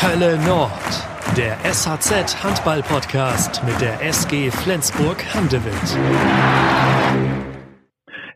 Hölle 0.00 0.38
Nord, 0.46 0.70
der 1.36 1.58
SHZ 1.64 2.44
Handball 2.44 2.82
Podcast 2.84 3.60
mit 3.64 3.80
der 3.80 4.00
SG 4.00 4.48
Flensburg 4.48 5.16
Handewitt. 5.34 5.98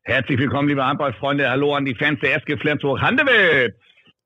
Herzlich 0.03 0.41
willkommen, 0.41 0.69
liebe 0.69 0.85
Handballfreunde. 0.85 1.49
Hallo 1.49 1.77
an 1.77 1.85
die 1.85 1.95
Fans 1.95 2.19
der 2.21 2.35
SG 2.35 2.57
Flensburg 2.57 3.01
Handewitt. 3.01 3.77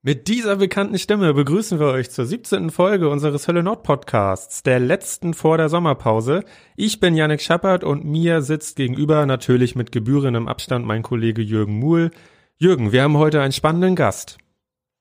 Mit 0.00 0.28
dieser 0.28 0.56
bekannten 0.56 0.98
Stimme 0.98 1.34
begrüßen 1.34 1.78
wir 1.78 1.88
euch 1.88 2.08
zur 2.08 2.24
17. 2.24 2.70
Folge 2.70 3.10
unseres 3.10 3.46
Hölle 3.46 3.62
Nord 3.62 3.82
Podcasts, 3.82 4.62
der 4.62 4.80
letzten 4.80 5.34
vor 5.34 5.58
der 5.58 5.68
Sommerpause. 5.68 6.42
Ich 6.74 7.00
bin 7.00 7.14
Yannick 7.14 7.42
Schappert 7.42 7.84
und 7.84 8.06
mir 8.06 8.40
sitzt 8.40 8.76
gegenüber 8.76 9.26
natürlich 9.26 9.76
mit 9.76 9.92
gebührendem 9.92 10.48
Abstand 10.48 10.86
mein 10.86 11.02
Kollege 11.02 11.42
Jürgen 11.42 11.78
Muhl. 11.80 12.12
Jürgen, 12.56 12.92
wir 12.92 13.02
haben 13.02 13.18
heute 13.18 13.42
einen 13.42 13.52
spannenden 13.52 13.94
Gast 13.94 14.38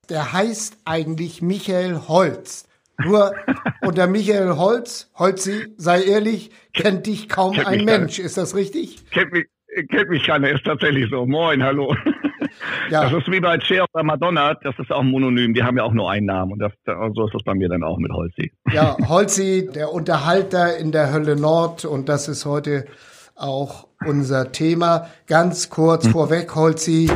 der 0.10 0.34
heißt 0.34 0.78
eigentlich 0.86 1.42
Michael 1.42 2.08
Holz. 2.08 2.68
Nur 3.04 3.34
unter 3.82 4.08
Michael 4.08 4.55
Holz, 4.58 5.12
Holzi, 5.16 5.73
sei 5.77 6.04
ehrlich, 6.04 6.52
kennt 6.73 7.08
dich 7.08 7.30
kaum 7.30 7.54
kennt 7.54 7.68
ein 7.68 7.86
Mensch. 7.86 8.18
Keine. 8.18 8.26
Ist 8.26 8.38
das 8.38 8.55
richtig? 8.55 9.10
Kennt 9.12 9.34
mich, 9.34 9.46
kennt 9.90 10.10
mich 10.10 10.23
keiner, 10.23 10.49
ist 10.49 10.66
tatsächlich 10.66 11.10
so. 11.10 11.26
Moin, 11.26 11.63
hallo. 11.63 11.96
Ja. 12.90 13.04
Das 13.04 13.13
ist 13.13 13.32
wie 13.32 13.40
bei 13.40 13.60
Cher 13.60 13.86
oder 13.94 14.04
Madonna, 14.04 14.54
das 14.54 14.77
ist 14.80 14.91
auch 14.91 15.02
ein 15.02 15.08
Mononym, 15.08 15.54
die 15.54 15.63
haben 15.63 15.77
ja 15.77 15.84
auch 15.84 15.94
nur 15.94 16.10
einen 16.10 16.27
Namen 16.27 16.54
und 16.54 16.60
das, 16.60 16.72
so 17.13 17.26
ist 17.26 17.34
das 17.34 17.44
bei 17.44 17.54
mir 17.54 17.70
dann 17.70 17.84
auch 17.84 17.98
mit 17.98 18.12
Holzi. 18.12 18.52
Ja, 18.72 18.96
Holzi, 19.10 19.70
der 19.74 19.91
Unterhalter 19.91 20.77
in 20.77 20.91
der 20.91 21.12
Hölle 21.12 21.35
Nord 21.35 21.85
und 21.85 22.10
das 22.10 22.27
ist 22.27 22.46
heute 22.46 22.85
auch 23.35 23.88
unser 24.05 24.52
Thema. 24.52 25.10
Ganz 25.27 25.70
kurz 25.70 26.05
hm. 26.05 26.12
vorweg, 26.12 26.55
Holzi, 26.55 27.10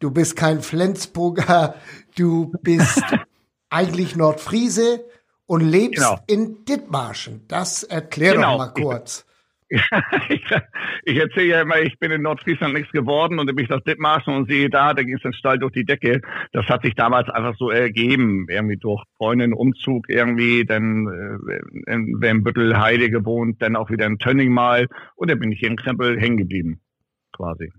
du 0.00 0.10
bist 0.10 0.36
kein 0.36 0.60
Flensburger, 0.60 1.74
Du 2.16 2.52
bist 2.62 3.02
eigentlich 3.70 4.16
Nordfriese 4.16 5.04
und 5.46 5.60
lebst 5.60 6.02
genau. 6.02 6.18
in 6.26 6.64
Dithmarschen. 6.64 7.44
Das 7.46 7.82
erklär 7.82 8.34
genau. 8.34 8.52
doch 8.52 8.58
mal 8.58 8.68
kurz. 8.68 9.26
Ich, 9.68 9.82
ich 11.04 11.16
erzähle 11.18 11.46
ja 11.46 11.60
immer, 11.60 11.80
ich 11.80 11.98
bin 11.98 12.12
in 12.12 12.22
Nordfriesland 12.22 12.72
nichts 12.72 12.90
geworden 12.92 13.38
und 13.38 13.46
dann 13.46 13.56
bin 13.56 13.64
ich 13.64 13.68
das 13.68 13.82
Dithmarschen 13.84 14.34
und 14.34 14.48
sehe 14.48 14.70
da, 14.70 14.94
da 14.94 15.02
ging 15.02 15.16
es 15.16 15.22
dann 15.22 15.32
steil 15.32 15.58
durch 15.58 15.72
die 15.72 15.84
Decke. 15.84 16.22
Das 16.52 16.66
hat 16.66 16.82
sich 16.82 16.94
damals 16.94 17.28
einfach 17.28 17.56
so 17.58 17.70
ergeben, 17.70 18.46
irgendwie 18.48 18.76
durch 18.76 19.02
Freundin, 19.16 19.52
Umzug 19.52 20.08
irgendwie, 20.08 20.64
dann 20.64 21.40
äh, 21.48 21.92
in 21.92 22.20
Wembüttel, 22.20 22.78
Heide 22.78 23.10
gewohnt, 23.10 23.60
dann 23.60 23.76
auch 23.76 23.90
wieder 23.90 24.06
in 24.06 24.18
Tönning 24.18 24.52
mal 24.52 24.86
und 25.16 25.30
dann 25.30 25.38
bin 25.38 25.52
ich 25.52 25.58
hier 25.58 25.68
in 25.68 25.76
Krempel 25.76 26.18
hängen 26.18 26.38
geblieben, 26.38 26.80
quasi. 27.32 27.72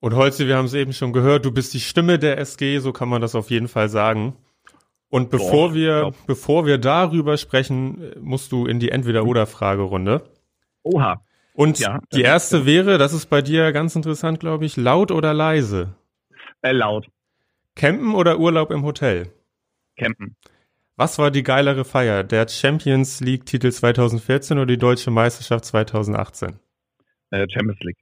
Und 0.00 0.14
Holzi, 0.14 0.46
wir 0.46 0.56
haben 0.56 0.66
es 0.66 0.74
eben 0.74 0.92
schon 0.92 1.12
gehört, 1.12 1.44
du 1.44 1.52
bist 1.52 1.74
die 1.74 1.80
Stimme 1.80 2.18
der 2.18 2.38
SG, 2.38 2.78
so 2.78 2.92
kann 2.92 3.08
man 3.08 3.20
das 3.20 3.34
auf 3.34 3.50
jeden 3.50 3.68
Fall 3.68 3.88
sagen. 3.88 4.36
Und 5.08 5.30
bevor 5.30 5.68
Doch, 5.68 5.74
wir, 5.74 6.12
bevor 6.26 6.66
wir 6.66 6.78
darüber 6.78 7.36
sprechen, 7.36 8.12
musst 8.20 8.52
du 8.52 8.66
in 8.66 8.80
die 8.80 8.90
Entweder-Oder-Fragerunde. 8.90 10.22
Oha. 10.82 11.22
Und 11.54 11.78
ja, 11.78 12.00
die 12.12 12.22
erste 12.22 12.66
wäre, 12.66 12.98
das 12.98 13.12
ist 13.12 13.26
bei 13.26 13.40
dir 13.40 13.72
ganz 13.72 13.96
interessant, 13.96 14.40
glaube 14.40 14.66
ich, 14.66 14.76
laut 14.76 15.10
oder 15.10 15.32
leise? 15.32 15.94
Äh, 16.60 16.72
laut. 16.72 17.08
Campen 17.74 18.14
oder 18.14 18.38
Urlaub 18.38 18.70
im 18.70 18.84
Hotel? 18.84 19.32
Campen. 19.96 20.36
Was 20.96 21.18
war 21.18 21.30
die 21.30 21.42
geilere 21.42 21.84
Feier? 21.84 22.24
Der 22.24 22.48
Champions 22.48 23.20
League 23.20 23.46
Titel 23.46 23.70
2014 23.70 24.58
oder 24.58 24.66
die 24.66 24.78
Deutsche 24.78 25.10
Meisterschaft 25.10 25.64
2018? 25.66 26.58
Äh, 27.30 27.46
Champions 27.48 27.80
League. 27.80 27.98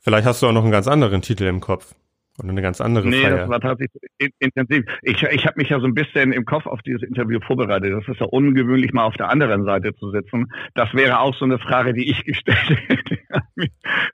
Vielleicht 0.00 0.26
hast 0.26 0.42
du 0.42 0.46
auch 0.46 0.52
noch 0.52 0.62
einen 0.62 0.72
ganz 0.72 0.88
anderen 0.88 1.22
Titel 1.22 1.44
im 1.44 1.60
Kopf. 1.60 1.94
Oder 2.38 2.50
eine 2.50 2.62
ganz 2.62 2.80
andere 2.80 3.06
nee, 3.06 3.22
Feier. 3.22 3.38
das 3.38 3.48
war 3.50 3.60
tatsächlich 3.60 4.02
intensiv. 4.38 4.84
Ich, 5.02 5.22
ich 5.22 5.46
habe 5.46 5.58
mich 5.58 5.68
ja 5.68 5.78
so 5.78 5.86
ein 5.86 5.94
bisschen 5.94 6.32
im 6.32 6.46
Kopf 6.46 6.64
auf 6.66 6.80
dieses 6.80 7.02
Interview 7.02 7.38
vorbereitet. 7.40 7.92
Das 7.92 8.08
ist 8.08 8.20
ja 8.20 8.26
ungewöhnlich, 8.26 8.92
mal 8.94 9.04
auf 9.04 9.16
der 9.16 9.28
anderen 9.28 9.64
Seite 9.64 9.94
zu 9.96 10.10
sitzen. 10.10 10.46
Das 10.74 10.94
wäre 10.94 11.20
auch 11.20 11.34
so 11.34 11.44
eine 11.44 11.58
Frage, 11.58 11.92
die 11.92 12.08
ich 12.10 12.24
gestellt 12.24 12.78
hätte. 12.88 13.18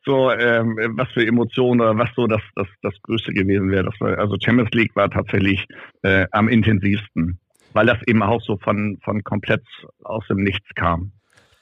so, 0.05 0.33
ähm, 0.33 0.77
was 0.97 1.09
für 1.13 1.25
Emotionen 1.25 1.81
oder 1.81 1.97
was 1.97 2.11
so 2.17 2.27
das, 2.27 2.43
das, 2.57 2.67
das 2.83 2.95
Größte 3.03 3.33
gewesen 3.33 3.71
wäre. 3.71 3.91
War, 4.01 4.19
also 4.19 4.37
Champions 4.43 4.71
League 4.73 4.97
war 4.97 5.09
tatsächlich 5.09 5.65
äh, 6.03 6.27
am 6.33 6.49
intensivsten, 6.49 7.39
weil 7.75 7.87
das 7.87 7.99
eben 8.09 8.23
auch 8.25 8.43
so 8.43 8.57
von, 8.57 8.99
von 9.05 9.23
komplett 9.23 9.63
aus 10.03 10.27
dem 10.27 10.39
Nichts 10.39 10.69
kam. 10.75 11.13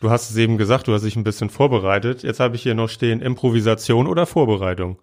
Du 0.05 0.11
hast 0.11 0.29
es 0.29 0.37
eben 0.37 0.59
gesagt, 0.59 0.87
du 0.87 0.93
hast 0.93 1.07
dich 1.07 1.17
ein 1.17 1.25
bisschen 1.25 1.49
vorbereitet. 1.49 2.25
Jetzt 2.25 2.39
habe 2.39 2.57
ich 2.57 2.63
hier 2.63 2.75
noch 2.75 2.91
stehen, 2.91 3.23
Improvisation 3.23 4.07
oder 4.07 4.27
Vorbereitung? 4.27 5.01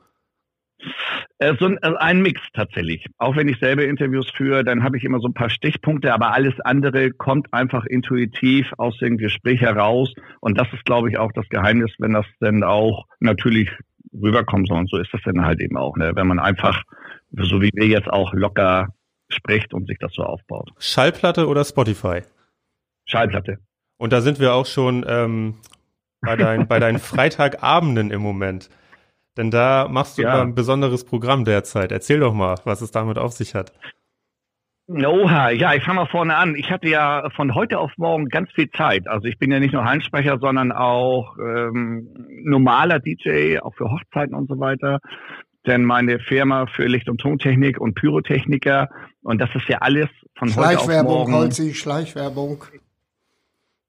Äh, 1.40 1.56
so 1.60 1.66
ein, 1.66 1.80
also 1.80 1.98
ein 1.98 2.22
Mix 2.22 2.40
tatsächlich. 2.54 3.08
Auch 3.18 3.36
wenn 3.36 3.48
ich 3.48 3.58
selber 3.58 3.84
Interviews 3.84 4.30
führe, 4.30 4.64
dann 4.64 4.84
habe 4.84 4.98
ich 4.98 5.04
immer 5.04 5.20
so 5.20 5.28
ein 5.28 5.34
paar 5.34 5.50
Stichpunkte, 5.50 6.14
aber 6.14 6.36
alles 6.36 6.54
andere 6.60 7.10
kommt 7.10 7.52
einfach 7.52 7.86
intuitiv 7.86 8.72
aus 8.78 8.96
dem 9.00 9.18
Gespräch 9.18 9.62
heraus. 9.62 10.14
Und 10.40 10.60
das 10.60 10.68
ist, 10.72 10.86
glaube 10.86 11.10
ich, 11.10 11.18
auch 11.18 11.32
das 11.32 11.50
Geheimnis, 11.50 11.90
wenn 11.98 12.14
das 12.14 12.28
dann 12.40 12.64
auch 12.64 13.08
natürlich 13.20 13.72
rüberkommt. 14.14 14.70
Und 14.70 14.88
so 14.88 14.98
ist 14.98 15.12
das 15.12 15.22
dann 15.26 15.44
halt 15.44 15.62
eben 15.62 15.78
auch, 15.78 15.98
ne? 15.98 16.12
wenn 16.14 16.28
man 16.28 16.38
einfach, 16.38 16.84
so 17.32 17.60
wie 17.60 17.72
wir 17.74 17.88
jetzt 17.88 18.08
auch 18.08 18.36
locker 18.36 18.90
spricht 19.30 19.74
und 19.74 19.88
sich 19.88 19.98
das 19.98 20.14
so 20.14 20.22
aufbaut. 20.22 20.70
Schallplatte 20.78 21.48
oder 21.48 21.66
Spotify? 21.66 22.22
Schallplatte. 23.06 23.58
Und 24.02 24.14
da 24.14 24.22
sind 24.22 24.40
wir 24.40 24.56
auch 24.56 24.66
schon 24.66 25.06
ähm, 25.08 25.58
bei, 26.22 26.36
dein, 26.36 26.68
bei 26.68 26.80
deinen 26.80 26.98
Freitagabenden 26.98 28.10
im 28.10 28.24
Moment. 28.24 28.72
Denn 29.38 29.52
da 29.52 29.88
machst 29.88 30.18
du 30.18 30.24
ja. 30.24 30.42
ein 30.42 30.56
besonderes 30.56 31.06
Programm 31.06 31.46
derzeit. 31.46 31.92
Erzähl 31.92 32.20
doch 32.20 32.34
mal, 32.34 32.56
was 32.64 32.82
es 32.82 32.90
damit 32.90 33.20
auf 33.20 33.34
sich 33.34 33.54
hat. 33.54 33.72
Oha, 34.88 35.52
ja, 35.52 35.76
ich 35.76 35.84
fange 35.84 36.00
mal 36.00 36.08
vorne 36.08 36.36
an. 36.36 36.56
Ich 36.56 36.72
hatte 36.72 36.90
ja 36.90 37.30
von 37.36 37.54
heute 37.54 37.78
auf 37.78 37.92
morgen 37.98 38.26
ganz 38.30 38.50
viel 38.54 38.72
Zeit. 38.72 39.08
Also 39.08 39.28
ich 39.28 39.38
bin 39.38 39.52
ja 39.52 39.60
nicht 39.60 39.74
nur 39.74 39.86
Heinsprecher, 39.86 40.40
sondern 40.42 40.72
auch 40.72 41.38
ähm, 41.38 42.10
normaler 42.44 42.98
DJ, 42.98 43.60
auch 43.60 43.76
für 43.76 43.86
Hochzeiten 43.86 44.34
und 44.34 44.50
so 44.50 44.60
weiter. 44.60 44.98
Denn 45.68 45.86
meine 45.86 46.18
Firma 46.18 46.66
für 46.66 46.88
Licht- 46.88 47.08
und 47.08 47.22
Tontechnik 47.22 47.80
und 47.80 47.94
Pyrotechniker 47.94 48.90
und 49.22 49.40
das 49.40 49.54
ist 49.54 49.70
ja 49.70 49.78
alles 49.78 50.10
von 50.36 50.56
heute 50.56 50.80
auf 50.80 51.04
morgen. 51.04 51.36
Holzi, 51.36 51.76
Schleichwerbung. 51.76 52.64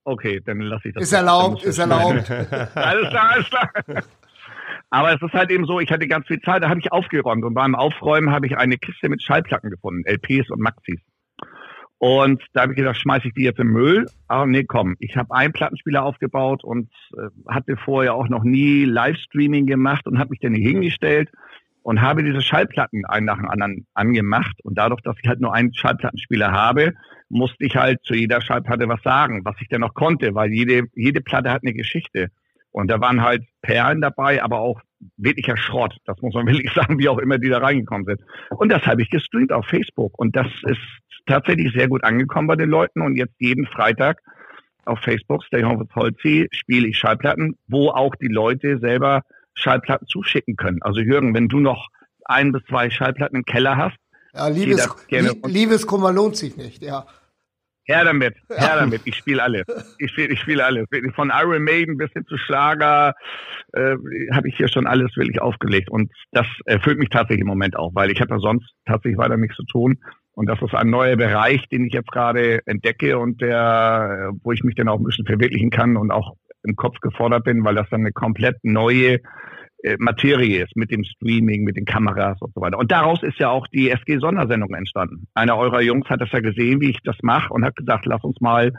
Okay, 0.04 0.40
dann 0.44 0.60
lasse 0.60 0.88
ich 0.88 0.94
das. 0.94 1.04
Ist 1.04 1.12
erlaubt, 1.12 1.62
ist 1.62 1.78
erlaubt. 1.78 2.30
alles 2.74 3.08
klar, 3.10 3.30
alles 3.30 3.48
klar. 3.48 3.70
Aber 4.90 5.14
es 5.14 5.22
ist 5.22 5.32
halt 5.32 5.50
eben 5.50 5.64
so, 5.64 5.80
ich 5.80 5.90
hatte 5.90 6.06
ganz 6.06 6.26
viel 6.26 6.40
Zeit, 6.40 6.62
da 6.62 6.68
habe 6.68 6.80
ich 6.80 6.92
aufgeräumt 6.92 7.44
und 7.44 7.54
beim 7.54 7.74
Aufräumen 7.74 8.30
habe 8.30 8.46
ich 8.46 8.58
eine 8.58 8.76
Kiste 8.76 9.08
mit 9.08 9.22
Schallplatten 9.22 9.70
gefunden, 9.70 10.04
LPs 10.04 10.50
und 10.50 10.60
Maxis. 10.60 11.00
Und 11.98 12.42
da 12.52 12.62
habe 12.62 12.72
ich 12.72 12.76
gedacht, 12.76 12.96
schmeiße 12.96 13.28
ich 13.28 13.34
die 13.34 13.44
jetzt 13.44 13.60
im 13.60 13.68
Müll? 13.68 14.06
Aber 14.26 14.44
nee, 14.46 14.64
komm, 14.64 14.96
ich 14.98 15.16
habe 15.16 15.32
einen 15.32 15.52
Plattenspieler 15.52 16.02
aufgebaut 16.02 16.64
und 16.64 16.90
äh, 17.16 17.28
hatte 17.48 17.76
vorher 17.76 18.14
auch 18.14 18.28
noch 18.28 18.42
nie 18.42 18.84
Livestreaming 18.84 19.66
gemacht 19.66 20.06
und 20.08 20.18
habe 20.18 20.30
mich 20.30 20.40
dann 20.40 20.52
hier 20.52 20.68
hingestellt 20.68 21.30
und 21.82 22.00
habe 22.00 22.22
diese 22.22 22.40
Schallplatten 22.40 23.04
einen 23.06 23.26
nach 23.26 23.38
dem 23.38 23.48
anderen 23.48 23.86
angemacht. 23.94 24.56
Und 24.62 24.78
dadurch, 24.78 25.00
dass 25.02 25.16
ich 25.22 25.28
halt 25.28 25.40
nur 25.40 25.54
einen 25.54 25.74
Schallplattenspieler 25.74 26.52
habe, 26.52 26.94
musste 27.28 27.64
ich 27.64 27.76
halt 27.76 28.00
zu 28.04 28.14
jeder 28.14 28.40
Schallplatte 28.40 28.88
was 28.88 29.02
sagen, 29.02 29.44
was 29.44 29.56
ich 29.60 29.68
denn 29.68 29.80
noch 29.80 29.94
konnte, 29.94 30.34
weil 30.34 30.52
jede, 30.52 30.84
jede 30.94 31.20
Platte 31.20 31.50
hat 31.50 31.62
eine 31.62 31.74
Geschichte. 31.74 32.28
Und 32.70 32.90
da 32.90 33.00
waren 33.00 33.22
halt 33.22 33.44
Perlen 33.62 34.00
dabei, 34.00 34.42
aber 34.42 34.60
auch 34.60 34.80
wirklicher 35.16 35.56
Schrott. 35.56 35.96
Das 36.04 36.20
muss 36.22 36.34
man 36.34 36.46
wirklich 36.48 36.72
sagen, 36.72 36.98
wie 36.98 37.08
auch 37.08 37.18
immer 37.18 37.38
die 37.38 37.48
da 37.48 37.58
reingekommen 37.58 38.06
sind. 38.06 38.20
Und 38.50 38.70
das 38.70 38.86
habe 38.86 39.02
ich 39.02 39.10
gestreamt 39.10 39.52
auf 39.52 39.66
Facebook. 39.66 40.18
Und 40.18 40.36
das 40.36 40.46
ist 40.62 40.80
tatsächlich 41.26 41.72
sehr 41.72 41.88
gut 41.88 42.04
angekommen 42.04 42.48
bei 42.48 42.56
den 42.56 42.70
Leuten. 42.70 43.02
Und 43.02 43.16
jetzt 43.16 43.34
jeden 43.38 43.66
Freitag 43.66 44.20
auf 44.84 44.98
Facebook, 45.00 45.44
Stay 45.44 45.62
Home 45.62 45.80
with 45.80 45.94
Holzi, 45.94 46.48
spiele 46.52 46.88
ich 46.88 46.98
Schallplatten, 46.98 47.56
wo 47.68 47.90
auch 47.90 48.14
die 48.16 48.28
Leute 48.28 48.78
selber 48.78 49.22
Schallplatten 49.54 50.06
zuschicken 50.06 50.56
können. 50.56 50.82
Also 50.82 51.00
Jürgen, 51.00 51.34
wenn 51.34 51.48
du 51.48 51.60
noch 51.60 51.88
ein 52.24 52.52
bis 52.52 52.62
zwei 52.64 52.90
Schallplatten 52.90 53.36
im 53.36 53.44
Keller 53.44 53.76
hast, 53.76 53.96
ja, 54.34 54.48
Liebes, 54.48 54.88
Liebeskummer 55.46 56.12
lohnt 56.12 56.36
sich 56.36 56.56
nicht, 56.56 56.82
ja. 56.82 57.06
Her 57.84 58.04
damit, 58.04 58.36
her 58.48 58.76
damit. 58.76 59.02
Ich 59.04 59.16
spiele 59.16 59.42
alles. 59.42 59.64
Ich 59.98 60.12
spiele 60.12 60.28
ich 60.28 60.40
spiel 60.40 60.60
alles. 60.60 60.86
Von 61.16 61.32
Iron 61.34 61.64
Maiden 61.64 61.96
bis 61.96 62.12
hin 62.12 62.24
zu 62.26 62.38
Schlager 62.38 63.14
äh, 63.72 63.96
habe 64.32 64.48
ich 64.48 64.56
hier 64.56 64.68
schon 64.68 64.86
alles 64.86 65.14
wirklich 65.16 65.42
aufgelegt. 65.42 65.90
Und 65.90 66.12
das 66.30 66.46
erfüllt 66.64 66.98
mich 66.98 67.08
tatsächlich 67.08 67.40
im 67.40 67.48
Moment 67.48 67.76
auch, 67.76 67.90
weil 67.94 68.12
ich 68.12 68.20
habe 68.20 68.34
ja 68.34 68.38
sonst 68.38 68.70
tatsächlich 68.86 69.18
weiter 69.18 69.36
nichts 69.36 69.56
zu 69.56 69.64
tun. 69.64 69.98
Und 70.34 70.46
das 70.46 70.62
ist 70.62 70.74
ein 70.74 70.90
neuer 70.90 71.16
Bereich, 71.16 71.68
den 71.68 71.84
ich 71.84 71.92
jetzt 71.92 72.10
gerade 72.10 72.60
entdecke 72.66 73.18
und 73.18 73.42
der, 73.42 74.30
wo 74.42 74.52
ich 74.52 74.62
mich 74.62 74.76
dann 74.76 74.88
auch 74.88 74.98
ein 74.98 75.04
bisschen 75.04 75.26
verwirklichen 75.26 75.70
kann 75.70 75.96
und 75.96 76.12
auch 76.12 76.36
im 76.64 76.76
Kopf 76.76 77.00
gefordert 77.00 77.44
bin, 77.44 77.64
weil 77.64 77.74
das 77.74 77.88
dann 77.90 78.00
eine 78.00 78.12
komplett 78.12 78.56
neue 78.62 79.20
äh, 79.82 79.96
Materie 79.98 80.62
ist 80.62 80.76
mit 80.76 80.92
dem 80.92 81.04
Streaming, 81.04 81.64
mit 81.64 81.76
den 81.76 81.84
Kameras 81.84 82.40
und 82.40 82.54
so 82.54 82.60
weiter. 82.60 82.78
Und 82.78 82.92
daraus 82.92 83.20
ist 83.22 83.38
ja 83.38 83.50
auch 83.50 83.66
die 83.66 83.90
SG-Sondersendung 83.90 84.72
entstanden. 84.74 85.26
Einer 85.34 85.56
eurer 85.56 85.80
Jungs 85.80 86.08
hat 86.08 86.20
das 86.20 86.30
ja 86.30 86.38
gesehen, 86.40 86.80
wie 86.80 86.90
ich 86.90 86.98
das 87.02 87.16
mache 87.22 87.52
und 87.52 87.64
hat 87.64 87.74
gesagt, 87.76 88.06
lass 88.06 88.22
uns 88.22 88.40
mal 88.40 88.72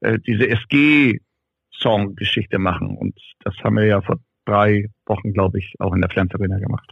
äh, 0.00 0.18
diese 0.26 0.48
SG-Song-Geschichte 0.48 2.58
machen. 2.58 2.96
Und 2.96 3.16
das 3.44 3.54
haben 3.62 3.76
wir 3.76 3.86
ja 3.86 4.00
vor 4.00 4.16
drei 4.46 4.86
Wochen, 5.06 5.32
glaube 5.32 5.60
ich, 5.60 5.74
auch 5.78 5.94
in 5.94 6.00
der 6.00 6.10
Flens 6.10 6.34
Arena 6.34 6.58
gemacht. 6.58 6.90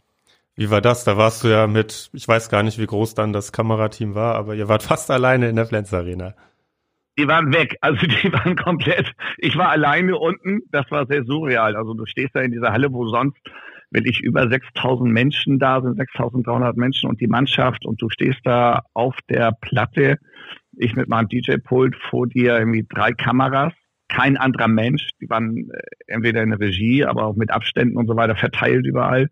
Wie 0.54 0.70
war 0.70 0.80
das? 0.80 1.02
Da 1.04 1.16
warst 1.16 1.42
du 1.42 1.48
ja 1.48 1.66
mit, 1.66 2.10
ich 2.12 2.26
weiß 2.26 2.48
gar 2.48 2.62
nicht, 2.62 2.78
wie 2.78 2.86
groß 2.86 3.14
dann 3.14 3.32
das 3.32 3.50
Kamerateam 3.52 4.14
war, 4.14 4.36
aber 4.36 4.54
ihr 4.54 4.68
wart 4.68 4.82
fast 4.84 5.10
alleine 5.10 5.48
in 5.48 5.56
der 5.56 5.66
Flens 5.66 5.92
Arena. 5.92 6.34
Die 7.18 7.28
waren 7.28 7.52
weg, 7.52 7.76
also 7.80 8.06
die 8.06 8.32
waren 8.32 8.56
komplett. 8.56 9.12
Ich 9.38 9.56
war 9.56 9.70
alleine 9.70 10.16
unten, 10.18 10.60
das 10.70 10.90
war 10.90 11.06
sehr 11.06 11.24
surreal. 11.24 11.76
Also 11.76 11.94
du 11.94 12.06
stehst 12.06 12.34
da 12.34 12.40
in 12.40 12.52
dieser 12.52 12.72
Halle, 12.72 12.92
wo 12.92 13.06
sonst 13.06 13.38
wirklich 13.90 14.20
über 14.20 14.48
6000 14.48 15.10
Menschen 15.10 15.58
da 15.58 15.80
sind, 15.80 15.96
6300 15.96 16.76
Menschen 16.76 17.08
und 17.08 17.20
die 17.20 17.28
Mannschaft 17.28 17.86
und 17.86 18.02
du 18.02 18.10
stehst 18.10 18.40
da 18.44 18.82
auf 18.94 19.16
der 19.28 19.52
Platte, 19.60 20.18
ich 20.76 20.94
mit 20.94 21.08
meinem 21.08 21.28
DJ-Pult 21.28 21.96
vor 22.10 22.26
dir 22.26 22.58
irgendwie 22.58 22.86
drei 22.88 23.12
Kameras, 23.12 23.72
kein 24.08 24.36
anderer 24.36 24.68
Mensch, 24.68 25.10
die 25.20 25.28
waren 25.28 25.56
äh, 25.70 25.80
entweder 26.06 26.42
in 26.42 26.50
der 26.50 26.60
Regie, 26.60 27.04
aber 27.04 27.24
auch 27.24 27.36
mit 27.36 27.50
Abständen 27.50 27.96
und 27.96 28.06
so 28.06 28.16
weiter 28.16 28.36
verteilt 28.36 28.86
überall. 28.86 29.28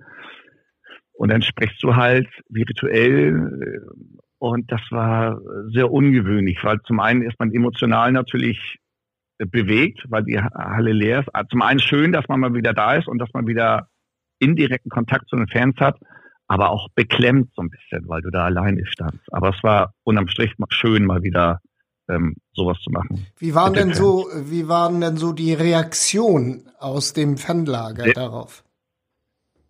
Und 1.12 1.31
dann 1.31 1.42
sprichst 1.42 1.82
du 1.82 1.94
halt 1.94 2.28
virtuell 2.48 3.82
und 4.44 4.70
das 4.70 4.82
war 4.91 5.41
sehr 5.73 5.91
ungewöhnlich, 5.91 6.58
weil 6.62 6.79
zum 6.82 7.00
einen 7.00 7.23
ist 7.23 7.38
man 7.38 7.50
emotional 7.50 8.12
natürlich 8.12 8.79
bewegt, 9.38 10.05
weil 10.11 10.25
die 10.25 10.38
Halle 10.38 10.93
leer 10.93 11.20
ist. 11.20 11.31
Zum 11.50 11.62
einen 11.62 11.81
schön, 11.81 12.12
dass 12.12 12.29
man 12.29 12.41
mal 12.41 12.52
wieder 12.52 12.75
da 12.75 12.94
ist 12.94 13.08
und 13.08 13.19
dass 13.19 13.31
man 13.32 13.46
wieder 13.46 13.88
indirekten 14.38 14.91
Kontakt 14.91 15.29
zu 15.31 15.37
den 15.37 15.49
Fans 15.49 15.76
hat, 15.81 15.96
aber 16.46 16.70
auch 16.70 16.88
beklemmt 16.94 17.52
so 17.55 17.62
ein 17.62 17.70
bisschen, 17.70 18.06
weil 18.06 18.20
du 18.20 18.31
da 18.31 18.44
alleine 18.44 18.85
standst. 18.85 19.32
Aber 19.32 19.49
es 19.56 19.62
war 19.62 19.94
unterm 20.05 20.29
Strich 20.29 20.52
schön, 20.69 21.06
mal 21.06 21.23
wieder 21.23 21.61
ähm, 22.11 22.37
sowas 22.52 22.79
zu 22.85 22.91
machen. 22.91 23.26
Wie 23.38 23.55
waren 23.55 23.73
denn 23.73 23.94
so, 23.94 24.29
wie 24.44 24.69
waren 24.69 25.00
denn 25.00 25.17
so 25.17 25.32
die 25.32 25.55
Reaktionen 25.55 26.69
aus 26.79 27.14
dem 27.14 27.38
Fanlager 27.38 28.05
sehr, 28.05 28.12
darauf? 28.12 28.62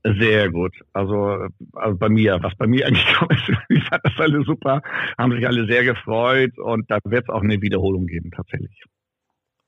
Sehr 0.06 0.50
gut. 0.50 0.74
Also, 0.92 1.48
also 1.72 1.96
bei 1.96 2.10
mir, 2.10 2.38
was 2.42 2.54
bei 2.56 2.66
mir 2.66 2.86
eigentlich 2.86 3.06
ist, 3.30 3.58
ich 3.70 3.84
fand 3.84 4.04
das 4.04 4.12
alle 4.18 4.44
super, 4.44 4.82
haben 5.16 5.32
sich 5.32 5.46
alle 5.46 5.66
sehr 5.66 5.84
gefreut 5.84 6.58
und 6.58 6.90
da 6.90 6.98
wird 7.04 7.24
es 7.24 7.34
auch 7.34 7.42
eine 7.42 7.60
Wiederholung 7.62 8.06
geben, 8.06 8.30
tatsächlich. 8.30 8.84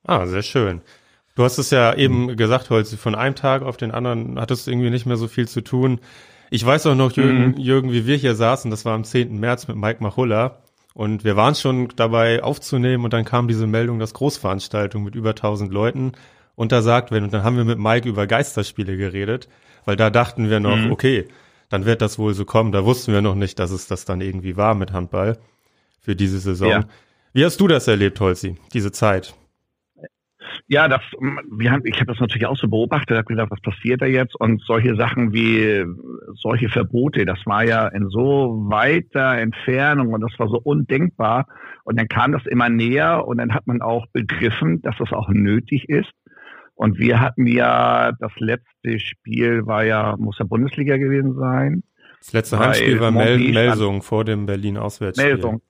Ah, 0.04 0.26
sehr 0.26 0.42
schön. 0.42 0.82
Du 1.34 1.44
hast 1.44 1.58
es 1.58 1.70
ja 1.70 1.94
eben 1.94 2.26
mhm. 2.26 2.36
gesagt, 2.36 2.70
Holzi, 2.70 2.96
von 2.96 3.14
einem 3.14 3.34
Tag 3.34 3.62
auf 3.62 3.76
den 3.76 3.90
anderen 3.90 4.38
hattest 4.38 4.66
du 4.66 4.70
irgendwie 4.70 4.90
nicht 4.90 5.06
mehr 5.06 5.16
so 5.16 5.28
viel 5.28 5.48
zu 5.48 5.62
tun. 5.62 6.00
Ich 6.50 6.64
weiß 6.64 6.86
auch 6.86 6.94
noch, 6.94 7.12
Jürgen, 7.12 7.48
mhm. 7.48 7.56
Jürgen, 7.58 7.92
wie 7.92 8.06
wir 8.06 8.16
hier 8.16 8.34
saßen, 8.34 8.70
das 8.70 8.84
war 8.84 8.94
am 8.94 9.04
10. 9.04 9.38
März 9.40 9.68
mit 9.68 9.76
Mike 9.76 10.02
Machulla. 10.02 10.62
Und 10.94 11.24
wir 11.24 11.36
waren 11.36 11.54
schon 11.54 11.88
dabei 11.96 12.42
aufzunehmen 12.42 13.04
und 13.04 13.12
dann 13.12 13.26
kam 13.26 13.48
diese 13.48 13.66
Meldung, 13.66 13.98
dass 13.98 14.14
Großveranstaltung 14.14 15.04
mit 15.04 15.14
über 15.14 15.30
1000 15.30 15.70
Leuten 15.70 16.12
untersagt 16.54 17.10
werden. 17.10 17.24
Und 17.24 17.34
dann 17.34 17.42
haben 17.42 17.58
wir 17.58 17.64
mit 17.64 17.78
Mike 17.78 18.08
über 18.08 18.26
Geisterspiele 18.26 18.96
geredet, 18.96 19.48
weil 19.86 19.96
da 19.96 20.10
dachten 20.10 20.50
wir 20.50 20.60
noch, 20.60 20.76
mhm. 20.76 20.92
okay, 20.92 21.26
dann 21.70 21.86
wird 21.86 22.02
das 22.02 22.18
wohl 22.18 22.34
so 22.34 22.44
kommen. 22.44 22.72
Da 22.72 22.84
wussten 22.84 23.12
wir 23.12 23.22
noch 23.22 23.34
nicht, 23.34 23.58
dass 23.58 23.70
es 23.70 23.88
das 23.88 24.04
dann 24.04 24.20
irgendwie 24.20 24.56
war 24.56 24.74
mit 24.74 24.92
Handball 24.92 25.38
für 26.00 26.14
diese 26.14 26.38
Saison. 26.38 26.68
Ja. 26.68 26.84
Wie 27.32 27.44
hast 27.44 27.60
du 27.60 27.66
das 27.66 27.88
erlebt, 27.88 28.20
Holzi, 28.20 28.56
diese 28.72 28.92
Zeit? 28.92 29.34
Ja, 30.68 30.88
das, 30.88 31.00
wir 31.20 31.70
haben, 31.70 31.82
ich 31.84 31.96
habe 31.96 32.06
das 32.06 32.18
natürlich 32.18 32.46
auch 32.46 32.56
so 32.56 32.68
beobachtet, 32.68 33.16
habe 33.16 33.26
gedacht, 33.26 33.50
was 33.50 33.60
passiert 33.60 34.02
da 34.02 34.06
jetzt? 34.06 34.34
Und 34.34 34.62
solche 34.62 34.96
Sachen 34.96 35.32
wie 35.32 35.84
solche 36.34 36.68
Verbote, 36.68 37.24
das 37.24 37.38
war 37.44 37.64
ja 37.64 37.86
in 37.88 38.08
so 38.08 38.64
weiter 38.68 39.38
Entfernung 39.38 40.12
und 40.12 40.22
das 40.22 40.36
war 40.38 40.48
so 40.48 40.58
undenkbar. 40.58 41.46
Und 41.84 41.98
dann 41.98 42.08
kam 42.08 42.32
das 42.32 42.46
immer 42.46 42.68
näher 42.68 43.26
und 43.28 43.38
dann 43.38 43.54
hat 43.54 43.66
man 43.66 43.80
auch 43.80 44.06
begriffen, 44.12 44.82
dass 44.82 44.96
das 44.98 45.12
auch 45.12 45.28
nötig 45.28 45.88
ist. 45.88 46.10
Und 46.76 46.98
wir 46.98 47.20
hatten 47.20 47.46
ja, 47.46 48.12
das 48.12 48.32
letzte 48.36 49.00
Spiel 49.00 49.66
war 49.66 49.84
ja, 49.84 50.14
muss 50.18 50.38
ja 50.38 50.44
Bundesliga 50.44 50.98
gewesen 50.98 51.34
sein. 51.34 51.82
Das 52.20 52.32
letzte 52.32 52.58
Heimspiel 52.58 53.00
war 53.00 53.10
Mel 53.10 53.38
Melsung 53.38 54.02
vor 54.02 54.24
dem 54.24 54.46
Berlin-Auswärtsspiel. 54.46 55.32
Melsung. 55.34 55.62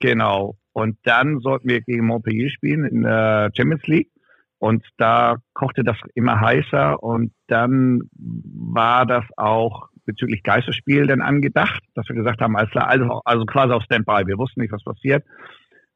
Genau. 0.00 0.56
Und 0.72 0.98
dann 1.04 1.38
sollten 1.38 1.68
wir 1.68 1.80
gegen 1.80 2.06
Montpellier 2.06 2.50
spielen 2.50 2.84
in 2.84 3.02
der 3.02 3.50
Champions 3.56 3.86
League. 3.86 4.10
Und 4.58 4.84
da 4.96 5.36
kochte 5.52 5.84
das 5.84 5.96
immer 6.14 6.40
heißer. 6.40 7.00
Und 7.00 7.32
dann 7.46 8.02
war 8.12 9.06
das 9.06 9.24
auch 9.36 9.88
bezüglich 10.06 10.42
Geisterspiel 10.42 11.06
dann 11.06 11.20
angedacht, 11.20 11.82
dass 11.94 12.08
wir 12.08 12.16
gesagt 12.16 12.40
haben, 12.40 12.56
also, 12.56 13.20
also 13.24 13.46
quasi 13.46 13.72
auf 13.72 13.84
Standby. 13.84 14.26
Wir 14.26 14.38
wussten 14.38 14.60
nicht, 14.60 14.72
was 14.72 14.82
passiert. 14.82 15.24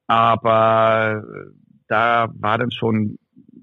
Aber 0.06 1.24
da 1.88 2.28
war 2.34 2.58
dann 2.58 2.70
schon 2.70 3.18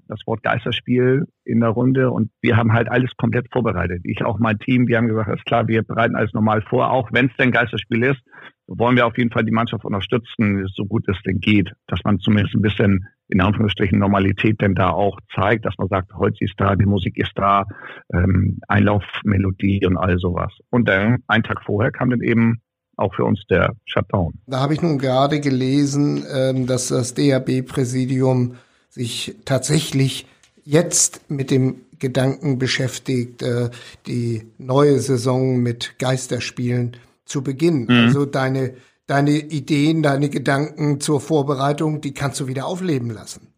das 0.08 0.20
Wort 0.26 0.42
Geisterspiel 0.42 1.26
in 1.44 1.60
der 1.60 1.70
Runde 1.70 2.10
und 2.10 2.30
wir 2.40 2.56
haben 2.56 2.72
halt 2.72 2.90
alles 2.90 3.10
komplett 3.16 3.46
vorbereitet. 3.52 4.02
Ich 4.04 4.24
auch 4.24 4.38
mein 4.38 4.58
Team, 4.58 4.88
wir 4.88 4.98
haben 4.98 5.08
gesagt, 5.08 5.30
ist 5.34 5.46
klar, 5.46 5.68
wir 5.68 5.82
bereiten 5.82 6.16
alles 6.16 6.32
normal 6.32 6.62
vor, 6.62 6.90
auch 6.90 7.08
wenn 7.12 7.26
es 7.26 7.36
denn 7.36 7.50
Geisterspiel 7.50 8.04
ist, 8.04 8.20
wollen 8.68 8.96
wir 8.96 9.06
auf 9.06 9.16
jeden 9.16 9.30
Fall 9.30 9.44
die 9.44 9.52
Mannschaft 9.52 9.84
unterstützen, 9.84 10.66
so 10.74 10.84
gut 10.84 11.08
es 11.08 11.16
denn 11.24 11.38
geht, 11.38 11.70
dass 11.86 12.00
man 12.04 12.18
zumindest 12.18 12.54
ein 12.54 12.62
bisschen 12.62 13.06
in 13.28 13.40
Anführungsstrichen 13.40 13.98
Normalität 13.98 14.60
denn 14.60 14.74
da 14.74 14.90
auch 14.90 15.18
zeigt, 15.34 15.64
dass 15.64 15.74
man 15.78 15.88
sagt, 15.88 16.12
heute 16.14 16.44
ist 16.44 16.54
da, 16.58 16.76
die 16.76 16.86
Musik 16.86 17.16
ist 17.16 17.32
da, 17.34 17.64
ähm, 18.12 18.58
Einlaufmelodie 18.68 19.84
und 19.86 19.96
all 19.96 20.18
sowas. 20.18 20.52
Und 20.70 20.88
dann 20.88 21.18
einen 21.26 21.42
Tag 21.42 21.62
vorher 21.64 21.90
kam 21.90 22.10
dann 22.10 22.20
eben 22.20 22.60
auch 22.96 23.14
für 23.14 23.24
uns 23.24 23.42
der 23.50 23.74
Shutdown. 23.84 24.34
Da 24.46 24.60
habe 24.60 24.74
ich 24.74 24.82
nun 24.82 24.98
gerade 24.98 25.40
gelesen, 25.40 26.24
ähm, 26.32 26.66
dass 26.66 26.88
das 26.88 27.14
DAB-Präsidium 27.14 28.54
sich 28.96 29.36
tatsächlich 29.44 30.26
jetzt 30.64 31.30
mit 31.30 31.50
dem 31.50 31.82
Gedanken 31.98 32.58
beschäftigt, 32.58 33.42
äh, 33.42 33.70
die 34.06 34.42
neue 34.58 34.98
Saison 34.98 35.58
mit 35.58 35.98
Geisterspielen 35.98 36.96
zu 37.24 37.42
beginnen. 37.42 37.84
Mhm. 37.84 38.06
Also 38.06 38.24
deine, 38.24 38.74
deine 39.06 39.32
Ideen, 39.32 40.02
deine 40.02 40.28
Gedanken 40.30 41.00
zur 41.00 41.20
Vorbereitung, 41.20 42.00
die 42.00 42.14
kannst 42.14 42.40
du 42.40 42.48
wieder 42.48 42.66
aufleben 42.66 43.10
lassen. 43.10 43.48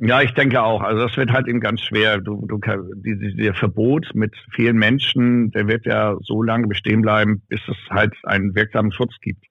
Ja, 0.00 0.22
ich 0.22 0.32
denke 0.34 0.62
auch. 0.62 0.82
Also 0.82 1.06
das 1.06 1.16
wird 1.16 1.32
halt 1.32 1.48
eben 1.48 1.60
ganz 1.60 1.80
schwer. 1.80 2.18
Du, 2.18 2.46
du, 2.46 2.60
die, 2.94 3.34
der 3.36 3.54
Verbot 3.54 4.06
mit 4.14 4.32
vielen 4.54 4.76
Menschen, 4.76 5.50
der 5.50 5.66
wird 5.66 5.86
ja 5.86 6.16
so 6.22 6.42
lange 6.42 6.68
bestehen 6.68 7.02
bleiben, 7.02 7.42
bis 7.48 7.60
es 7.66 7.76
halt 7.90 8.14
einen 8.24 8.54
wirksamen 8.54 8.92
Schutz 8.92 9.14
gibt. 9.20 9.44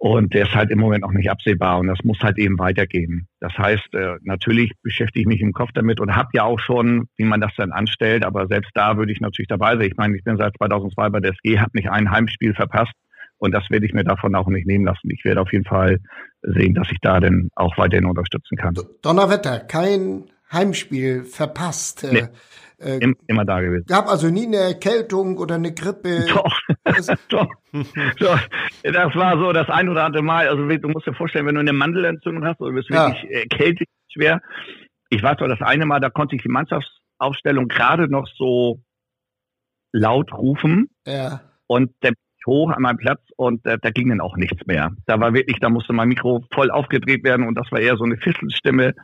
Und 0.00 0.32
der 0.32 0.46
ist 0.46 0.54
halt 0.54 0.70
im 0.70 0.78
Moment 0.78 1.02
noch 1.02 1.12
nicht 1.12 1.28
absehbar 1.28 1.80
und 1.80 1.88
das 1.88 1.98
muss 2.04 2.20
halt 2.20 2.38
eben 2.38 2.56
weitergehen. 2.60 3.26
Das 3.40 3.52
heißt, 3.58 3.94
äh, 3.94 4.14
natürlich 4.22 4.72
beschäftige 4.82 5.22
ich 5.22 5.26
mich 5.26 5.40
im 5.40 5.52
Kopf 5.52 5.70
damit 5.74 5.98
und 5.98 6.14
habe 6.14 6.28
ja 6.34 6.44
auch 6.44 6.60
schon, 6.60 7.08
wie 7.16 7.24
man 7.24 7.40
das 7.40 7.50
dann 7.56 7.72
anstellt, 7.72 8.24
aber 8.24 8.46
selbst 8.46 8.70
da 8.74 8.96
würde 8.96 9.10
ich 9.10 9.20
natürlich 9.20 9.48
dabei 9.48 9.76
sein. 9.76 9.88
Ich 9.88 9.96
meine, 9.96 10.16
ich 10.16 10.22
bin 10.22 10.36
seit 10.36 10.56
2002 10.56 11.10
bei 11.10 11.18
der 11.18 11.32
SG, 11.32 11.58
habe 11.58 11.72
nicht 11.74 11.90
ein 11.90 12.12
Heimspiel 12.12 12.54
verpasst 12.54 12.92
und 13.38 13.52
das 13.52 13.68
werde 13.70 13.86
ich 13.86 13.92
mir 13.92 14.04
davon 14.04 14.36
auch 14.36 14.46
nicht 14.46 14.68
nehmen 14.68 14.84
lassen. 14.84 15.10
Ich 15.10 15.24
werde 15.24 15.40
auf 15.40 15.52
jeden 15.52 15.64
Fall 15.64 15.98
sehen, 16.42 16.74
dass 16.74 16.90
ich 16.92 16.98
da 17.00 17.18
dann 17.18 17.48
auch 17.56 17.76
weiterhin 17.76 18.06
unterstützen 18.06 18.56
kann. 18.56 18.74
Donnerwetter, 19.02 19.58
kein 19.60 20.24
Heimspiel 20.52 21.24
verpasst. 21.24 22.06
Nee. 22.10 22.28
Äh, 22.80 23.00
immer 23.26 23.44
da 23.44 23.60
gewesen. 23.60 23.86
Gab 23.88 24.06
also 24.06 24.28
nie 24.28 24.46
eine 24.46 24.58
Erkältung 24.58 25.36
oder 25.38 25.56
eine 25.56 25.74
Grippe. 25.74 26.26
Doch, 26.28 26.58
doch. 27.28 27.48
doch. 28.20 28.40
Das 28.84 29.14
war 29.16 29.36
so 29.38 29.52
das 29.52 29.68
ein 29.68 29.88
oder 29.88 30.04
andere 30.04 30.22
Mal. 30.22 30.48
Also 30.48 30.64
du 30.64 30.88
musst 30.88 31.06
dir 31.06 31.14
vorstellen, 31.14 31.46
wenn 31.46 31.56
du 31.56 31.60
eine 31.60 31.72
Mandelentzündung 31.72 32.44
hast 32.44 32.60
oder 32.60 32.72
bist 32.72 32.88
ja. 32.90 33.08
wirklich 33.08 33.30
erkältet 33.30 33.88
schwer. 34.12 34.40
Ich 35.10 35.22
weiß 35.22 35.38
doch, 35.38 35.48
das 35.48 35.60
eine 35.60 35.86
Mal, 35.86 36.00
da 36.00 36.10
konnte 36.10 36.36
ich 36.36 36.42
die 36.42 36.48
Mannschaftsaufstellung 36.48 37.66
gerade 37.66 38.08
noch 38.08 38.28
so 38.36 38.80
laut 39.92 40.32
rufen. 40.32 40.88
Ja. 41.04 41.40
Und 41.66 41.92
der 42.02 42.12
hoch 42.48 42.70
an 42.70 42.82
meinem 42.82 42.96
Platz 42.96 43.20
und 43.36 43.64
äh, 43.66 43.78
da 43.80 43.90
ging 43.90 44.08
dann 44.08 44.20
auch 44.20 44.36
nichts 44.36 44.66
mehr. 44.66 44.90
Da 45.06 45.20
war 45.20 45.34
wirklich, 45.34 45.60
da 45.60 45.68
musste 45.70 45.92
mein 45.92 46.08
Mikro 46.08 46.44
voll 46.52 46.70
aufgedreht 46.70 47.22
werden 47.22 47.46
und 47.46 47.54
das 47.54 47.70
war 47.70 47.78
eher 47.78 47.96
so 47.96 48.04
eine 48.04 48.16
Fisselstimme. 48.16 48.94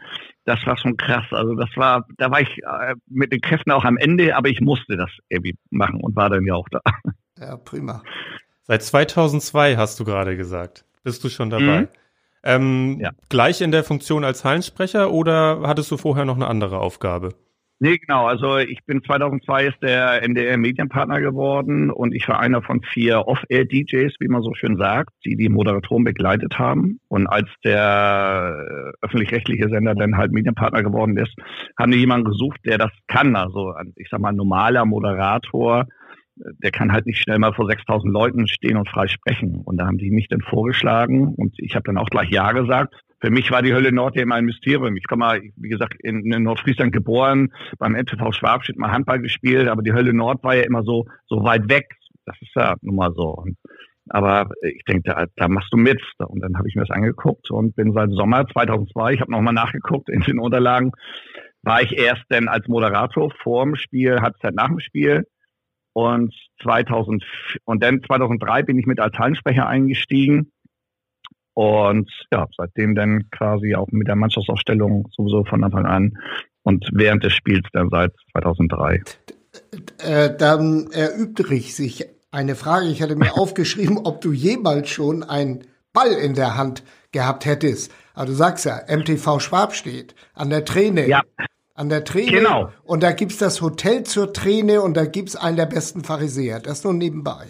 Das 0.45 0.67
war 0.67 0.77
schon 0.77 0.97
krass. 0.97 1.27
Also 1.31 1.55
das 1.55 1.71
war, 1.77 2.07
da 2.17 2.31
war 2.31 2.41
ich 2.41 2.59
äh, 2.59 2.95
mit 3.07 3.33
den 3.33 3.41
Kräften 3.41 3.71
auch 3.71 3.85
am 3.85 3.97
Ende, 3.97 4.37
aber 4.37 4.49
ich 4.49 4.61
musste 4.61 4.97
das 4.97 5.11
irgendwie 5.29 5.57
machen 5.71 6.01
und 6.01 6.17
war 6.17 6.31
dann 6.31 6.45
ja 6.45 6.55
auch 6.55 6.69
da. 6.71 6.81
Ja, 7.39 7.57
prima. 7.57 8.03
Seit 8.63 8.83
2002 8.83 9.77
hast 9.77 9.99
du 10.01 10.05
gerade 10.05 10.37
gesagt. 10.37 10.85
Bist 11.03 11.23
du 11.25 11.29
schon 11.29 11.51
dabei? 11.51 11.83
Mhm. 11.83 11.89
Ähm, 12.45 12.99
ja. 13.01 13.11
Gleich 13.29 13.61
in 13.61 13.73
der 13.73 13.85
Funktion 13.85 14.25
als 14.25 14.45
Hallensprecher 14.45 15.11
oder 15.11 15.63
hattest 15.63 15.91
du 15.91 15.97
vorher 15.97 16.25
noch 16.25 16.37
eine 16.37 16.47
andere 16.47 16.79
Aufgabe? 16.79 17.35
Nee, 17.81 17.99
genau. 17.99 18.27
Also 18.27 18.59
ich 18.59 18.85
bin 18.87 19.03
2002 19.03 19.67
ist 19.67 19.83
der 19.83 20.23
NDR 20.23 20.57
Medienpartner 20.57 21.21
geworden 21.21 21.91
und 21.91 22.15
ich 22.15 22.29
war 22.29 22.39
einer 22.39 22.63
von 22.63 22.83
vier 22.83 23.27
Off-Air-DJs, 23.27 24.15
wie 24.21 24.29
man 24.29 24.43
so 24.43 24.55
schön 24.55 24.77
sagt, 24.77 25.11
die 25.25 25.37
die 25.37 25.49
Moderatoren 25.49 26.05
begleitet 26.05 26.59
haben. 26.59 27.01
Und 27.09 27.27
als 27.27 27.49
der 27.65 28.93
öffentlich-rechtliche 29.03 29.69
Sender 29.69 29.95
dann 29.95 30.17
halt 30.17 30.33
Medienpartner 30.33 30.83
geworden 30.85 31.17
ist, 31.17 31.35
haben 31.77 31.91
die 31.91 31.99
jemanden 31.99 32.31
gesucht, 32.31 32.61
der 32.65 32.79
das 32.79 32.93
kann. 33.09 33.35
Also 33.35 33.75
ich 33.97 34.09
sag 34.09 34.21
mal, 34.21 34.33
normaler 34.33 34.85
Moderator, 34.85 35.87
der 36.37 36.71
kann 36.71 36.93
halt 36.93 37.07
nicht 37.07 37.19
schnell 37.19 37.39
mal 37.39 37.55
vor 37.55 37.67
6000 37.69 38.13
Leuten 38.13 38.47
stehen 38.47 38.77
und 38.77 38.89
frei 38.89 39.09
sprechen. 39.09 39.63
Und 39.65 39.79
da 39.79 39.87
haben 39.87 39.99
die 39.99 40.11
mich 40.11 40.29
dann 40.29 40.41
vorgeschlagen 40.41 41.35
und 41.35 41.55
ich 41.59 41.75
habe 41.75 41.85
dann 41.85 41.99
auch 41.99 42.09
gleich 42.09 42.31
Ja 42.31 42.53
gesagt 42.53 42.95
für 43.21 43.31
mich 43.31 43.51
war 43.51 43.63
die 43.63 43.73
Hölle 43.73 43.93
Nord 43.93 44.17
immer 44.17 44.37
ein 44.37 44.45
Mysterium. 44.45 44.97
Ich 44.97 45.07
komme 45.07 45.25
mal, 45.25 45.41
wie 45.57 45.69
gesagt, 45.69 45.95
in, 46.03 46.31
in 46.33 46.43
Nordfriesland 46.43 46.93
geboren, 46.93 47.53
beim 47.79 47.93
MTV 47.93 48.33
Schwabstedt 48.33 48.79
mal 48.79 48.93
Handball 48.93 49.21
gespielt, 49.21 49.69
aber 49.69 49.83
die 49.83 49.93
Hölle 49.93 50.13
Nord 50.13 50.43
war 50.45 50.55
ja 50.55 50.63
immer 50.63 50.83
so, 50.83 51.07
so 51.27 51.43
weit 51.45 51.69
weg. 51.69 51.87
Das 52.27 52.37
ist 52.41 52.55
ja 52.55 52.75
nun 52.83 52.97
mal 52.97 53.13
so. 53.15 53.29
Und, 53.29 53.57
aber 54.09 54.51
ich 54.63 54.85
denke, 54.85 55.11
da, 55.11 55.27
da 55.37 55.49
machst 55.49 55.73
du 55.73 55.77
mit. 55.77 56.03
Und 56.19 56.41
dann 56.41 56.57
habe 56.57 56.69
ich 56.69 56.75
mir 56.75 56.83
das 56.83 56.91
angeguckt 56.91 57.51
und 57.51 57.75
bin 57.77 57.93
seit 57.93 58.11
Sommer 58.11 58.47
2002, 58.47 59.15
ich 59.15 59.21
habe 59.21 59.31
nochmal 59.31 59.55
nachgeguckt 59.55 60.09
in 60.09 60.21
den 60.23 60.39
Unterlagen, 60.39 60.93
war 61.63 61.83
ich 61.83 61.97
erst 61.97 62.25
denn 62.31 62.49
als 62.49 62.69
Moderator 62.69 63.31
vorm 63.43 63.77
Spiel, 63.77 64.21
Halbzeit 64.21 64.55
nach 64.55 64.69
dem 64.69 64.81
Spiel. 64.81 65.27
Und 65.95 66.35
2000, 66.63 67.25
und 67.65 67.83
dann 67.83 68.03
2003 68.03 68.65
bin 68.65 68.79
ich 68.79 68.87
mit 68.87 68.99
als 68.99 69.17
Hallensprecher 69.17 69.69
eingestiegen 69.69 70.51
und 71.55 72.11
ja, 72.33 72.47
seitdem 72.57 72.95
dann 72.95 73.31
quasi 73.31 73.75
auch 73.75 73.89
mit 73.91 74.09
der 74.09 74.17
Mannschaftsaufstellung 74.17 75.09
sowieso 75.13 75.45
von 75.45 75.65
Anfang 75.65 75.87
an 75.87 76.19
und 76.63 76.89
während 76.93 77.23
des 77.25 77.33
Spiels 77.33 77.67
dann 77.73 77.89
seit 77.91 78.13
2003. 78.33 79.03
Äh, 79.99 80.37
dann 80.37 80.91
erübrigt 80.91 81.75
sich 81.75 82.07
eine 82.33 82.57
Frage. 82.57 82.87
Ich 82.89 83.03
hatte 83.03 83.17
mir 83.17 83.35
aufgeschrieben, 83.39 83.99
ob 83.99 84.21
du 84.21 84.33
jemals 84.33 84.91
schon 84.91 85.23
einen 85.23 85.65
Ball 85.93 86.13
in 86.13 86.35
der 86.35 86.57
Hand 86.57 86.83
gehabt 87.13 87.47
hättest. 87.47 87.93
Aber 88.15 88.27
du 88.27 88.33
sagst 88.33 88.65
ja, 88.65 88.81
MTV 88.89 89.41
Schwab 89.41 89.75
steht 89.75 90.15
an 90.35 90.51
der 90.51 90.65
Träne. 90.65 91.07
Ja. 91.07 91.23
An 91.77 91.89
der 91.89 92.05
Träne. 92.05 92.31
Genau. 92.31 92.71
Und 92.83 93.03
da 93.03 93.13
gibt's 93.13 93.39
das 93.39 93.61
Hotel 93.61 94.05
zur 94.05 94.33
Träne 94.33 94.81
und 94.81 94.97
da 94.97 95.07
gibt's 95.07 95.35
einen 95.35 95.57
der 95.57 95.67
besten 95.67 96.05
Pharisäer. 96.05 96.61
Das 96.61 96.85
nur 96.85 96.95
nebenbei. 96.95 97.47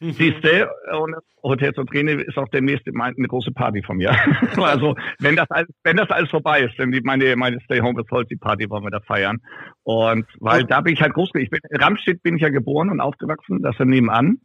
Mhm. 0.00 0.12
Siehst 0.12 0.44
du, 0.44 0.70
und 0.98 1.14
Hotel 1.42 1.72
zur 1.72 1.86
Träne 1.86 2.12
ist 2.22 2.36
auch 2.36 2.48
demnächst 2.48 2.86
eine 2.86 3.28
große 3.28 3.52
Party 3.52 3.82
von 3.82 3.96
mir. 3.96 4.10
also 4.56 4.94
wenn 5.20 5.36
das 5.36 5.50
alles, 5.50 5.70
wenn 5.84 5.96
das 5.96 6.10
alles 6.10 6.28
vorbei 6.28 6.62
ist, 6.62 6.78
dann 6.78 6.92
die, 6.92 7.00
meine, 7.00 7.34
meine 7.36 7.60
Stay 7.60 7.80
Home 7.80 7.98
with 7.98 8.10
Holzi 8.10 8.36
Party 8.36 8.68
wollen 8.68 8.84
wir 8.84 8.90
da 8.90 9.00
feiern. 9.00 9.38
Und 9.84 10.26
weil 10.40 10.64
da 10.64 10.82
bin 10.82 10.92
ich 10.92 11.00
halt 11.00 11.14
groß, 11.14 11.30
ich 11.36 11.48
bin, 11.48 11.60
in 11.70 11.80
Ramstedt 11.80 12.22
bin 12.22 12.36
ich 12.36 12.42
ja 12.42 12.50
geboren 12.50 12.90
und 12.90 13.00
aufgewachsen, 13.00 13.62
das 13.62 13.78
ist 13.78 13.86
nebenan. 13.86 14.38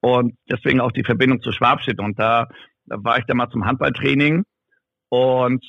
Und 0.00 0.34
deswegen 0.50 0.80
auch 0.80 0.92
die 0.92 1.04
Verbindung 1.04 1.40
zu 1.40 1.52
Schwabstedt. 1.52 2.00
Und 2.00 2.18
da, 2.18 2.48
da 2.86 2.96
war 3.02 3.18
ich 3.18 3.24
dann 3.24 3.38
mal 3.38 3.48
zum 3.48 3.64
Handballtraining. 3.64 4.42
Und 5.08 5.64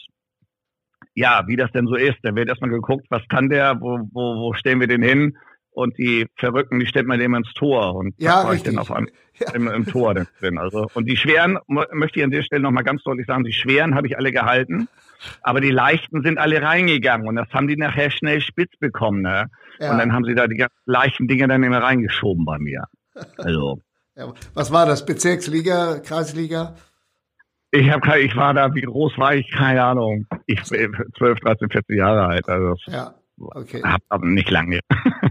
ja, 1.13 1.43
wie 1.47 1.55
das 1.55 1.71
denn 1.71 1.85
so 1.85 1.95
ist, 1.95 2.17
da 2.23 2.35
wird 2.35 2.49
erstmal 2.49 2.71
geguckt, 2.71 3.05
was 3.09 3.21
kann 3.29 3.49
der, 3.49 3.79
wo, 3.79 3.99
wo, 4.11 4.41
wo 4.41 4.53
stellen 4.53 4.79
wir 4.79 4.87
den 4.87 5.03
hin? 5.03 5.37
Und 5.73 5.97
die 5.97 6.27
Verrückten, 6.35 6.79
die 6.79 6.85
stellt 6.85 7.07
man 7.07 7.19
dem 7.19 7.33
ins 7.33 7.53
Tor 7.53 7.95
und 7.95 8.13
ja, 8.17 8.43
war 8.43 8.53
ich 8.53 8.63
dann 8.63 8.77
auf 8.77 8.91
einem, 8.91 9.09
ja. 9.39 9.51
im, 9.53 9.67
im, 9.67 9.85
Tor 9.85 10.13
drin. 10.13 10.57
Also 10.57 10.87
und 10.93 11.05
die 11.05 11.17
schweren 11.17 11.57
möchte 11.67 12.19
ich 12.19 12.25
an 12.25 12.31
der 12.31 12.43
Stelle 12.43 12.61
noch 12.61 12.71
mal 12.71 12.83
ganz 12.83 13.03
deutlich 13.03 13.27
sagen, 13.27 13.43
die 13.43 13.53
schweren 13.53 13.95
habe 13.95 14.07
ich 14.07 14.17
alle 14.17 14.31
gehalten, 14.31 14.87
aber 15.41 15.61
die 15.61 15.71
leichten 15.71 16.21
sind 16.23 16.37
alle 16.37 16.61
reingegangen 16.61 17.27
und 17.27 17.35
das 17.35 17.49
haben 17.51 17.67
die 17.67 17.77
nachher 17.77 18.11
schnell 18.11 18.41
spitz 18.41 18.75
bekommen, 18.79 19.21
ne? 19.21 19.49
Ja. 19.79 19.91
Und 19.91 19.97
dann 19.97 20.13
haben 20.13 20.25
sie 20.25 20.35
da 20.35 20.47
die 20.47 20.57
ganz 20.57 20.73
leichten 20.85 21.27
Dinge 21.27 21.47
dann 21.47 21.63
immer 21.63 21.81
reingeschoben 21.81 22.45
bei 22.45 22.59
mir. 22.59 22.85
Also. 23.37 23.79
Ja, 24.15 24.31
was 24.53 24.71
war 24.71 24.85
das? 24.85 25.07
Bezirksliga, 25.07 25.97
Kreisliga? 25.97 26.75
Ich 27.71 27.89
habe 27.89 28.19
ich 28.19 28.35
war 28.35 28.53
da, 28.53 28.75
wie 28.75 28.81
groß 28.81 29.17
war 29.17 29.33
ich? 29.33 29.49
Keine 29.49 29.83
Ahnung. 29.83 30.27
Ich 30.45 30.63
12, 30.63 30.91
13, 31.17 31.69
14 31.69 31.97
Jahre 31.97 32.27
alt. 32.27 32.47
Also 32.47 32.75
ja, 32.85 33.15
okay. 33.39 33.81
Hab 33.83 34.01
aber 34.09 34.27
nicht 34.27 34.51
lange. 34.51 34.81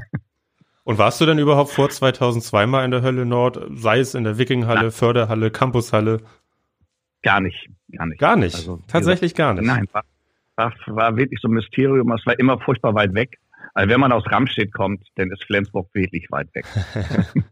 Und 0.84 0.98
warst 0.98 1.20
du 1.20 1.26
denn 1.26 1.38
überhaupt 1.38 1.70
vor 1.70 1.90
2002 1.90 2.66
mal 2.66 2.84
in 2.84 2.90
der 2.90 3.02
Hölle 3.02 3.24
Nord, 3.24 3.60
sei 3.74 4.00
es 4.00 4.14
in 4.14 4.24
der 4.24 4.38
Wikinghalle, 4.38 4.90
Förderhalle, 4.90 5.50
Campushalle? 5.50 6.18
Gar 7.22 7.40
nicht, 7.40 7.68
gar 7.92 8.06
nicht. 8.06 8.18
Gar 8.18 8.36
nicht, 8.36 8.54
also, 8.56 8.80
tatsächlich 8.88 9.34
gar 9.34 9.54
nicht. 9.54 9.64
Nein, 9.64 9.86
war, 9.92 10.02
war, 10.56 10.72
war 10.86 11.16
wirklich 11.16 11.40
so 11.40 11.48
ein 11.48 11.52
Mysterium, 11.52 12.10
es 12.12 12.26
war 12.26 12.38
immer 12.38 12.58
furchtbar 12.58 12.94
weit 12.94 13.14
weg. 13.14 13.38
Also 13.74 13.88
wenn 13.88 14.00
man 14.00 14.12
aus 14.12 14.24
Ramstedt 14.26 14.72
kommt, 14.72 15.06
dann 15.14 15.30
ist 15.30 15.44
Flensburg 15.44 15.88
wirklich 15.94 16.30
weit 16.30 16.52
weg. 16.54 16.66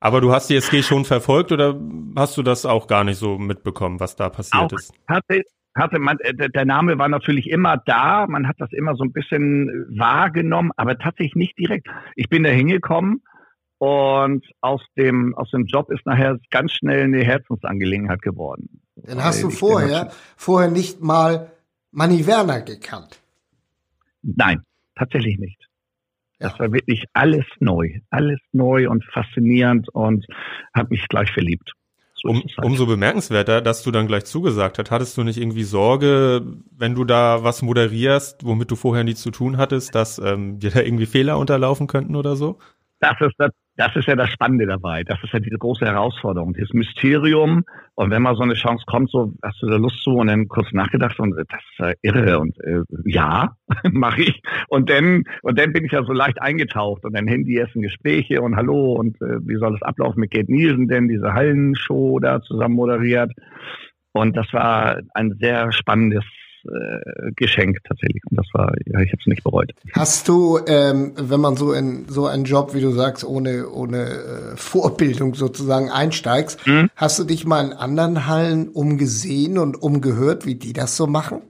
Aber 0.00 0.20
du 0.20 0.32
hast 0.32 0.48
die 0.48 0.56
SG 0.56 0.82
schon 0.82 1.04
verfolgt 1.04 1.50
oder 1.50 1.80
hast 2.14 2.36
du 2.36 2.42
das 2.42 2.64
auch 2.64 2.86
gar 2.86 3.02
nicht 3.02 3.18
so 3.18 3.38
mitbekommen, 3.38 3.98
was 3.98 4.14
da 4.14 4.28
passiert 4.28 4.72
auch, 4.72 4.72
ist? 4.72 4.92
Hatte, 5.08 5.42
hatte 5.76 5.98
man, 5.98 6.18
äh, 6.20 6.50
der 6.50 6.64
Name 6.64 6.98
war 6.98 7.08
natürlich 7.08 7.48
immer 7.50 7.76
da, 7.76 8.26
man 8.26 8.48
hat 8.48 8.56
das 8.58 8.72
immer 8.72 8.94
so 8.96 9.04
ein 9.04 9.12
bisschen 9.12 9.68
äh, 9.68 9.98
wahrgenommen, 9.98 10.70
aber 10.76 10.98
tatsächlich 10.98 11.34
nicht 11.34 11.58
direkt. 11.58 11.86
Ich 12.14 12.28
bin 12.28 12.42
da 12.42 12.50
hingekommen 12.50 13.22
und 13.78 14.44
aus 14.60 14.82
dem, 14.96 15.34
aus 15.36 15.50
dem 15.50 15.66
Job 15.66 15.90
ist 15.90 16.06
nachher 16.06 16.38
ganz 16.50 16.72
schnell 16.72 17.04
eine 17.04 17.22
Herzensangelegenheit 17.22 18.22
geworden. 18.22 18.80
Dann 18.96 19.22
hast 19.22 19.42
du 19.42 19.50
vorher, 19.50 20.10
vorher 20.36 20.70
nicht 20.70 21.02
mal 21.02 21.52
Manny 21.92 22.26
Werner 22.26 22.62
gekannt. 22.62 23.20
Nein, 24.22 24.62
tatsächlich 24.96 25.38
nicht. 25.38 25.66
Das 26.38 26.58
war 26.58 26.72
wirklich 26.72 27.04
alles 27.14 27.46
neu, 27.60 28.00
alles 28.10 28.40
neu 28.52 28.90
und 28.90 29.04
faszinierend 29.04 29.88
und 29.90 30.26
habe 30.74 30.90
mich 30.90 31.06
gleich 31.08 31.30
verliebt. 31.32 31.72
Um. 32.28 32.42
Umso 32.62 32.86
bemerkenswerter, 32.86 33.60
dass 33.60 33.82
du 33.82 33.90
dann 33.90 34.06
gleich 34.06 34.24
zugesagt 34.24 34.78
hast. 34.78 34.90
Hattest 34.90 35.16
du 35.16 35.22
nicht 35.22 35.38
irgendwie 35.38 35.64
Sorge, 35.64 36.42
wenn 36.70 36.94
du 36.94 37.04
da 37.04 37.42
was 37.42 37.62
moderierst, 37.62 38.44
womit 38.44 38.70
du 38.70 38.76
vorher 38.76 39.04
nichts 39.04 39.22
zu 39.22 39.30
tun 39.30 39.56
hattest, 39.56 39.94
dass 39.94 40.18
ähm, 40.18 40.58
dir 40.58 40.70
da 40.70 40.80
irgendwie 40.80 41.06
Fehler 41.06 41.38
unterlaufen 41.38 41.86
könnten 41.86 42.16
oder 42.16 42.36
so? 42.36 42.58
Das 43.00 43.16
ist 43.20 43.34
das, 43.38 43.50
das 43.76 43.94
ist 43.94 44.08
ja 44.08 44.16
das 44.16 44.30
Spannende 44.30 44.66
dabei. 44.66 45.04
Das 45.04 45.18
ist 45.22 45.32
ja 45.32 45.38
diese 45.38 45.58
große 45.58 45.84
Herausforderung, 45.84 46.54
dieses 46.54 46.72
Mysterium. 46.72 47.64
Und 47.94 48.10
wenn 48.10 48.22
mal 48.22 48.34
so 48.34 48.42
eine 48.42 48.54
Chance 48.54 48.84
kommt, 48.86 49.10
so 49.10 49.34
hast 49.42 49.60
du 49.62 49.66
da 49.66 49.76
Lust 49.76 50.02
zu 50.02 50.12
und 50.12 50.28
dann 50.28 50.48
kurz 50.48 50.72
nachgedacht 50.72 51.18
und 51.20 51.36
das 51.36 51.46
ist 51.46 51.78
ja 51.78 51.92
irre 52.02 52.38
und 52.38 52.58
äh, 52.60 52.82
ja, 53.04 53.56
mache 53.92 54.22
ich. 54.22 54.40
Und 54.68 54.88
dann 54.88 55.24
und 55.42 55.58
dann 55.58 55.72
bin 55.72 55.84
ich 55.84 55.92
ja 55.92 56.04
so 56.04 56.12
leicht 56.12 56.40
eingetaucht 56.40 57.04
und 57.04 57.14
dann 57.14 57.26
hin 57.26 57.44
die 57.44 57.56
ersten 57.56 57.82
Gespräche 57.82 58.40
und 58.40 58.56
hallo 58.56 58.94
und 58.94 59.20
äh, 59.20 59.40
wie 59.46 59.56
soll 59.56 59.72
das 59.72 59.82
ablaufen 59.82 60.20
mit 60.20 60.32
Kate 60.32 60.50
Nielsen 60.50 60.88
denn 60.88 61.08
diese 61.08 61.32
Hallenshow 61.32 62.18
da 62.18 62.40
zusammen 62.40 62.74
moderiert. 62.74 63.32
Und 64.12 64.36
das 64.36 64.50
war 64.54 65.00
ein 65.14 65.36
sehr 65.38 65.72
spannendes 65.72 66.24
äh, 66.66 67.32
Geschenk 67.36 67.78
tatsächlich. 67.84 68.22
Und 68.30 68.38
das 68.38 68.46
war, 68.52 68.72
ja, 68.86 69.00
ich 69.00 69.12
habe 69.12 69.20
es 69.20 69.26
nicht 69.26 69.44
bereut. 69.44 69.72
Hast 69.92 70.28
du, 70.28 70.58
ähm, 70.66 71.12
wenn 71.16 71.40
man 71.40 71.56
so 71.56 71.72
in 71.72 72.08
so 72.08 72.26
einen 72.26 72.44
Job, 72.44 72.74
wie 72.74 72.80
du 72.80 72.90
sagst, 72.90 73.24
ohne, 73.24 73.68
ohne 73.68 74.04
äh, 74.04 74.56
Vorbildung 74.56 75.34
sozusagen 75.34 75.90
einsteigst, 75.90 76.66
mhm. 76.66 76.90
hast 76.96 77.18
du 77.18 77.24
dich 77.24 77.46
mal 77.46 77.64
in 77.64 77.72
anderen 77.72 78.26
Hallen 78.26 78.68
umgesehen 78.68 79.58
und 79.58 79.76
umgehört, 79.76 80.46
wie 80.46 80.56
die 80.56 80.72
das 80.72 80.96
so 80.96 81.06
machen? 81.06 81.42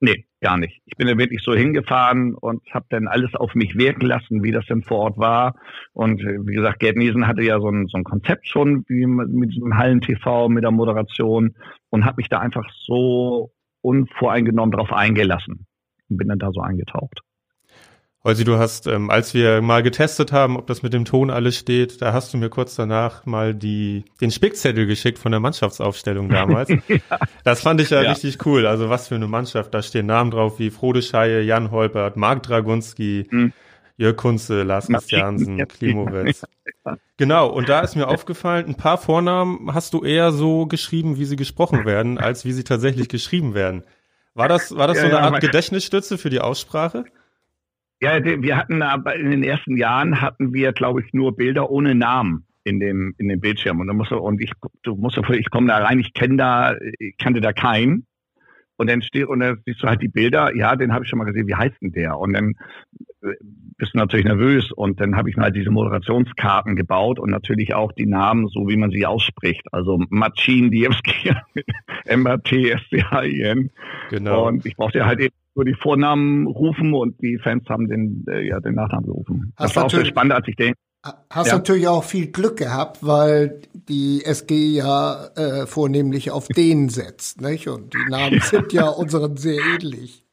Nee, 0.00 0.26
gar 0.42 0.58
nicht. 0.58 0.82
Ich 0.84 0.96
bin 0.96 1.06
da 1.06 1.16
wirklich 1.16 1.42
so 1.42 1.54
hingefahren 1.54 2.34
und 2.34 2.62
habe 2.74 2.84
dann 2.90 3.08
alles 3.08 3.34
auf 3.34 3.54
mich 3.54 3.74
wirken 3.76 4.04
lassen, 4.04 4.42
wie 4.42 4.52
das 4.52 4.66
denn 4.66 4.82
vor 4.82 4.98
Ort 4.98 5.18
war. 5.18 5.54
Und 5.94 6.20
äh, 6.20 6.46
wie 6.46 6.54
gesagt, 6.54 6.80
Gerd 6.80 6.96
Niesen 6.96 7.26
hatte 7.26 7.42
ja 7.42 7.58
so 7.58 7.70
ein, 7.70 7.86
so 7.86 7.96
ein 7.96 8.04
Konzept 8.04 8.46
schon 8.46 8.84
wie 8.88 9.06
mit 9.06 9.54
diesem 9.54 9.78
Hallen-TV, 9.78 10.50
mit 10.50 10.62
der 10.62 10.72
Moderation 10.72 11.54
und 11.88 12.04
habe 12.04 12.16
mich 12.18 12.28
da 12.28 12.38
einfach 12.38 12.68
so 12.84 13.50
unvoreingenommen 13.84 14.72
darauf 14.72 14.92
eingelassen 14.92 15.66
und 16.08 16.16
bin 16.16 16.28
dann 16.28 16.38
da 16.38 16.50
so 16.52 16.60
eingetaucht. 16.60 17.20
Holzi, 18.24 18.44
du 18.44 18.56
hast, 18.56 18.86
ähm, 18.86 19.10
als 19.10 19.34
wir 19.34 19.60
mal 19.60 19.82
getestet 19.82 20.32
haben, 20.32 20.56
ob 20.56 20.66
das 20.66 20.82
mit 20.82 20.94
dem 20.94 21.04
Ton 21.04 21.28
alles 21.28 21.58
steht, 21.58 22.00
da 22.00 22.14
hast 22.14 22.32
du 22.32 22.38
mir 22.38 22.48
kurz 22.48 22.74
danach 22.74 23.26
mal 23.26 23.54
die, 23.54 24.04
den 24.22 24.30
Spickzettel 24.30 24.86
geschickt 24.86 25.18
von 25.18 25.30
der 25.30 25.40
Mannschaftsaufstellung 25.40 26.30
damals. 26.30 26.70
ja. 26.88 27.18
Das 27.44 27.60
fand 27.60 27.82
ich 27.82 27.90
ja, 27.90 28.02
ja, 28.02 28.12
richtig 28.12 28.44
cool. 28.46 28.66
Also 28.66 28.88
was 28.88 29.08
für 29.08 29.16
eine 29.16 29.26
Mannschaft. 29.26 29.74
Da 29.74 29.82
stehen 29.82 30.06
Namen 30.06 30.30
drauf 30.30 30.58
wie 30.58 30.70
Frode 30.70 31.02
Scheier, 31.02 31.42
Jan 31.42 31.70
Holpert, 31.70 32.16
Marc 32.16 32.42
Dragunski, 32.44 33.26
mhm. 33.30 33.52
Jörg 33.96 34.16
Kunze, 34.16 34.62
Lars 34.64 34.88
Christiansen, 34.88 35.66
Klimowitz. 35.68 36.44
Genau, 37.16 37.48
und 37.48 37.68
da 37.68 37.80
ist 37.80 37.94
mir 37.94 38.08
aufgefallen, 38.08 38.66
ein 38.66 38.76
paar 38.76 38.98
Vornamen 38.98 39.72
hast 39.72 39.94
du 39.94 40.02
eher 40.02 40.32
so 40.32 40.66
geschrieben, 40.66 41.16
wie 41.16 41.24
sie 41.24 41.36
gesprochen 41.36 41.84
werden, 41.84 42.18
als 42.18 42.44
wie 42.44 42.52
sie 42.52 42.64
tatsächlich 42.64 43.08
geschrieben 43.08 43.54
werden. 43.54 43.84
War 44.34 44.48
das, 44.48 44.76
war 44.76 44.88
das 44.88 45.00
so 45.00 45.06
eine 45.06 45.20
Art 45.20 45.40
Gedächtnisstütze 45.40 46.18
für 46.18 46.28
die 46.28 46.40
Aussprache? 46.40 47.04
Ja, 48.00 48.22
wir 48.24 48.56
hatten 48.56 48.82
aber 48.82 49.14
in 49.14 49.30
den 49.30 49.44
ersten 49.44 49.76
Jahren 49.76 50.20
hatten 50.20 50.52
wir, 50.52 50.72
glaube 50.72 51.00
ich, 51.00 51.12
nur 51.12 51.36
Bilder 51.36 51.70
ohne 51.70 51.94
Namen 51.94 52.46
in 52.64 52.80
dem 52.80 53.14
in 53.18 53.28
dem 53.28 53.40
Bildschirm 53.40 53.78
und 53.78 53.86
dann 53.86 53.96
musst 53.96 54.10
du, 54.10 54.16
und 54.16 54.40
ich 54.42 54.52
du 54.82 54.96
musst 54.96 55.18
ich 55.30 55.50
komme 55.50 55.68
da 55.68 55.78
rein, 55.78 56.00
ich 56.00 56.14
kenne 56.14 56.36
da 56.36 56.74
ich 56.98 57.16
kannte 57.18 57.40
da 57.40 57.52
keinen 57.52 58.06
und 58.76 58.90
dann 58.90 59.02
steht 59.02 59.26
und 59.26 59.40
dann 59.40 59.62
siehst 59.64 59.82
du 59.82 59.86
halt 59.86 60.02
die 60.02 60.08
Bilder, 60.08 60.54
ja, 60.56 60.74
den 60.74 60.92
habe 60.92 61.04
ich 61.04 61.10
schon 61.10 61.18
mal 61.18 61.26
gesehen, 61.26 61.46
wie 61.46 61.54
heißt 61.54 61.76
denn 61.80 61.92
der? 61.92 62.18
Und 62.18 62.32
dann 62.32 62.54
bist 63.76 63.94
du 63.94 63.98
natürlich 63.98 64.24
nervös 64.24 64.70
und 64.72 65.00
dann 65.00 65.16
habe 65.16 65.30
ich 65.30 65.36
mal 65.36 65.50
diese 65.50 65.70
Moderationskarten 65.70 66.76
gebaut 66.76 67.18
und 67.18 67.30
natürlich 67.30 67.74
auch 67.74 67.92
die 67.92 68.06
Namen, 68.06 68.48
so 68.48 68.68
wie 68.68 68.76
man 68.76 68.90
sie 68.90 69.06
ausspricht. 69.06 69.62
Also 69.72 70.00
Machin 70.10 70.70
Diewski, 70.70 71.32
M-A-T-S-C-H-I-N. 72.04 73.70
Genau. 74.10 74.48
Und 74.48 74.66
ich 74.66 74.76
brauchte 74.76 75.04
halt 75.04 75.20
eben 75.20 75.34
nur 75.54 75.64
die 75.64 75.74
Vornamen 75.74 76.46
rufen 76.46 76.94
und 76.94 77.20
die 77.22 77.38
Fans 77.38 77.68
haben 77.68 77.88
den, 77.88 78.24
äh, 78.28 78.46
ja, 78.46 78.60
den 78.60 78.74
Nachnamen 78.74 79.06
gerufen. 79.06 79.52
Hast 79.56 79.70
das 79.70 79.76
war 79.76 79.84
auch 79.84 79.90
sehr 79.90 80.04
spannend, 80.04 80.32
als 80.32 80.48
ich 80.48 80.56
den, 80.56 80.74
Hast 81.28 81.48
ja. 81.48 81.56
natürlich 81.56 81.86
auch 81.86 82.02
viel 82.02 82.28
Glück 82.28 82.56
gehabt, 82.56 83.04
weil 83.04 83.60
die 83.74 84.24
SG 84.24 84.54
ja 84.54 85.26
äh, 85.36 85.66
vornehmlich 85.66 86.30
auf 86.30 86.48
den 86.48 86.88
setzt, 86.88 87.42
nicht? 87.42 87.68
Und 87.68 87.92
die 87.92 88.10
Namen 88.10 88.40
sind 88.42 88.72
ja 88.72 88.88
unseren 88.88 89.36
sehr 89.36 89.60
ähnlich. 89.74 90.23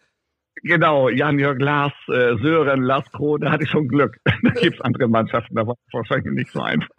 Genau, 0.64 1.10
Jan-Jörg 1.10 1.60
Lars, 1.60 1.94
äh, 2.08 2.36
Sören, 2.42 2.84
Lars 2.84 3.12
Kroh, 3.12 3.38
da 3.38 3.52
hatte 3.52 3.64
ich 3.64 3.70
schon 3.70 3.88
Glück. 3.88 4.18
da 4.26 4.52
gibt 4.52 4.76
es 4.76 4.82
andere 4.82 5.08
Mannschaften, 5.08 5.56
da 5.56 5.66
war 5.66 5.76
es 5.88 5.94
wahrscheinlich 5.94 6.34
nicht 6.34 6.52
so 6.52 6.62
einfach. 6.62 6.96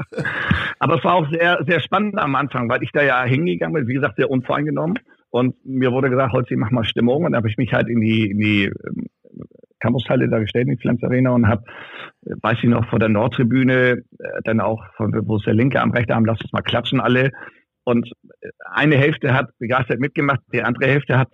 Aber 0.80 0.96
es 0.96 1.04
war 1.04 1.14
auch 1.14 1.30
sehr, 1.30 1.60
sehr 1.66 1.80
spannend 1.80 2.18
am 2.18 2.34
Anfang, 2.34 2.68
weil 2.68 2.82
ich 2.82 2.90
da 2.92 3.02
ja 3.02 3.22
hingegangen 3.24 3.74
bin, 3.74 3.88
wie 3.88 3.94
gesagt, 3.94 4.16
sehr 4.16 4.30
unvoreingenommen. 4.30 4.98
Und 5.30 5.54
mir 5.64 5.92
wurde 5.92 6.10
gesagt, 6.10 6.32
Holzi, 6.32 6.56
mach 6.56 6.70
mal 6.70 6.84
Stimmung. 6.84 7.24
Und 7.24 7.32
da 7.32 7.38
habe 7.38 7.48
ich 7.48 7.56
mich 7.56 7.72
halt 7.72 7.88
in 7.88 8.00
die, 8.00 8.30
in 8.30 8.38
die 8.38 8.64
ähm, 8.64 9.06
Campushalle 9.80 10.28
da 10.28 10.40
gestellt, 10.40 10.66
in 10.66 10.76
die 10.76 10.80
Flens 10.80 11.02
Arena 11.02 11.30
und 11.30 11.46
habe, 11.46 11.62
äh, 12.26 12.34
weiß 12.42 12.58
ich 12.62 12.68
noch, 12.68 12.88
vor 12.90 12.98
der 12.98 13.08
Nordtribüne, 13.08 14.02
äh, 14.18 14.40
dann 14.44 14.60
auch, 14.60 14.84
von, 14.96 15.12
wo 15.26 15.36
es 15.36 15.44
der 15.44 15.54
linke 15.54 15.80
Arm, 15.80 15.92
rechte 15.92 16.14
Arm, 16.14 16.24
lass 16.24 16.40
uns 16.40 16.52
mal 16.52 16.62
klatschen 16.62 17.00
alle. 17.00 17.30
Und 17.84 18.10
äh, 18.40 18.48
eine 18.72 18.96
Hälfte 18.96 19.32
hat 19.32 19.56
begeistert 19.58 20.00
mitgemacht, 20.00 20.40
die 20.52 20.62
andere 20.62 20.90
Hälfte 20.90 21.16
hat 21.16 21.30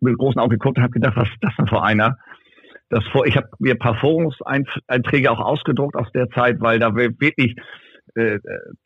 mit 0.00 0.18
großen 0.18 0.40
Augen 0.40 0.50
geguckt 0.50 0.78
und 0.78 0.82
habe 0.82 0.92
gedacht, 0.92 1.16
was 1.16 1.28
ist 1.28 1.38
das 1.42 1.54
denn 1.56 1.66
für 1.66 1.82
einer? 1.82 2.18
Das 2.88 3.04
vor, 3.08 3.26
ich 3.26 3.36
habe 3.36 3.48
mir 3.58 3.74
ein 3.74 3.78
paar 3.78 3.96
Forumseinträge 3.96 5.30
auch 5.30 5.40
ausgedruckt 5.40 5.96
aus 5.96 6.10
der 6.12 6.28
Zeit, 6.30 6.60
weil 6.60 6.78
da 6.78 6.94
wirklich 6.94 7.56
äh, 8.16 8.38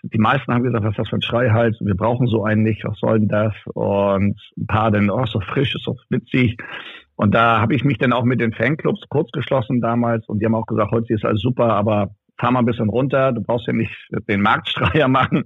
die 0.03 0.19
meisten 0.19 0.53
haben 0.53 0.65
gesagt, 0.65 0.85
was 0.85 0.91
ist 0.91 0.99
das 0.99 1.09
für 1.09 1.17
ein 1.17 1.23
Schreihals? 1.23 1.79
Wir 1.81 1.95
brauchen 1.95 2.27
so 2.27 2.45
einen 2.45 2.63
nicht. 2.63 2.85
Was 2.85 2.99
soll 2.99 3.21
denn 3.21 3.29
das? 3.29 3.55
Und 3.73 4.39
ein 4.57 4.67
paar 4.67 4.91
dann, 4.91 5.11
oh, 5.11 5.25
so 5.27 5.41
frisch, 5.41 5.75
so 5.83 5.97
witzig. 6.11 6.59
Und 7.17 7.35
da 7.35 7.61
habe 7.61 7.75
ich 7.75 7.85
mich 7.85 7.99
dann 7.99 8.13
auch 8.13 8.25
mit 8.25 8.41
den 8.41 8.53
Fanclubs 8.53 9.03
kurz 9.09 9.31
geschlossen 9.31 9.81
damals 9.81 10.29
und 10.29 10.41
die 10.41 10.47
haben 10.47 10.55
auch 10.55 10.67
gesagt, 10.67 10.91
heute 10.91 11.15
ist 11.15 11.25
alles 11.25 11.41
super, 11.41 11.73
aber 11.73 12.11
fahr 12.39 12.51
mal 12.51 12.61
ein 12.61 12.67
bisschen 12.67 12.89
runter, 12.89 13.33
du 13.33 13.43
brauchst 13.43 13.67
ja 13.67 13.73
nicht 13.73 13.95
den 14.29 14.43
Marktstreier 14.43 15.09
machen. 15.09 15.45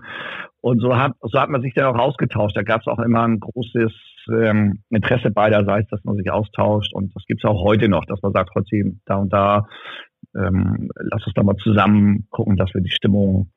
Und 0.61 0.80
so 0.80 0.97
hat, 0.97 1.12
so 1.23 1.38
hat 1.38 1.50
man 1.50 1.62
sich 1.62 1.75
dann 1.75 1.87
auch 1.87 1.99
ausgetauscht. 1.99 2.57
Da 2.57 2.62
gab 2.62 2.80
es 2.80 2.87
auch 2.88 2.99
immer 2.99 3.23
ein 3.23 3.38
großes 3.38 3.92
ähm, 4.30 4.83
Interesse 4.90 5.30
beiderseits, 5.30 5.88
dass 5.90 6.02
man 6.04 6.16
sich 6.16 6.30
austauscht. 6.30 6.92
Und 6.92 7.14
das 7.14 7.25
gibt 7.26 7.45
es 7.45 7.49
auch 7.49 7.62
heute 7.62 7.88
noch, 7.88 8.04
dass 8.07 8.21
man 8.23 8.33
sagt, 8.33 8.50
heute 8.54 8.92
da 9.07 9.16
und 9.16 9.33
da, 9.33 9.66
ähm, 10.37 10.90
lass 10.97 11.25
uns 11.26 11.35
da 11.35 11.42
mal 11.42 11.57
zusammen 11.57 12.26
gucken, 12.30 12.57
dass 12.57 12.75
wir 12.75 12.80
die 12.80 12.90
Stimmung 12.90 13.50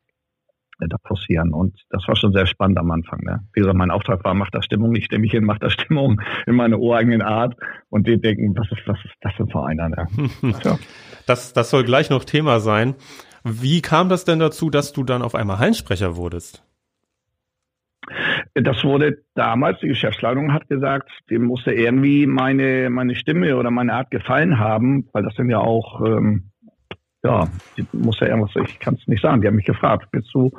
da 0.87 0.97
passieren. 0.97 1.53
Und 1.53 1.77
das 1.89 2.07
war 2.07 2.15
schon 2.15 2.33
sehr 2.33 2.45
spannend 2.45 2.79
am 2.79 2.91
Anfang. 2.91 3.19
Ne? 3.23 3.41
Wie 3.53 3.61
gesagt, 3.61 3.77
mein 3.77 3.91
Auftrag 3.91 4.23
war, 4.23 4.33
macht 4.33 4.55
da 4.55 4.61
Stimmung, 4.61 4.95
ich 4.95 5.05
stelle 5.05 5.21
mich 5.21 5.31
hin, 5.31 5.43
macht 5.43 5.63
da 5.63 5.69
Stimmung 5.69 6.21
in 6.47 6.55
meine 6.55 6.77
ureigenen 6.77 7.21
Art 7.21 7.55
und 7.89 8.07
die 8.07 8.19
denken, 8.19 8.55
was 8.55 8.71
ist, 8.71 8.87
was 8.87 8.97
ist 9.03 9.15
das 9.21 9.33
für 9.33 9.43
ein 9.43 9.49
Verein? 9.49 9.77
Ne? 9.77 10.07
ja. 10.63 10.77
das, 11.25 11.53
das 11.53 11.69
soll 11.69 11.83
gleich 11.83 12.09
noch 12.09 12.23
Thema 12.23 12.59
sein. 12.59 12.95
Wie 13.43 13.81
kam 13.81 14.09
das 14.09 14.25
denn 14.25 14.39
dazu, 14.39 14.69
dass 14.69 14.93
du 14.93 15.03
dann 15.03 15.21
auf 15.21 15.35
einmal 15.35 15.59
Hallensprecher 15.59 16.15
wurdest? 16.15 16.63
Das 18.53 18.83
wurde 18.83 19.23
damals, 19.35 19.79
die 19.79 19.87
Geschäftsleitung 19.87 20.53
hat 20.53 20.67
gesagt, 20.67 21.09
dem 21.29 21.43
musste 21.43 21.71
irgendwie 21.71 22.27
meine, 22.27 22.89
meine 22.89 23.15
Stimme 23.15 23.55
oder 23.55 23.71
meine 23.71 23.93
Art 23.93 24.11
gefallen 24.11 24.59
haben, 24.59 25.07
weil 25.13 25.23
das 25.23 25.35
sind 25.35 25.49
ja 25.49 25.59
auch 25.59 26.01
ähm, 26.05 26.50
ja, 27.23 27.47
muss 27.93 28.19
ja 28.19 28.27
irgendwas, 28.27 28.51
ich 28.67 28.79
kann 28.79 28.95
es 28.95 29.07
nicht 29.07 29.21
sagen. 29.21 29.41
Die 29.41 29.47
haben 29.47 29.55
mich 29.55 29.65
gefragt, 29.65 30.07
willst 30.11 30.33
du, 30.33 30.51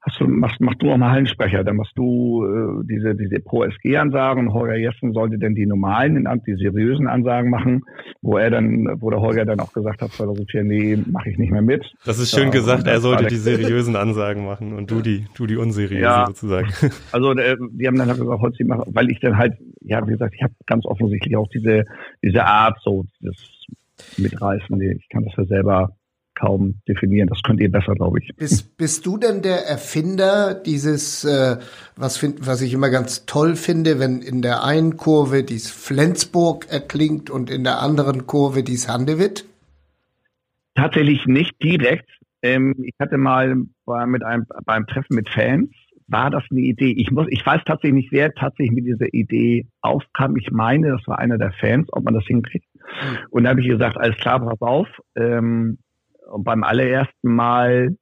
hast 0.00 0.20
du, 0.20 0.26
machst, 0.26 0.60
mach 0.60 0.74
du 0.76 0.90
auch 0.90 0.96
mal 0.96 1.10
Hallensprecher, 1.10 1.62
dann 1.62 1.76
machst 1.76 1.92
du 1.96 2.44
äh, 2.44 2.86
diese, 2.86 3.14
diese 3.14 3.40
Pro-SG-Ansagen 3.40 4.46
und 4.46 4.54
Holger 4.54 4.76
Jessen 4.76 5.12
sollte 5.12 5.38
dann 5.38 5.54
die 5.54 5.66
normalen, 5.66 6.26
die 6.46 6.54
seriösen 6.54 7.06
Ansagen 7.06 7.50
machen, 7.50 7.82
wo 8.22 8.38
er 8.38 8.50
dann, 8.50 8.88
wo 9.00 9.10
der 9.10 9.20
Holger 9.20 9.44
dann 9.44 9.60
auch 9.60 9.72
gesagt 9.72 10.00
hat, 10.00 10.10
2004, 10.12 10.64
nee, 10.64 10.98
mache 11.10 11.30
ich 11.30 11.38
nicht 11.38 11.52
mehr 11.52 11.62
mit. 11.62 11.84
Das 12.06 12.18
ist 12.18 12.30
schön 12.30 12.44
ja, 12.44 12.50
gesagt, 12.50 12.86
er 12.86 13.00
sollte 13.00 13.26
die 13.26 13.36
seriösen 13.36 13.96
Ansagen 13.96 14.46
machen 14.46 14.72
und 14.72 14.90
du 14.90 15.02
die, 15.02 15.26
du 15.36 15.46
die 15.46 15.56
unseriösen 15.56 16.02
ja, 16.02 16.26
sozusagen. 16.26 16.68
Also 17.12 17.32
äh, 17.32 17.56
die 17.72 17.86
haben 17.86 17.96
dann 17.96 18.08
halt 18.08 18.18
gesagt, 18.18 18.40
heute 18.40 18.64
weil 18.66 19.10
ich 19.10 19.20
dann 19.20 19.36
halt, 19.36 19.54
ja, 19.80 20.06
wie 20.06 20.12
gesagt, 20.12 20.34
ich 20.34 20.42
habe 20.42 20.52
ganz 20.66 20.84
offensichtlich 20.86 21.36
auch 21.36 21.48
diese, 21.48 21.84
diese 22.22 22.44
Art, 22.44 22.78
so 22.82 23.04
dieses 23.20 23.57
mitreißen. 24.16 24.80
Ich 24.80 25.08
kann 25.08 25.24
das 25.24 25.34
ja 25.36 25.44
selber 25.44 25.96
kaum 26.38 26.80
definieren. 26.88 27.28
Das 27.28 27.42
könnt 27.42 27.60
ihr 27.60 27.70
besser, 27.70 27.94
glaube 27.94 28.20
ich. 28.20 28.34
Bist, 28.36 28.76
bist 28.76 29.04
du 29.06 29.18
denn 29.18 29.42
der 29.42 29.66
Erfinder 29.66 30.54
dieses, 30.54 31.24
äh, 31.24 31.58
was, 31.96 32.16
find, 32.16 32.46
was 32.46 32.62
ich 32.62 32.72
immer 32.72 32.90
ganz 32.90 33.26
toll 33.26 33.56
finde, 33.56 33.98
wenn 33.98 34.22
in 34.22 34.42
der 34.42 34.64
einen 34.64 34.96
Kurve 34.96 35.42
dies 35.42 35.70
Flensburg 35.70 36.66
erklingt 36.70 37.30
und 37.30 37.50
in 37.50 37.64
der 37.64 37.80
anderen 37.80 38.26
Kurve 38.26 38.62
dies 38.62 38.88
Handewitt? 38.88 39.44
Tatsächlich 40.74 41.26
nicht 41.26 41.60
direkt. 41.62 42.08
Ähm, 42.42 42.74
ich 42.84 42.94
hatte 43.00 43.18
mal 43.18 43.56
bei, 43.84 44.06
mit 44.06 44.22
einem, 44.22 44.46
beim 44.64 44.86
Treffen 44.86 45.16
mit 45.16 45.28
Fans, 45.28 45.70
war 46.08 46.30
das 46.30 46.42
eine 46.50 46.60
Idee. 46.60 46.94
Ich 46.96 47.10
muss, 47.10 47.26
ich 47.30 47.44
weiß 47.44 47.62
tatsächlich 47.64 48.04
nicht, 48.04 48.12
wer 48.12 48.32
tatsächlich 48.32 48.74
mit 48.74 48.86
dieser 48.86 49.12
Idee 49.12 49.66
aufkam. 49.82 50.36
Ich 50.36 50.50
meine, 50.50 50.90
das 50.90 51.06
war 51.06 51.18
einer 51.18 51.38
der 51.38 51.52
Fans, 51.52 51.88
ob 51.92 52.04
man 52.04 52.14
das 52.14 52.24
hinkriegt. 52.26 52.66
Und 53.30 53.44
da 53.44 53.50
habe 53.50 53.60
ich 53.60 53.68
gesagt, 53.68 53.98
alles 53.98 54.16
klar, 54.16 54.40
pass 54.40 54.60
auf. 54.60 54.88
Ähm, 55.16 55.78
und 56.30 56.44
beim 56.44 56.64
allerersten 56.64 57.34
Mal 57.34 57.96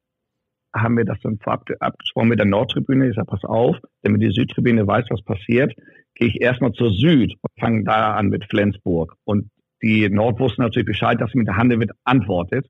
haben 0.73 0.97
wir 0.97 1.05
das 1.05 1.19
dann 1.21 1.39
vorab 1.39 1.65
abgesprochen 1.79 2.29
mit 2.29 2.39
der 2.39 2.45
Nordtribüne. 2.45 3.09
Ich 3.09 3.15
sage, 3.15 3.27
pass 3.27 3.43
auf, 3.43 3.77
damit 4.03 4.21
die 4.21 4.31
Südtribüne 4.31 4.87
weiß, 4.87 5.05
was 5.09 5.23
passiert, 5.23 5.73
gehe 6.15 6.27
ich 6.27 6.41
erstmal 6.41 6.71
zur 6.71 6.91
Süd 6.91 7.33
und 7.41 7.59
fange 7.59 7.83
da 7.83 8.13
an 8.13 8.27
mit 8.27 8.45
Flensburg. 8.45 9.15
Und 9.23 9.49
die 9.81 10.09
Nord 10.09 10.39
wussten 10.39 10.61
natürlich 10.61 10.87
Bescheid, 10.87 11.19
dass 11.21 11.31
sie 11.31 11.37
mit 11.37 11.47
der 11.47 11.57
Hande 11.57 11.79
wird 11.79 11.91
antwortet. 12.03 12.67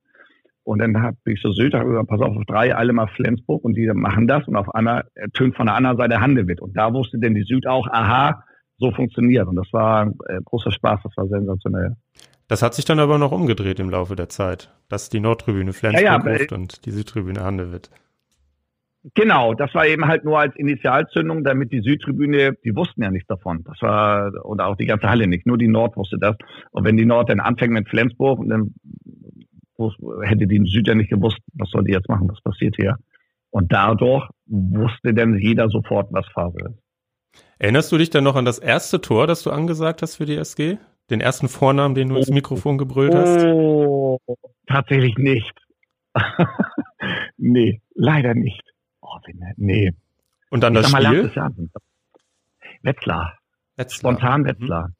Und 0.68 0.80
dann 0.80 1.02
habe 1.02 1.16
ich 1.24 1.42
Süd, 1.42 1.74
habe 1.74 1.90
gesagt, 1.90 2.10
pass 2.10 2.20
auf, 2.20 2.36
auf 2.36 2.44
drei, 2.46 2.76
alle 2.76 2.92
mal 2.92 3.08
Flensburg 3.08 3.64
und 3.64 3.76
die 3.78 3.88
machen 3.94 4.28
das. 4.28 4.46
Und 4.50 4.58
auf 4.58 4.76
einmal 4.76 5.06
tönt 5.34 5.56
von 5.56 5.68
der 5.68 5.76
anderen 5.76 5.96
Seite 5.96 6.20
Handewitt. 6.20 6.60
Und 6.60 6.76
da 6.76 6.94
wusste 6.94 7.20
denn 7.20 7.36
die 7.36 7.44
Süd 7.44 7.66
auch, 7.68 7.88
aha, 7.88 8.44
so 8.78 8.92
funktioniert. 8.92 9.48
Und 9.48 9.56
das 9.56 9.72
war 9.72 10.08
äh, 10.28 10.42
großer 10.44 10.72
Spaß, 10.72 11.00
das 11.04 11.16
war 11.16 11.28
sensationell. 11.28 11.96
Das 12.50 12.62
hat 12.62 12.74
sich 12.74 12.84
dann 12.84 13.00
aber 13.00 13.18
noch 13.18 13.32
umgedreht 13.32 13.80
im 13.80 13.90
Laufe 13.90 14.18
der 14.18 14.28
Zeit, 14.28 14.70
dass 14.90 15.08
die 15.08 15.22
Nordtribüne 15.22 15.72
Flensburg 15.72 16.04
ja, 16.04 16.22
ja, 16.22 16.34
ruft 16.34 16.52
und 16.52 16.86
die 16.86 16.92
Südtribüne 16.92 17.46
Handewitt. 17.46 17.90
Genau, 19.14 19.54
das 19.54 19.74
war 19.74 19.88
eben 19.88 20.06
halt 20.06 20.26
nur 20.26 20.38
als 20.38 20.54
Initialzündung, 20.58 21.46
damit 21.46 21.72
die 21.72 21.80
Südtribüne, 21.80 22.58
die 22.66 22.76
wussten 22.76 23.04
ja 23.04 23.10
nichts 23.10 23.28
davon. 23.28 23.64
Das 23.64 23.82
war, 23.82 24.34
oder 24.44 24.68
auch 24.68 24.76
die 24.76 24.86
ganze 24.86 25.10
Halle 25.10 25.28
nicht, 25.28 25.46
nur 25.46 25.58
die 25.58 25.70
Nord 25.70 25.96
wusste 25.96 26.18
das. 26.20 26.36
Und 26.72 26.84
wenn 26.84 26.98
die 26.98 27.06
Nord 27.06 27.30
dann 27.30 27.40
anfängt 27.40 27.72
mit 27.72 27.88
Flensburg, 27.88 28.42
dann 28.48 28.74
hätte 30.24 30.48
die 30.48 30.62
Süd 30.66 30.88
ja 30.88 30.96
nicht 30.96 31.10
gewusst, 31.10 31.38
was 31.54 31.70
soll 31.70 31.84
die 31.84 31.94
jetzt 31.94 32.10
machen, 32.10 32.30
was 32.30 32.42
passiert 32.42 32.76
hier. 32.76 32.98
Und 33.50 33.72
dadurch 33.72 34.28
wusste 34.46 35.14
dann 35.14 35.38
jeder 35.38 35.70
sofort, 35.70 36.08
was 36.12 36.28
Phase 36.34 36.58
ist. 36.60 37.42
Erinnerst 37.60 37.92
du 37.92 37.98
dich 37.98 38.10
dann 38.10 38.24
noch 38.24 38.36
an 38.36 38.46
das 38.46 38.60
erste 38.60 39.02
Tor, 39.02 39.28
das 39.28 39.44
du 39.44 39.52
angesagt 39.52 40.02
hast 40.02 40.16
für 40.16 40.26
die 40.26 40.36
SG? 40.36 40.78
Den 41.10 41.22
ersten 41.22 41.48
Vornamen, 41.48 41.96
den 41.96 42.10
du 42.10 42.18
ins 42.18 42.30
Mikrofon 42.30 42.78
gebrüllt 42.78 43.16
hast? 43.16 43.46
Oh, 43.46 44.20
tatsächlich 44.68 45.18
nicht. 45.18 45.54
nee, 47.38 47.82
leider 47.94 48.34
nicht. 48.34 48.62
Oh, 49.02 49.18
nee. 49.56 49.94
Und 50.50 50.64
dann 50.64 50.74
das 50.74 50.90
Spiel? 50.90 51.32
Wetzlar. 52.84 53.38
Wetzlar. 53.76 54.12
Spontan 54.12 54.42
mhm. 54.42 54.46
Wetzlar. 54.46 54.92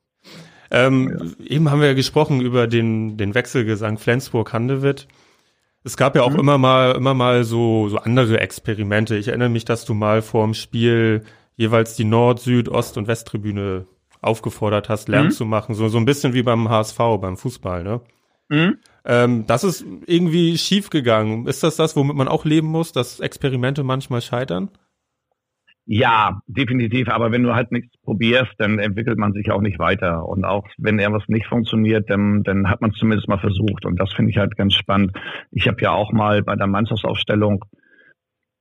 Ähm, 0.72 1.36
ja. 1.40 1.46
Eben 1.46 1.72
haben 1.72 1.82
wir 1.82 1.88
ja 1.88 1.94
gesprochen 1.94 2.42
über 2.42 2.68
den, 2.68 3.18
den 3.18 3.36
Wechselgesang 3.36 3.98
Flensburg-Handewitt. 3.98 5.08
Es 5.84 5.96
gab 5.96 6.16
ja 6.16 6.24
auch 6.24 6.32
mhm. 6.32 6.40
immer 6.40 6.58
mal, 6.58 6.96
immer 6.96 7.14
mal 7.14 7.44
so, 7.44 7.90
so 7.90 7.98
andere 7.98 8.40
Experimente. 8.40 9.16
Ich 9.16 9.30
erinnere 9.30 9.50
mich, 9.50 9.66
dass 9.66 9.86
du 9.86 9.94
mal 9.94 10.22
vorm 10.22 10.54
Spiel 10.54 11.24
jeweils 11.56 11.96
die 11.96 12.04
Nord-, 12.04 12.40
Süd-, 12.40 12.70
Ost- 12.70 12.98
und 12.98 13.08
Westtribüne 13.08 13.88
aufgefordert 14.22 14.90
hast, 14.90 15.10
Lärm 15.10 15.28
mhm. 15.28 15.32
zu 15.32 15.46
machen. 15.46 15.76
So, 15.76 15.88
so 15.88 15.98
ein 15.98 16.06
bisschen 16.06 16.34
wie 16.34 16.44
beim 16.44 16.70
HSV, 16.70 16.98
beim 17.20 17.38
Fußball, 17.38 17.84
ne? 17.84 18.02
Mhm. 18.50 18.78
Ähm, 19.06 19.46
das 19.48 19.64
ist 19.64 19.86
irgendwie 20.06 20.58
schief 20.58 20.90
gegangen. 20.90 21.48
Ist 21.48 21.64
das 21.64 21.76
das, 21.78 21.96
womit 21.96 22.16
man 22.16 22.28
auch 22.28 22.46
leben 22.46 22.68
muss, 22.68 22.92
dass 22.92 23.20
Experimente 23.20 23.84
manchmal 23.84 24.22
scheitern? 24.22 24.70
Ja, 25.90 26.42
definitiv. 26.48 27.08
Aber 27.08 27.32
wenn 27.32 27.44
du 27.44 27.56
halt 27.56 27.72
nichts 27.72 27.96
probierst, 28.04 28.54
dann 28.58 28.78
entwickelt 28.78 29.18
man 29.18 29.32
sich 29.32 29.52
auch 29.52 29.62
nicht 29.62 29.80
weiter. 29.80 30.28
Und 30.28 30.44
auch 30.44 30.68
wenn 30.78 31.00
irgendwas 31.00 31.28
nicht 31.30 31.48
funktioniert, 31.48 32.10
dann, 32.10 32.44
dann 32.44 32.70
hat 32.70 32.82
man 32.82 32.92
es 32.92 32.98
zumindest 32.98 33.30
mal 33.30 33.40
versucht. 33.40 33.86
Und 33.86 33.98
das 33.98 34.12
finde 34.14 34.32
ich 34.32 34.38
halt 34.38 34.58
ganz 34.58 34.74
spannend. 34.74 35.18
Ich 35.52 35.68
habe 35.68 35.82
ja 35.82 35.92
auch 35.92 36.12
mal 36.12 36.44
bei 36.44 36.56
der 36.56 36.68
Mannschaftsaufstellung 36.68 37.64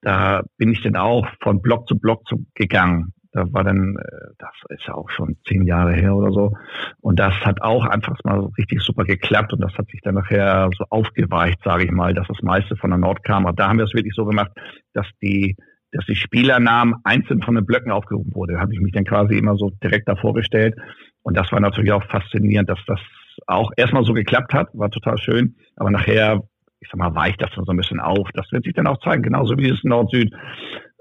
da 0.06 0.44
bin 0.56 0.70
ich 0.70 0.82
dann 0.82 0.94
auch 0.94 1.26
von 1.42 1.60
Block 1.60 1.88
zu 1.88 1.98
Block 1.98 2.26
zu, 2.28 2.46
gegangen. 2.54 3.12
Da 3.32 3.44
war 3.52 3.64
dann, 3.64 3.96
äh, 3.96 4.34
das 4.38 4.52
ist 4.68 4.86
ja 4.86 4.94
auch 4.94 5.10
schon 5.10 5.36
zehn 5.48 5.66
Jahre 5.66 5.94
her 5.94 6.14
oder 6.14 6.30
so. 6.30 6.52
Und 7.00 7.18
das 7.18 7.34
hat 7.40 7.60
auch 7.60 7.84
einfach 7.84 8.16
mal 8.22 8.38
richtig 8.56 8.82
super 8.82 9.02
geklappt 9.02 9.52
und 9.52 9.60
das 9.60 9.74
hat 9.76 9.88
sich 9.88 10.00
dann 10.02 10.14
nachher 10.14 10.70
so 10.78 10.84
aufgeweicht, 10.90 11.58
sage 11.64 11.84
ich 11.84 11.90
mal, 11.90 12.14
dass 12.14 12.28
das 12.28 12.40
meiste 12.42 12.76
von 12.76 12.90
der 12.90 13.00
Nord 13.00 13.24
kam. 13.24 13.46
Aber 13.46 13.56
da 13.56 13.68
haben 13.68 13.78
wir 13.78 13.84
es 13.84 13.94
wirklich 13.94 14.14
so 14.14 14.24
gemacht, 14.26 14.52
dass 14.94 15.06
die, 15.20 15.56
dass 15.92 16.04
die 16.06 16.16
Spielernamen 16.16 16.94
einzeln 17.04 17.42
von 17.42 17.54
den 17.54 17.64
Blöcken 17.64 17.92
aufgerufen 17.92 18.34
wurde. 18.34 18.54
Da 18.54 18.60
habe 18.60 18.74
ich 18.74 18.80
mich 18.80 18.92
dann 18.92 19.04
quasi 19.04 19.38
immer 19.38 19.56
so 19.56 19.70
direkt 19.82 20.08
davor 20.08 20.34
gestellt. 20.34 20.74
Und 21.22 21.36
das 21.36 21.50
war 21.52 21.60
natürlich 21.60 21.92
auch 21.92 22.04
faszinierend, 22.04 22.68
dass 22.68 22.80
das 22.86 23.00
auch 23.46 23.70
erstmal 23.76 24.04
so 24.04 24.12
geklappt 24.12 24.52
hat, 24.54 24.68
war 24.72 24.90
total 24.90 25.18
schön. 25.18 25.56
Aber 25.76 25.90
nachher 25.90 26.42
ich 26.80 26.88
sag 26.90 26.98
mal, 26.98 27.14
weicht 27.14 27.40
das 27.42 27.50
dann 27.54 27.64
so 27.64 27.72
ein 27.72 27.76
bisschen 27.76 28.00
auf. 28.00 28.28
Das 28.34 28.50
wird 28.52 28.64
sich 28.64 28.74
dann 28.74 28.86
auch 28.86 29.00
zeigen, 29.00 29.22
genauso 29.22 29.56
wie 29.56 29.70
es 29.70 29.82
Nord-Süd, 29.82 30.32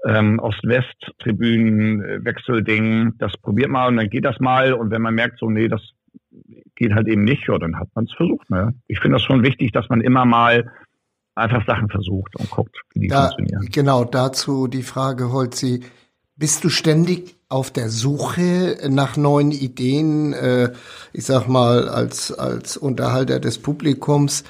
ähm, 0.06 0.40
äh, 0.40 0.52
das 3.18 3.36
probiert 3.38 3.70
mal 3.70 3.88
und 3.88 3.96
dann 3.96 4.08
geht 4.08 4.24
das 4.24 4.38
mal 4.40 4.72
und 4.72 4.90
wenn 4.90 5.02
man 5.02 5.14
merkt, 5.14 5.38
so, 5.38 5.50
nee, 5.50 5.68
das 5.68 5.82
geht 6.76 6.94
halt 6.94 7.08
eben 7.08 7.24
nicht, 7.24 7.48
ja, 7.48 7.58
dann 7.58 7.78
hat 7.78 7.88
man 7.94 8.04
es 8.04 8.12
versucht. 8.14 8.48
Ne? 8.50 8.74
Ich 8.86 9.00
finde 9.00 9.16
das 9.16 9.22
schon 9.22 9.42
wichtig, 9.42 9.72
dass 9.72 9.88
man 9.88 10.00
immer 10.00 10.24
mal 10.24 10.70
einfach 11.36 11.64
Sachen 11.66 11.88
versucht 11.88 12.34
und 12.36 12.50
guckt, 12.50 12.76
wie 12.94 13.00
die 13.00 13.08
da, 13.08 13.28
funktionieren. 13.28 13.68
Genau, 13.70 14.04
dazu 14.04 14.66
die 14.66 14.82
Frage, 14.82 15.30
Holzi, 15.30 15.80
bist 16.36 16.64
du 16.64 16.68
ständig 16.68 17.36
auf 17.48 17.70
der 17.70 17.88
Suche 17.88 18.78
nach 18.88 19.16
neuen 19.16 19.52
Ideen, 19.52 20.32
äh, 20.32 20.72
ich 21.12 21.24
sag 21.24 21.46
mal, 21.46 21.88
als, 21.88 22.32
als 22.32 22.76
Unterhalter 22.76 23.38
des 23.40 23.58
Publikums? 23.58 24.44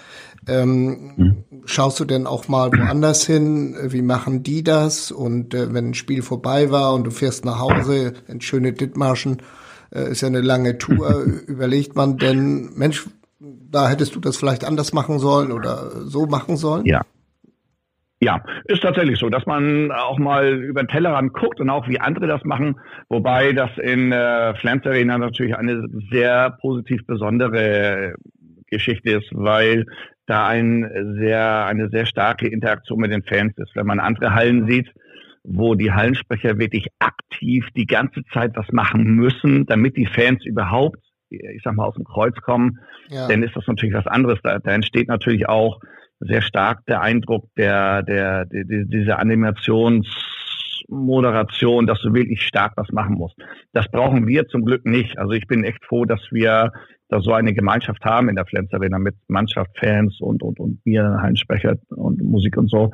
Ähm, 0.49 1.13
mhm. 1.17 1.45
Schaust 1.65 1.99
du 1.99 2.05
denn 2.05 2.27
auch 2.27 2.49
mal 2.49 2.71
woanders 2.73 3.27
hin? 3.27 3.77
Wie 3.83 4.03
machen 4.03 4.43
die 4.43 4.63
das? 4.63 5.11
Und 5.11 5.55
äh, 5.55 5.75
wenn 5.75 5.91
ein 5.91 5.95
Spiel 5.95 6.23
vorbei 6.23 6.71
war 6.71 6.95
und 6.95 7.05
du 7.05 7.11
fährst 7.11 7.45
nach 7.45 7.59
Hause 7.59 8.15
in 8.29 8.41
schöne 8.41 8.73
Dithmarschen, 8.73 9.43
äh, 9.93 10.11
ist 10.11 10.21
ja 10.21 10.29
eine 10.29 10.41
lange 10.41 10.79
Tour, 10.79 11.23
überlegt 11.47 11.97
man 11.97 12.17
denn, 12.17 12.71
Mensch, 12.77 13.07
da 13.39 13.89
hättest 13.89 14.15
du 14.15 14.21
das 14.21 14.37
vielleicht 14.37 14.65
anders 14.65 14.93
machen 14.93 15.19
sollen 15.19 15.53
oder 15.53 15.91
so 16.07 16.27
machen 16.27 16.57
sollen? 16.57 16.87
Ja. 16.87 17.03
Ja, 18.19 18.43
ist 18.65 18.83
tatsächlich 18.83 19.19
so, 19.19 19.29
dass 19.29 19.45
man 19.45 19.93
auch 19.93 20.19
mal 20.19 20.55
über 20.63 20.83
den 20.83 20.89
Tellerrand 20.89 21.35
guckt 21.35 21.61
und 21.61 21.69
auch 21.69 21.87
wie 21.87 22.01
andere 22.01 22.27
das 22.27 22.43
machen, 22.45 22.81
wobei 23.11 23.53
das 23.53 23.71
in 23.77 24.11
äh, 24.11 24.55
Flens 24.55 24.87
Arena 24.87 25.19
natürlich 25.19 25.55
eine 25.55 25.87
sehr 26.11 26.57
positiv 26.63 27.05
besondere 27.07 28.15
Geschichte 28.69 29.19
ist, 29.19 29.29
weil 29.33 29.85
da 30.25 30.47
ein 30.47 31.17
sehr, 31.21 31.67
eine 31.67 31.91
sehr 31.91 32.07
starke 32.07 32.49
Interaktion 32.49 33.01
mit 33.01 33.13
den 33.13 33.23
Fans 33.23 33.53
ist. 33.59 33.77
Wenn 33.77 33.87
man 33.87 34.01
andere 34.01 34.35
Hallen 34.35 34.67
sieht, 34.67 34.89
wo 35.45 35.75
die 35.75 35.93
Hallensprecher 35.93 36.59
wirklich 36.59 36.89
aktiv 36.99 37.69
die 37.77 37.87
ganze 37.87 38.23
Zeit 38.33 38.53
was 38.57 38.73
machen 38.73 39.15
müssen, 39.15 39.67
damit 39.67 39.97
die 39.97 40.07
Fans 40.07 40.45
überhaupt, 40.45 41.06
ich 41.31 41.63
sag 41.63 41.75
mal, 41.75 41.87
aus 41.87 41.95
dem 41.95 42.05
Kreuz 42.05 42.37
kommen, 42.37 42.81
ja. 43.09 43.29
dann 43.29 43.43
ist 43.43 43.57
das 43.57 43.67
natürlich 43.67 43.95
was 43.95 44.07
anderes. 44.07 44.39
Da, 44.43 44.59
da 44.59 44.73
entsteht 44.73 45.09
natürlich 45.09 45.49
auch 45.49 45.81
sehr 46.21 46.43
stark 46.43 46.85
der 46.87 47.01
Eindruck 47.03 47.49
der, 47.57 48.03
der, 48.03 48.45
der, 48.47 48.65
der 48.65 48.85
diese 48.85 49.19
Animationsmoderation, 49.19 51.87
dass 51.87 52.01
du 52.01 52.15
wirklich 52.15 52.43
stark 52.43 52.73
was 52.77 52.91
machen 52.91 53.17
musst. 53.17 53.37
Das 53.73 53.89
brauchen 53.89 54.27
wir 54.27 54.49
zum 54.49 54.65
Glück 54.65 54.87
nicht. 54.87 55.19
Also 55.19 55.33
ich 55.33 55.47
bin 55.47 55.63
echt 55.65 55.85
froh, 55.85 56.05
dass 56.05 56.21
wir 56.31 56.73
da 57.09 57.21
so 57.21 57.33
eine 57.33 57.55
Gemeinschaft 57.55 58.05
haben 58.05 58.29
in 58.29 58.35
der 58.35 58.47
Flens 58.47 58.73
Arena 58.73 58.99
mit 58.99 59.15
Mannschaft, 59.29 59.71
Fans 59.79 60.21
und, 60.21 60.43
und, 60.43 60.59
und 60.59 60.85
mir, 60.85 61.21
Heinsprecher 61.23 61.77
und 61.89 62.21
Musik 62.23 62.57
und 62.57 62.69
so, 62.69 62.91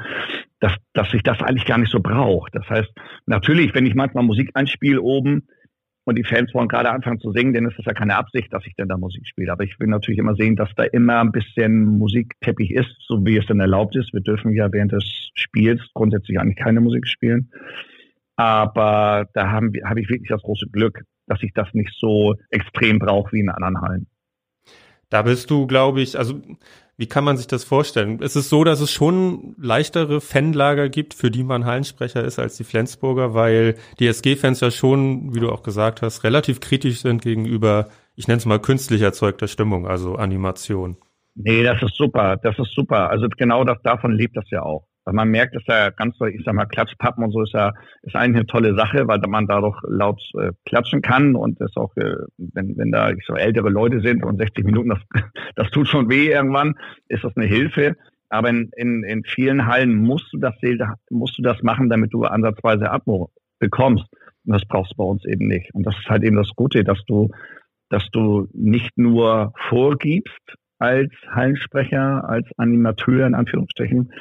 dass, 0.60 0.74
dass 0.92 1.10
sich 1.10 1.22
das 1.22 1.40
eigentlich 1.40 1.64
gar 1.64 1.78
nicht 1.78 1.90
so 1.90 2.00
braucht. 2.00 2.54
Das 2.54 2.68
heißt, 2.68 2.90
natürlich, 3.26 3.74
wenn 3.74 3.86
ich 3.86 3.94
manchmal 3.94 4.24
Musik 4.24 4.50
einspiele 4.54 5.00
oben, 5.00 5.48
und 6.04 6.18
die 6.18 6.24
Fans 6.24 6.52
wollen 6.52 6.68
gerade 6.68 6.90
anfangen 6.90 7.20
zu 7.20 7.32
singen, 7.32 7.52
dann 7.52 7.66
ist 7.66 7.78
das 7.78 7.86
ja 7.86 7.92
keine 7.92 8.16
Absicht, 8.16 8.52
dass 8.52 8.66
ich 8.66 8.74
denn 8.74 8.88
da 8.88 8.96
Musik 8.96 9.26
spiele. 9.26 9.52
Aber 9.52 9.64
ich 9.64 9.78
will 9.78 9.86
natürlich 9.86 10.18
immer 10.18 10.34
sehen, 10.34 10.56
dass 10.56 10.70
da 10.76 10.82
immer 10.84 11.20
ein 11.20 11.30
bisschen 11.30 11.84
Musikteppich 11.98 12.72
ist, 12.72 12.94
so 13.06 13.24
wie 13.24 13.36
es 13.36 13.46
dann 13.46 13.60
erlaubt 13.60 13.94
ist. 13.94 14.12
Wir 14.12 14.20
dürfen 14.20 14.52
ja 14.52 14.72
während 14.72 14.92
des 14.92 15.30
Spiels 15.34 15.80
grundsätzlich 15.94 16.40
eigentlich 16.40 16.58
keine 16.58 16.80
Musik 16.80 17.06
spielen. 17.06 17.52
Aber 18.36 19.28
da 19.34 19.50
haben 19.50 19.72
habe 19.84 20.00
ich 20.00 20.08
wirklich 20.08 20.30
das 20.30 20.42
große 20.42 20.66
Glück, 20.72 21.04
dass 21.26 21.42
ich 21.42 21.52
das 21.54 21.68
nicht 21.72 21.92
so 21.96 22.34
extrem 22.50 22.98
brauche 22.98 23.32
wie 23.32 23.40
in 23.40 23.48
anderen 23.48 23.80
Hallen. 23.80 24.06
Da 25.08 25.22
bist 25.22 25.50
du, 25.50 25.66
glaube 25.66 26.00
ich, 26.00 26.18
also 26.18 26.40
wie 26.96 27.06
kann 27.06 27.24
man 27.24 27.36
sich 27.36 27.46
das 27.46 27.64
vorstellen? 27.64 28.18
Es 28.22 28.36
ist 28.36 28.48
so, 28.48 28.64
dass 28.64 28.80
es 28.80 28.90
schon 28.90 29.54
leichtere 29.58 30.20
Fanlager 30.20 30.88
gibt, 30.88 31.14
für 31.14 31.30
die 31.30 31.42
man 31.42 31.64
Hallensprecher 31.64 32.22
ist 32.22 32.38
als 32.38 32.56
die 32.56 32.64
Flensburger, 32.64 33.34
weil 33.34 33.76
die 33.98 34.06
SG-Fans 34.06 34.60
ja 34.60 34.70
schon, 34.70 35.34
wie 35.34 35.40
du 35.40 35.50
auch 35.50 35.62
gesagt 35.62 36.02
hast, 36.02 36.24
relativ 36.24 36.60
kritisch 36.60 37.00
sind 37.00 37.22
gegenüber, 37.22 37.88
ich 38.14 38.28
nenne 38.28 38.38
es 38.38 38.46
mal 38.46 38.60
künstlich 38.60 39.00
erzeugter 39.02 39.48
Stimmung, 39.48 39.86
also 39.86 40.16
Animation. 40.16 40.96
Nee, 41.34 41.62
das 41.62 41.82
ist 41.82 41.96
super, 41.96 42.36
das 42.36 42.58
ist 42.58 42.74
super. 42.74 43.08
Also 43.08 43.26
genau 43.36 43.64
das, 43.64 43.78
davon 43.82 44.12
lebt 44.12 44.36
das 44.36 44.48
ja 44.50 44.62
auch. 44.62 44.86
Weil 45.04 45.14
man 45.14 45.28
merkt, 45.28 45.54
dass 45.56 45.64
ja 45.66 45.90
ganz 45.90 46.16
ich 46.20 46.42
sag 46.44 46.54
mal, 46.54 46.66
Klatschpappen 46.66 47.24
und 47.24 47.32
so 47.32 47.42
ist 47.42 47.52
ja, 47.52 47.72
ist 48.02 48.14
eigentlich 48.14 48.36
eine 48.36 48.46
tolle 48.46 48.74
Sache, 48.76 49.08
weil 49.08 49.20
man 49.28 49.46
dadurch 49.46 49.76
laut 49.88 50.20
äh, 50.38 50.52
klatschen 50.64 51.02
kann 51.02 51.34
und 51.34 51.60
das 51.60 51.76
auch, 51.76 51.94
äh, 51.96 52.14
wenn, 52.36 52.76
wenn 52.76 52.92
da 52.92 53.10
ich 53.10 53.24
so 53.26 53.34
ältere 53.34 53.68
Leute 53.68 54.00
sind 54.00 54.24
und 54.24 54.38
60 54.38 54.64
Minuten, 54.64 54.90
das, 54.90 55.00
das 55.56 55.70
tut 55.70 55.88
schon 55.88 56.08
weh 56.08 56.28
irgendwann, 56.28 56.74
ist 57.08 57.24
das 57.24 57.36
eine 57.36 57.46
Hilfe. 57.46 57.96
Aber 58.28 58.48
in, 58.48 58.70
in, 58.76 59.04
in 59.04 59.24
vielen 59.24 59.66
Hallen 59.66 59.94
musst 59.94 60.32
du 60.32 60.38
das 60.38 60.54
musst 61.10 61.36
du 61.36 61.42
das 61.42 61.62
machen, 61.62 61.90
damit 61.90 62.14
du 62.14 62.24
ansatzweise 62.24 62.90
Atmo 62.90 63.30
bekommst. 63.58 64.06
Und 64.46 64.54
das 64.54 64.64
brauchst 64.66 64.92
du 64.92 64.96
bei 64.96 65.04
uns 65.04 65.24
eben 65.26 65.48
nicht. 65.48 65.72
Und 65.74 65.84
das 65.84 65.96
ist 65.98 66.08
halt 66.08 66.22
eben 66.22 66.36
das 66.36 66.50
Gute, 66.56 66.82
dass 66.82 67.04
du, 67.06 67.28
dass 67.90 68.08
du 68.10 68.48
nicht 68.52 68.96
nur 68.96 69.52
vorgibst 69.68 70.56
als 70.78 71.12
Hallensprecher, 71.28 72.28
als 72.28 72.48
Animateur 72.56 73.26
in 73.26 73.34
Anführungsstrichen, 73.34 74.12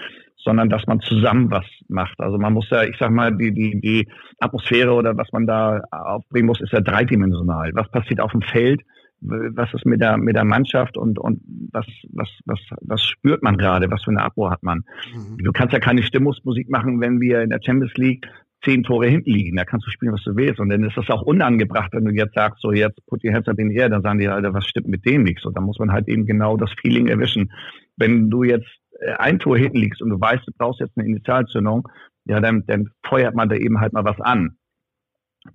sondern 0.44 0.70
dass 0.70 0.86
man 0.88 1.00
zusammen 1.02 1.52
was 1.52 1.66
macht. 1.88 2.20
Also 2.20 2.38
man 2.38 2.54
muss 2.54 2.70
ja, 2.70 2.84
ich 2.84 2.98
sag 3.00 3.12
mal, 3.12 3.36
die, 3.36 3.54
die, 3.54 3.80
die 3.80 4.08
Atmosphäre 4.40 4.94
oder 4.94 5.16
was 5.18 5.32
man 5.32 5.46
da 5.46 5.82
aufbringen 5.92 6.48
muss, 6.48 6.62
ist 6.62 6.74
ja 6.74 6.82
dreidimensional. 6.82 7.72
Was 7.74 7.90
passiert 7.92 8.20
auf 8.20 8.32
dem 8.32 8.42
Feld? 8.42 8.82
Was 9.24 9.72
ist 9.74 9.86
mit 9.86 10.02
der, 10.02 10.18
mit 10.18 10.36
der 10.36 10.46
Mannschaft 10.46 10.98
und, 10.98 11.20
und 11.20 11.42
was, 11.72 11.86
was, 12.12 12.30
was, 12.46 12.60
was 12.82 13.04
spürt 13.04 13.44
man 13.44 13.58
gerade? 13.58 13.92
Was 13.92 14.04
für 14.04 14.10
eine 14.10 14.24
Atmo 14.24 14.50
hat 14.50 14.64
man? 14.64 14.84
Mhm. 15.14 15.38
Du 15.44 15.52
kannst 15.52 15.74
ja 15.74 15.80
keine 15.80 16.02
Stimmungsmusik 16.02 16.70
machen, 16.70 17.00
wenn 17.02 17.22
wir 17.22 17.42
in 17.42 17.52
der 17.52 17.60
Champions 17.64 17.94
League 17.98 18.26
zehn 18.64 18.84
Tore 18.84 19.08
hinten 19.08 19.32
liegen. 19.32 19.58
Da 19.58 19.66
kannst 19.66 19.88
du 19.88 19.92
spielen, 19.92 20.14
was 20.14 20.24
du 20.24 20.36
willst. 20.36 20.60
Und 20.60 20.70
dann 20.70 20.84
ist 20.84 20.98
das 20.98 21.10
auch 21.10 21.22
unangebracht, 21.22 21.94
wenn 21.94 22.06
du 22.06 22.12
jetzt 22.12 22.34
sagst, 22.34 22.62
so 22.62 22.72
jetzt 22.72 23.00
put 23.08 23.24
your 23.24 23.34
hands 23.34 23.48
up 23.48 23.60
in 23.60 23.70
the 23.70 23.76
air, 23.76 23.90
dann 23.90 24.02
sagen 24.02 24.20
die, 24.20 24.28
Alter, 24.28 24.54
was 24.54 24.66
stimmt 24.66 24.88
mit 24.88 25.06
dem 25.06 25.24
nicht? 25.24 25.40
So, 25.42 25.52
da 25.52 25.62
muss 25.62 25.80
man 25.80 25.92
halt 25.92 26.08
eben 26.08 26.26
genau 26.26 26.58
das 26.58 26.72
Feeling 26.82 27.08
erwischen. 27.08 27.52
Wenn 27.98 28.30
du 28.30 28.44
jetzt 28.44 28.70
ein 29.18 29.40
Tor 29.40 29.58
hinten 29.58 29.78
liegst 29.78 30.02
und 30.02 30.10
du 30.10 30.20
weißt, 30.20 30.48
du 30.48 30.52
brauchst 30.58 30.80
jetzt 30.80 30.98
eine 30.98 31.08
Initialzündung, 31.08 31.88
ja, 32.26 32.40
dann, 32.40 32.64
dann 32.68 32.90
feuert 33.04 33.36
man 33.36 33.50
da 33.50 33.56
eben 33.56 33.80
halt 33.80 33.94
mal 33.94 34.06
was 34.06 34.20
an. 34.22 34.58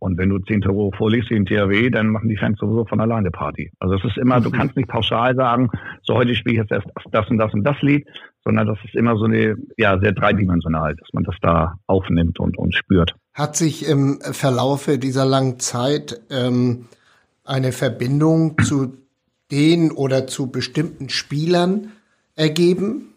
Und 0.00 0.18
wenn 0.18 0.30
du 0.30 0.38
zehn 0.40 0.60
Tore 0.60 0.96
vorliegst 0.96 1.30
wie 1.30 1.36
im 1.36 1.46
THW, 1.46 1.90
dann 1.90 2.08
machen 2.08 2.28
die 2.28 2.36
Fans 2.36 2.58
sowieso 2.58 2.84
von 2.86 3.00
alleine 3.00 3.30
Party. 3.30 3.70
Also 3.78 3.94
es 3.94 4.04
ist 4.04 4.18
immer, 4.18 4.40
du 4.40 4.48
mhm. 4.48 4.54
kannst 4.54 4.76
nicht 4.76 4.88
pauschal 4.88 5.36
sagen, 5.36 5.70
so 6.02 6.14
heute 6.14 6.34
spiele 6.34 6.54
ich 6.54 6.60
jetzt 6.60 6.72
erst 6.72 6.88
das 7.12 7.28
und 7.30 7.38
das 7.38 7.54
und 7.54 7.62
das 7.62 7.80
Lied, 7.82 8.06
sondern 8.44 8.66
das 8.66 8.78
ist 8.84 8.96
immer 8.96 9.16
so 9.16 9.24
eine, 9.24 9.56
ja, 9.76 9.98
sehr 10.00 10.12
dreidimensional, 10.12 10.96
dass 10.96 11.08
man 11.12 11.22
das 11.22 11.36
da 11.40 11.74
aufnimmt 11.86 12.40
und, 12.40 12.58
und 12.58 12.74
spürt. 12.74 13.14
Hat 13.32 13.56
sich 13.56 13.88
im 13.88 14.18
Verlaufe 14.20 14.98
dieser 14.98 15.24
langen 15.24 15.60
Zeit 15.60 16.20
ähm, 16.30 16.86
eine 17.44 17.70
Verbindung 17.70 18.58
zu 18.58 18.96
den 19.52 19.92
oder 19.92 20.26
zu 20.26 20.50
bestimmten 20.50 21.08
Spielern 21.08 21.92
ergeben? 22.34 23.14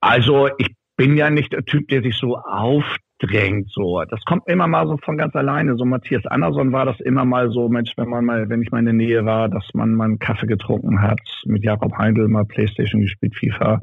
Also 0.00 0.48
ich 0.58 0.74
bin 0.96 1.16
ja 1.16 1.30
nicht 1.30 1.52
der 1.52 1.64
Typ, 1.64 1.88
der 1.88 2.02
sich 2.02 2.16
so 2.16 2.36
aufdrängt. 2.36 3.70
So, 3.70 4.02
das 4.10 4.22
kommt 4.24 4.42
immer 4.46 4.66
mal 4.66 4.86
so 4.86 4.98
von 4.98 5.16
ganz 5.16 5.34
alleine. 5.34 5.76
So 5.76 5.84
Matthias 5.84 6.26
Anderson 6.26 6.72
war 6.72 6.84
das 6.84 7.00
immer 7.00 7.24
mal 7.24 7.50
so, 7.50 7.68
Mensch, 7.68 7.92
wenn 7.96 8.08
man 8.08 8.24
mal, 8.24 8.48
wenn 8.48 8.62
ich 8.62 8.70
mal 8.70 8.80
in 8.80 8.84
der 8.84 8.94
Nähe 8.94 9.24
war, 9.24 9.48
dass 9.48 9.66
man 9.72 9.94
mal 9.94 10.04
einen 10.04 10.18
Kaffee 10.18 10.46
getrunken 10.46 11.00
hat, 11.00 11.20
mit 11.46 11.64
Jakob 11.64 11.96
Heindl 11.96 12.28
mal 12.28 12.44
Playstation 12.44 13.00
gespielt, 13.00 13.34
FIFA. 13.34 13.80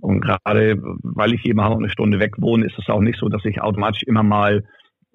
Und 0.00 0.20
gerade 0.20 0.76
weil 1.02 1.32
ich 1.32 1.46
eben 1.46 1.60
auch 1.60 1.78
eine 1.78 1.88
Stunde 1.90 2.18
weg 2.18 2.34
wohne, 2.38 2.66
ist 2.66 2.78
es 2.78 2.88
auch 2.88 3.00
nicht 3.00 3.18
so, 3.18 3.28
dass 3.28 3.44
ich 3.44 3.62
automatisch 3.62 4.02
immer 4.02 4.22
mal 4.22 4.64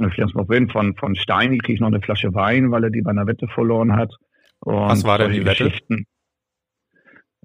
Flensburg 0.10 0.48
bin. 0.48 0.70
Von, 0.70 0.96
von 0.96 1.16
Steini 1.16 1.58
kriege 1.58 1.74
ich 1.74 1.80
noch 1.80 1.88
eine 1.88 2.02
Flasche 2.02 2.34
Wein, 2.34 2.72
weil 2.72 2.84
er 2.84 2.90
die 2.90 3.02
bei 3.02 3.12
einer 3.12 3.28
Wette 3.28 3.48
verloren 3.48 3.96
hat. 3.96 4.14
Und 4.62 4.76
Was 4.76 5.04
war 5.04 5.18
denn 5.18 5.32
die 5.32 5.46
Wette? 5.46 5.72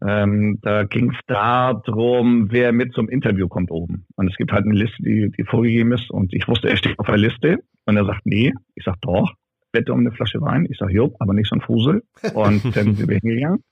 Ähm, 0.06 0.58
da 0.62 0.84
ging 0.84 1.10
es 1.10 1.18
darum, 1.26 2.50
wer 2.50 2.72
mit 2.72 2.92
zum 2.92 3.08
Interview 3.08 3.48
kommt 3.48 3.70
oben. 3.70 4.06
Und 4.16 4.28
es 4.28 4.36
gibt 4.36 4.52
halt 4.52 4.64
eine 4.64 4.74
Liste, 4.74 5.02
die, 5.02 5.30
die 5.30 5.44
vorgegeben 5.44 5.92
ist. 5.92 6.10
Und 6.10 6.32
ich 6.32 6.48
wusste, 6.48 6.68
er 6.68 6.76
steht 6.76 6.98
auf 6.98 7.06
der 7.06 7.18
Liste. 7.18 7.58
Und 7.86 7.96
er 7.96 8.04
sagt, 8.04 8.24
nee. 8.24 8.52
Ich 8.74 8.84
sag, 8.84 9.00
doch. 9.00 9.32
Wette 9.72 9.92
um 9.92 10.00
eine 10.00 10.12
Flasche 10.12 10.40
Wein. 10.40 10.66
Ich 10.70 10.78
sag, 10.78 10.90
jo, 10.90 11.14
aber 11.18 11.34
nicht 11.34 11.48
so 11.48 11.56
ein 11.56 11.62
Fusel. 11.62 12.02
Und 12.34 12.64
dann 12.76 12.94
sind 12.94 13.08
wir 13.08 13.18
hingegangen. 13.18 13.62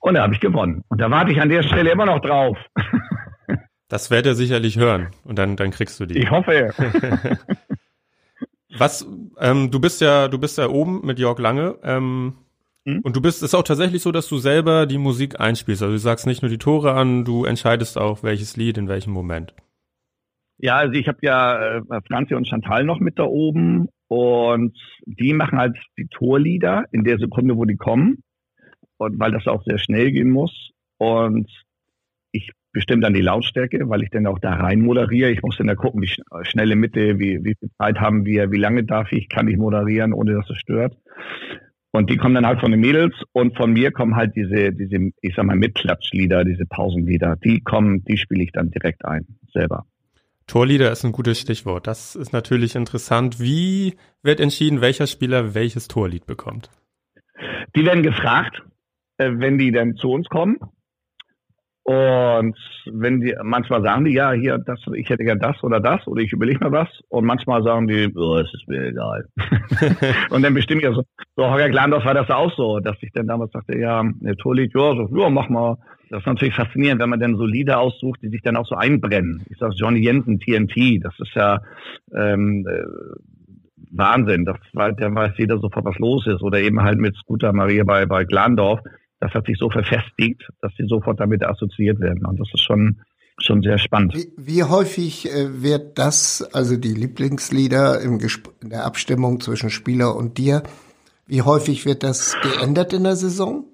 Und 0.00 0.14
da 0.14 0.22
habe 0.22 0.34
ich 0.34 0.40
gewonnen. 0.40 0.84
Und 0.88 1.00
da 1.00 1.10
warte 1.10 1.32
ich 1.32 1.40
an 1.40 1.48
der 1.48 1.62
Stelle 1.62 1.90
immer 1.90 2.06
noch 2.06 2.20
drauf. 2.20 2.58
Das 3.88 4.10
wird 4.10 4.26
er 4.26 4.34
sicherlich 4.34 4.78
hören. 4.78 5.08
Und 5.24 5.38
dann, 5.38 5.56
dann 5.56 5.70
kriegst 5.70 5.98
du 5.98 6.04
die. 6.04 6.18
Ich 6.18 6.30
hoffe. 6.30 6.74
Was, 8.76 9.06
ähm, 9.40 9.70
du 9.70 9.80
bist 9.80 10.02
ja, 10.02 10.28
du 10.28 10.38
bist 10.38 10.58
ja 10.58 10.68
oben 10.68 11.00
mit 11.06 11.18
Jörg 11.18 11.38
Lange. 11.38 11.76
Ähm, 11.82 12.34
Mhm. 12.88 13.00
Und 13.00 13.16
du 13.16 13.20
bist, 13.20 13.38
es 13.38 13.50
ist 13.50 13.54
auch 13.54 13.62
tatsächlich 13.62 14.02
so, 14.02 14.12
dass 14.12 14.28
du 14.28 14.38
selber 14.38 14.86
die 14.86 14.98
Musik 14.98 15.40
einspielst. 15.40 15.82
Also 15.82 15.92
du 15.92 15.98
sagst 15.98 16.26
nicht 16.26 16.42
nur 16.42 16.50
die 16.50 16.58
Tore 16.58 16.94
an, 16.94 17.24
du 17.24 17.44
entscheidest 17.44 17.98
auch, 17.98 18.22
welches 18.22 18.56
Lied 18.56 18.78
in 18.78 18.88
welchem 18.88 19.12
Moment. 19.12 19.54
Ja, 20.56 20.76
also 20.76 20.94
ich 20.94 21.06
habe 21.06 21.18
ja 21.22 21.76
äh, 21.76 21.82
Franzi 22.08 22.34
und 22.34 22.48
Chantal 22.48 22.84
noch 22.84 22.98
mit 22.98 23.18
da 23.18 23.24
oben 23.24 23.88
und 24.08 24.76
die 25.04 25.34
machen 25.34 25.58
halt 25.58 25.76
die 25.98 26.08
Torlieder 26.08 26.86
in 26.90 27.04
der 27.04 27.18
Sekunde, 27.18 27.56
wo 27.56 27.64
die 27.64 27.76
kommen. 27.76 28.22
Und 28.96 29.20
weil 29.20 29.30
das 29.30 29.46
auch 29.46 29.62
sehr 29.64 29.78
schnell 29.78 30.10
gehen 30.10 30.30
muss. 30.30 30.70
und 30.96 31.48
ich 32.32 32.52
bestimme 32.72 33.00
dann 33.00 33.14
die 33.14 33.22
Lautstärke, 33.22 33.88
weil 33.88 34.02
ich 34.02 34.10
dann 34.10 34.26
auch 34.26 34.38
da 34.38 34.52
rein 34.52 34.82
moderiere. 34.82 35.30
Ich 35.30 35.42
muss 35.42 35.56
dann 35.56 35.68
da 35.68 35.74
gucken, 35.74 36.02
wie 36.02 36.10
schnelle 36.42 36.76
Mitte, 36.76 37.18
wie, 37.18 37.42
wie 37.42 37.54
viel 37.58 37.70
Zeit 37.78 37.98
haben 37.98 38.26
wir, 38.26 38.50
wie 38.52 38.58
lange 38.58 38.84
darf 38.84 39.10
ich, 39.12 39.28
kann 39.28 39.48
ich 39.48 39.56
moderieren, 39.56 40.12
ohne 40.12 40.34
dass 40.34 40.50
es 40.50 40.58
stört. 40.58 40.94
Und 41.90 42.10
die 42.10 42.16
kommen 42.16 42.34
dann 42.34 42.46
halt 42.46 42.60
von 42.60 42.70
den 42.70 42.80
Mädels 42.80 43.14
und 43.32 43.56
von 43.56 43.72
mir 43.72 43.90
kommen 43.92 44.14
halt 44.14 44.36
diese, 44.36 44.72
diese, 44.72 45.10
ich 45.22 45.34
sag 45.34 45.46
mal, 45.46 45.56
Mitklatschlieder, 45.56 46.44
diese 46.44 46.66
Pausenlieder. 46.66 47.36
Die 47.36 47.60
kommen, 47.60 48.04
die 48.04 48.18
spiele 48.18 48.44
ich 48.44 48.52
dann 48.52 48.70
direkt 48.70 49.04
ein, 49.04 49.26
selber. 49.52 49.86
Torlieder 50.46 50.90
ist 50.90 51.04
ein 51.04 51.12
gutes 51.12 51.40
Stichwort. 51.40 51.86
Das 51.86 52.16
ist 52.16 52.32
natürlich 52.32 52.74
interessant. 52.74 53.40
Wie 53.40 53.94
wird 54.22 54.40
entschieden, 54.40 54.80
welcher 54.80 55.06
Spieler 55.06 55.54
welches 55.54 55.88
Torlied 55.88 56.26
bekommt? 56.26 56.70
Die 57.76 57.84
werden 57.84 58.02
gefragt, 58.02 58.62
äh, 59.18 59.30
wenn 59.34 59.58
die 59.58 59.72
dann 59.72 59.94
zu 59.96 60.10
uns 60.10 60.28
kommen. 60.28 60.56
Und 61.88 62.54
wenn 62.92 63.22
die, 63.22 63.34
manchmal 63.42 63.82
sagen 63.82 64.04
die, 64.04 64.12
ja, 64.12 64.32
hier, 64.32 64.58
das, 64.58 64.78
ich 64.92 65.08
hätte 65.08 65.24
gern 65.24 65.38
das 65.38 65.56
oder 65.64 65.80
das 65.80 66.06
oder 66.06 66.20
ich 66.20 66.34
überlege 66.34 66.62
mir 66.62 66.70
was. 66.70 66.88
Und 67.08 67.24
manchmal 67.24 67.62
sagen 67.62 67.86
die, 67.86 68.12
oh, 68.14 68.36
es 68.36 68.52
ist 68.52 68.68
mir 68.68 68.88
egal. 68.88 69.24
und 70.30 70.42
dann 70.42 70.52
bestimmt 70.52 70.82
ja 70.82 70.92
so, 70.92 71.02
so 71.34 71.50
Holger 71.50 71.70
Glandorf 71.70 72.04
war 72.04 72.12
das 72.12 72.28
auch 72.28 72.54
so, 72.54 72.80
dass 72.80 72.96
ich 73.00 73.10
dann 73.14 73.26
damals 73.26 73.52
sagte, 73.52 73.78
ja, 73.78 74.02
der 74.20 74.36
Torlied, 74.36 74.74
ja, 74.74 74.96
so, 74.96 75.08
ja, 75.16 75.30
mach 75.30 75.48
mal. 75.48 75.78
Das 76.10 76.20
ist 76.20 76.26
natürlich 76.26 76.54
faszinierend, 76.54 77.00
wenn 77.00 77.08
man 77.08 77.20
dann 77.20 77.36
so 77.36 77.46
Lieder 77.46 77.80
aussucht, 77.80 78.20
die 78.22 78.28
sich 78.28 78.42
dann 78.42 78.56
auch 78.56 78.66
so 78.66 78.74
einbrennen. 78.74 79.46
Ich 79.48 79.56
sag 79.56 79.72
Johnny 79.74 80.00
Jensen, 80.00 80.40
TNT, 80.40 81.02
das 81.02 81.14
ist 81.18 81.34
ja 81.34 81.60
ähm, 82.14 82.66
äh, 82.68 82.82
Wahnsinn. 83.92 84.44
Das 84.44 84.58
war, 84.74 84.92
dann 84.92 85.14
weiß 85.14 85.32
jeder 85.38 85.56
sofort, 85.56 85.86
was 85.86 85.98
los 85.98 86.26
ist. 86.26 86.42
Oder 86.42 86.60
eben 86.60 86.82
halt 86.82 86.98
mit 86.98 87.16
Scooter 87.16 87.54
Maria 87.54 87.84
bei, 87.84 88.04
bei 88.04 88.24
Glandorf 88.24 88.80
das 89.20 89.32
hat 89.34 89.46
sich 89.46 89.58
so 89.58 89.70
verfestigt, 89.70 90.42
dass 90.60 90.72
sie 90.76 90.86
sofort 90.86 91.20
damit 91.20 91.44
assoziiert 91.44 92.00
werden. 92.00 92.24
Und 92.24 92.38
das 92.38 92.48
ist 92.52 92.62
schon, 92.62 93.00
schon 93.38 93.62
sehr 93.62 93.78
spannend. 93.78 94.14
Wie, 94.14 94.32
wie 94.36 94.62
häufig 94.64 95.32
äh, 95.32 95.62
wird 95.62 95.98
das, 95.98 96.42
also 96.52 96.76
die 96.76 96.94
Lieblingslieder 96.94 98.00
im 98.00 98.18
in 98.62 98.70
der 98.70 98.84
Abstimmung 98.84 99.40
zwischen 99.40 99.70
Spieler 99.70 100.14
und 100.16 100.38
dir, 100.38 100.62
wie 101.26 101.42
häufig 101.42 101.84
wird 101.84 102.02
das 102.02 102.36
geändert 102.42 102.92
in 102.92 103.04
der 103.04 103.16
Saison? 103.16 103.64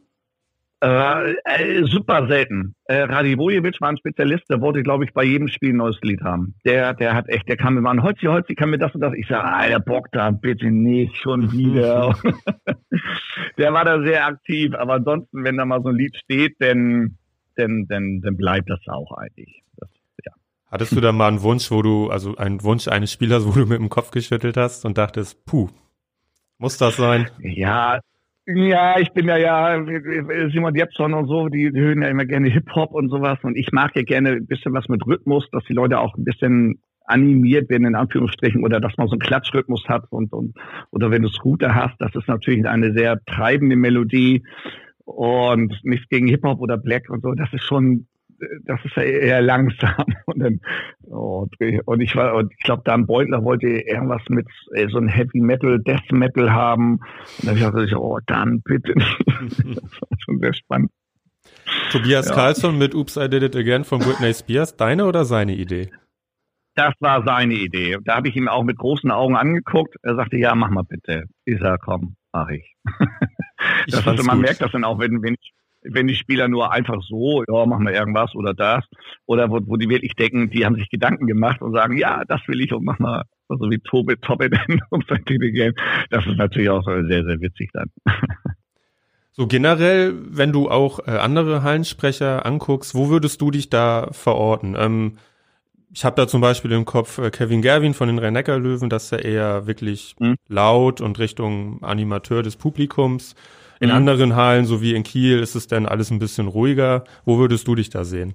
Äh, 0.84 1.36
äh, 1.44 1.84
super 1.86 2.26
selten. 2.26 2.74
Äh, 2.84 3.04
Radivojevic 3.04 3.80
war 3.80 3.88
ein 3.88 3.96
Spezialist, 3.96 4.44
der 4.50 4.60
wollte, 4.60 4.82
glaube 4.82 5.04
ich, 5.04 5.14
bei 5.14 5.24
jedem 5.24 5.48
Spiel 5.48 5.70
ein 5.70 5.78
neues 5.78 5.98
Lied 6.02 6.20
haben. 6.20 6.56
Der, 6.66 6.92
der 6.92 7.14
hat 7.14 7.26
echt, 7.30 7.48
der 7.48 7.56
kam 7.56 7.76
mir 7.76 7.88
an, 7.88 8.02
Holzi, 8.02 8.26
Holzi, 8.26 8.54
kann 8.54 8.68
mir 8.68 8.76
das 8.76 8.94
und 8.94 9.00
das. 9.00 9.14
Ich 9.14 9.26
sage, 9.26 9.44
alter 9.44 9.80
Bock 9.80 10.08
da, 10.12 10.30
bitte 10.30 10.70
nicht, 10.70 11.16
schon 11.16 11.50
wieder. 11.52 12.14
der 13.56 13.72
war 13.72 13.86
da 13.86 14.02
sehr 14.02 14.26
aktiv, 14.26 14.74
aber 14.74 14.94
ansonsten, 14.94 15.42
wenn 15.42 15.56
da 15.56 15.64
mal 15.64 15.82
so 15.82 15.88
ein 15.88 15.96
Lied 15.96 16.16
steht, 16.18 16.56
dann, 16.58 17.16
dann, 17.56 17.86
dann, 17.88 18.20
dann 18.20 18.36
bleibt 18.36 18.68
das 18.68 18.80
auch 18.86 19.16
eigentlich. 19.16 19.62
Das, 19.78 19.88
ja. 20.26 20.32
Hattest 20.70 20.92
du 20.92 21.00
da 21.00 21.12
mal 21.12 21.28
einen 21.28 21.40
Wunsch, 21.40 21.70
wo 21.70 21.80
du, 21.80 22.10
also 22.10 22.36
einen 22.36 22.62
Wunsch 22.62 22.88
eines 22.88 23.10
Spielers, 23.10 23.46
wo 23.46 23.52
du 23.52 23.64
mit 23.64 23.78
dem 23.78 23.88
Kopf 23.88 24.10
geschüttelt 24.10 24.58
hast 24.58 24.84
und 24.84 24.98
dachtest, 24.98 25.46
puh, 25.46 25.70
muss 26.58 26.76
das 26.76 26.96
sein? 26.96 27.30
Ja, 27.38 28.00
ja, 28.46 28.98
ich 28.98 29.10
bin 29.12 29.26
ja 29.26 29.36
ja 29.36 29.84
Simon 30.52 30.74
Jepson 30.74 31.14
und 31.14 31.28
so, 31.28 31.48
die, 31.48 31.70
hören 31.72 32.02
ja 32.02 32.08
immer 32.08 32.26
gerne 32.26 32.48
Hip-Hop 32.48 32.92
und 32.92 33.08
sowas. 33.08 33.38
Und 33.42 33.56
ich 33.56 33.72
mag 33.72 33.96
ja 33.96 34.02
gerne 34.02 34.30
ein 34.30 34.46
bisschen 34.46 34.74
was 34.74 34.88
mit 34.88 35.06
Rhythmus, 35.06 35.48
dass 35.50 35.64
die 35.64 35.72
Leute 35.72 35.98
auch 35.98 36.14
ein 36.16 36.24
bisschen 36.24 36.80
animiert 37.06 37.68
werden, 37.68 37.86
in 37.86 37.94
Anführungsstrichen, 37.94 38.64
oder 38.64 38.80
dass 38.80 38.96
man 38.96 39.08
so 39.08 39.12
einen 39.12 39.20
Klatschrhythmus 39.20 39.84
hat 39.88 40.04
und, 40.10 40.32
und 40.32 40.54
oder 40.90 41.10
wenn 41.10 41.22
du 41.22 41.28
Scooter 41.28 41.74
hast, 41.74 41.94
das 41.98 42.14
ist 42.14 42.28
natürlich 42.28 42.66
eine 42.66 42.92
sehr 42.92 43.18
treibende 43.26 43.76
Melodie. 43.76 44.42
Und 45.06 45.78
nichts 45.82 46.08
gegen 46.08 46.28
Hip-Hop 46.28 46.60
oder 46.60 46.78
Black 46.78 47.10
und 47.10 47.22
so, 47.22 47.32
das 47.32 47.52
ist 47.52 47.64
schon 47.64 48.06
das 48.64 48.80
ist 48.84 48.96
ja 48.96 49.02
eher 49.02 49.42
langsam. 49.42 50.04
Und, 50.26 50.38
dann, 50.40 50.60
oh, 51.10 51.46
und 51.84 52.00
ich 52.00 52.16
war, 52.16 52.34
und 52.34 52.52
ich 52.52 52.64
glaube, 52.64 52.82
Dan 52.84 53.06
Beutler 53.06 53.44
wollte 53.44 53.66
irgendwas 53.68 54.22
mit 54.28 54.46
äh, 54.72 54.88
so 54.88 54.98
ein 54.98 55.08
Heavy 55.08 55.40
Metal, 55.40 55.78
Death 55.80 56.10
Metal 56.10 56.50
haben. 56.50 57.00
Und 57.40 57.48
dann 57.48 57.60
dachte 57.60 57.84
ich, 57.84 57.94
oh, 57.94 58.18
dann 58.26 58.62
bitte. 58.62 58.94
das 58.96 60.00
war 60.00 60.18
schon 60.18 60.40
sehr 60.40 60.54
spannend. 60.54 60.90
Tobias 61.92 62.28
ja. 62.28 62.34
Carlson 62.34 62.78
mit 62.78 62.94
Oops, 62.94 63.16
I 63.16 63.28
Did 63.28 63.42
It 63.42 63.56
Again 63.56 63.84
von 63.84 64.00
Britney 64.00 64.32
Spears. 64.34 64.76
Deine 64.76 65.06
oder 65.06 65.24
seine 65.24 65.54
Idee? 65.54 65.90
Das 66.74 66.94
war 67.00 67.22
seine 67.24 67.54
Idee. 67.54 67.98
Da 68.04 68.16
habe 68.16 68.28
ich 68.28 68.36
ihm 68.36 68.48
auch 68.48 68.64
mit 68.64 68.78
großen 68.78 69.10
Augen 69.10 69.36
angeguckt. 69.36 69.94
Er 70.02 70.16
sagte, 70.16 70.36
ja, 70.36 70.54
mach 70.54 70.70
mal 70.70 70.82
bitte. 70.82 71.24
Ich 71.44 71.60
sag, 71.60 71.80
komm, 71.82 72.16
mach 72.32 72.48
ich. 72.48 72.74
das 73.86 74.06
also 74.06 74.24
man 74.24 74.38
gut. 74.38 74.46
merkt 74.46 74.60
das 74.60 74.72
dann 74.72 74.84
auch, 74.84 74.98
wenn, 74.98 75.22
wenn 75.22 75.34
ich 75.34 75.52
wenn 75.84 76.06
die 76.06 76.14
Spieler 76.14 76.48
nur 76.48 76.72
einfach 76.72 77.02
so, 77.02 77.44
ja, 77.46 77.66
machen 77.66 77.86
wir 77.86 77.92
irgendwas 77.92 78.34
oder 78.34 78.54
das, 78.54 78.84
oder 79.26 79.50
wo, 79.50 79.60
wo 79.66 79.76
die 79.76 79.88
wirklich 79.88 80.14
denken, 80.14 80.50
die 80.50 80.64
haben 80.64 80.76
sich 80.76 80.90
Gedanken 80.90 81.26
gemacht 81.26 81.62
und 81.62 81.74
sagen, 81.74 81.96
ja, 81.98 82.24
das 82.26 82.40
will 82.48 82.60
ich 82.60 82.72
und 82.72 82.84
mach 82.84 82.98
mal 82.98 83.24
so 83.48 83.70
wie 83.70 83.78
Tobi 83.78 84.16
Toppet 84.16 84.54
um 84.90 85.02
sein 85.08 85.22
Game. 85.24 85.74
Das 86.10 86.26
ist 86.26 86.36
natürlich 86.36 86.70
auch 86.70 86.84
sehr, 86.84 87.24
sehr 87.24 87.40
witzig 87.40 87.70
dann. 87.72 87.90
So 89.36 89.48
generell, 89.48 90.14
wenn 90.30 90.52
du 90.52 90.70
auch 90.70 91.00
äh, 91.08 91.10
andere 91.10 91.64
Hallensprecher 91.64 92.46
anguckst, 92.46 92.94
wo 92.94 93.08
würdest 93.08 93.40
du 93.40 93.50
dich 93.50 93.68
da 93.68 94.08
verorten? 94.12 94.76
Ähm, 94.78 95.18
ich 95.92 96.04
habe 96.04 96.14
da 96.14 96.28
zum 96.28 96.40
Beispiel 96.40 96.70
im 96.70 96.84
Kopf 96.84 97.18
äh, 97.18 97.32
Kevin 97.32 97.60
Gerwin 97.60 97.94
von 97.94 98.06
den 98.06 98.20
rhein 98.20 98.34
löwen 98.34 98.88
dass 98.88 99.10
er 99.10 99.24
eher 99.24 99.66
wirklich 99.66 100.14
mhm. 100.20 100.36
laut 100.46 101.00
und 101.00 101.18
Richtung 101.18 101.82
Animateur 101.82 102.44
des 102.44 102.54
Publikums. 102.54 103.34
In 103.84 103.90
mhm. 103.90 103.96
anderen 103.96 104.34
Hallen, 104.34 104.64
so 104.64 104.80
wie 104.80 104.94
in 104.94 105.02
Kiel, 105.02 105.40
ist 105.40 105.54
es 105.54 105.66
dann 105.66 105.84
alles 105.84 106.10
ein 106.10 106.18
bisschen 106.18 106.48
ruhiger. 106.48 107.04
Wo 107.26 107.38
würdest 107.38 107.68
du 107.68 107.74
dich 107.74 107.90
da 107.90 108.02
sehen? 108.04 108.34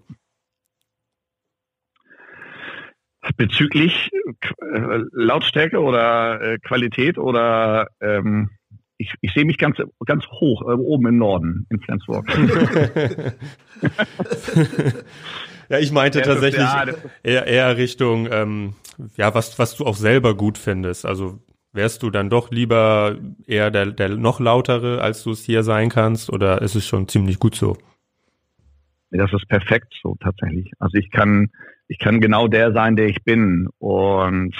Bezüglich 3.35 4.11
äh, 4.13 4.99
Lautstärke 5.11 5.79
oder 5.79 6.39
äh, 6.39 6.59
Qualität 6.59 7.17
oder 7.17 7.87
ähm, 7.99 8.51
ich, 8.97 9.11
ich 9.21 9.33
sehe 9.33 9.43
mich 9.43 9.57
ganz, 9.57 9.77
ganz 10.05 10.27
hoch, 10.27 10.61
äh, 10.61 10.73
oben 10.73 11.07
im 11.07 11.17
Norden, 11.17 11.65
in 11.71 11.79
Flensburg. 11.79 12.27
ja, 15.69 15.79
ich 15.79 15.91
meinte 15.91 16.21
tatsächlich 16.21 16.67
eher, 17.23 17.47
eher 17.47 17.75
Richtung, 17.75 18.27
ähm, 18.31 18.75
ja, 19.17 19.33
was, 19.33 19.57
was 19.57 19.75
du 19.77 19.85
auch 19.87 19.95
selber 19.95 20.35
gut 20.35 20.59
findest. 20.59 21.07
Also 21.07 21.39
Wärst 21.71 22.01
du 22.01 22.09
dann 22.09 22.29
doch 22.29 22.49
lieber 22.49 23.17
eher 23.45 23.69
der, 23.69 23.87
der 23.87 24.09
noch 24.09 24.39
lautere, 24.39 25.01
als 25.01 25.23
du 25.23 25.31
es 25.31 25.43
hier 25.43 25.63
sein 25.63 25.89
kannst, 25.89 26.31
oder 26.31 26.61
ist 26.61 26.75
es 26.75 26.87
schon 26.87 27.07
ziemlich 27.07 27.37
gut 27.39 27.55
so? 27.55 27.77
Das 29.11 29.31
ist 29.33 29.47
perfekt 29.47 29.93
so 30.01 30.15
tatsächlich. 30.19 30.71
Also 30.79 30.97
ich 30.97 31.09
kann, 31.11 31.49
ich 31.87 31.99
kann 31.99 32.21
genau 32.21 32.47
der 32.47 32.73
sein, 32.73 32.95
der 32.95 33.07
ich 33.07 33.23
bin. 33.23 33.67
Und 33.79 34.55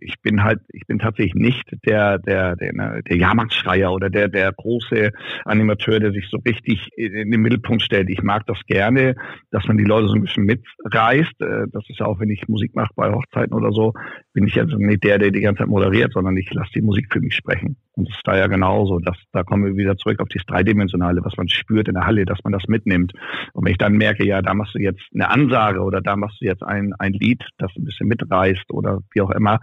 ich 0.00 0.20
bin 0.22 0.42
halt, 0.42 0.60
ich 0.72 0.86
bin 0.86 0.98
tatsächlich 0.98 1.34
nicht 1.34 1.64
der, 1.86 2.18
der, 2.18 2.56
der, 2.56 2.72
ne, 2.72 3.02
der 3.08 3.16
Jahrmarktschreier 3.16 3.92
oder 3.92 4.10
der, 4.10 4.28
der 4.28 4.52
große 4.52 5.12
Animateur, 5.44 6.00
der 6.00 6.12
sich 6.12 6.28
so 6.30 6.38
richtig 6.38 6.88
in 6.96 7.30
den 7.30 7.40
Mittelpunkt 7.40 7.82
stellt. 7.82 8.08
Ich 8.10 8.22
mag 8.22 8.46
das 8.46 8.58
gerne, 8.66 9.14
dass 9.50 9.66
man 9.66 9.76
die 9.76 9.84
Leute 9.84 10.08
so 10.08 10.14
ein 10.14 10.22
bisschen 10.22 10.44
mitreißt. 10.44 11.40
Äh, 11.40 11.66
das 11.72 11.84
ist 11.88 12.00
ja 12.00 12.06
auch, 12.06 12.20
wenn 12.20 12.30
ich 12.30 12.48
Musik 12.48 12.74
mache 12.74 12.92
bei 12.94 13.10
Hochzeiten 13.12 13.54
oder 13.54 13.72
so, 13.72 13.92
bin 14.32 14.46
ich 14.46 14.58
also 14.58 14.76
nicht 14.76 15.04
der, 15.04 15.18
der 15.18 15.30
die 15.30 15.40
ganze 15.40 15.60
Zeit 15.60 15.68
moderiert, 15.68 16.12
sondern 16.12 16.36
ich 16.36 16.52
lasse 16.52 16.70
die 16.74 16.82
Musik 16.82 17.08
für 17.12 17.20
mich 17.20 17.34
sprechen. 17.34 17.76
Und 17.96 18.08
das 18.08 18.16
ist 18.16 18.26
da 18.26 18.36
ja 18.36 18.46
genauso. 18.46 19.00
Dass, 19.00 19.16
da 19.32 19.42
kommen 19.42 19.64
wir 19.64 19.76
wieder 19.76 19.96
zurück 19.96 20.20
auf 20.20 20.28
das 20.28 20.44
Dreidimensionale, 20.46 21.24
was 21.24 21.36
man 21.36 21.48
spürt 21.48 21.88
in 21.88 21.94
der 21.94 22.06
Halle, 22.06 22.24
dass 22.24 22.38
man 22.44 22.52
das 22.52 22.68
mitnimmt. 22.68 23.12
Und 23.52 23.64
wenn 23.64 23.72
ich 23.72 23.78
dann 23.78 23.94
merke, 23.94 24.24
ja, 24.24 24.40
da 24.40 24.54
machst 24.54 24.74
du 24.74 24.78
jetzt 24.78 25.02
eine 25.12 25.28
Ansage 25.28 25.80
oder 25.80 26.00
da 26.00 26.16
machst 26.16 26.40
du 26.40 26.46
jetzt 26.46 26.62
ein, 26.62 26.92
ein 26.98 27.12
Lied, 27.12 27.44
das 27.58 27.72
ein 27.76 27.84
bisschen 27.84 28.06
mitreißt 28.06 28.70
oder 28.70 29.00
wie 29.12 29.20
auch 29.20 29.30
immer, 29.30 29.58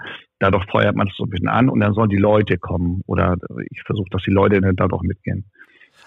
dadurch 0.46 0.66
feuert 0.70 0.96
man 0.96 1.08
es 1.08 1.16
so 1.18 1.26
ein 1.26 1.30
bisschen 1.30 1.48
an 1.50 1.70
und 1.70 1.80
dann 1.80 1.94
sollen 1.94 2.10
die 2.10 2.18
Leute 2.18 2.58
kommen. 2.58 3.02
Oder 3.06 3.36
ich 3.72 3.82
versuche, 3.86 4.10
dass 4.12 4.24
die 4.24 4.32
Leute 4.32 4.62
dann 4.62 4.76
dadurch 4.76 5.04
mitgehen. 5.04 5.46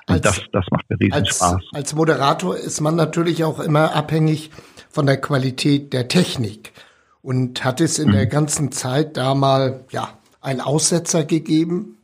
Und 0.07 0.15
als, 0.15 0.23
das, 0.23 0.43
das 0.53 0.67
macht 0.71 0.89
mir 0.89 0.99
riesen 1.01 1.13
als, 1.13 1.37
Spaß. 1.37 1.63
Als 1.73 1.95
Moderator 1.95 2.57
ist 2.57 2.81
man 2.81 2.97
natürlich 2.97 3.45
auch 3.45 3.61
immer 3.61 3.95
abhängig 3.95 4.51
von 4.91 5.07
der 5.07 5.21
Qualität 5.21 5.93
der 5.93 6.09
Technik. 6.09 6.73
Und 7.21 7.65
hat 7.65 7.81
es 7.81 7.99
in 7.99 8.09
mhm. 8.09 8.13
der 8.13 8.27
ganzen 8.27 8.73
Zeit 8.73 9.17
da 9.17 9.35
mal, 9.35 9.85
ja, 9.91 10.09
einen 10.41 10.61
Aussetzer 10.61 11.25
gegeben? 11.25 11.99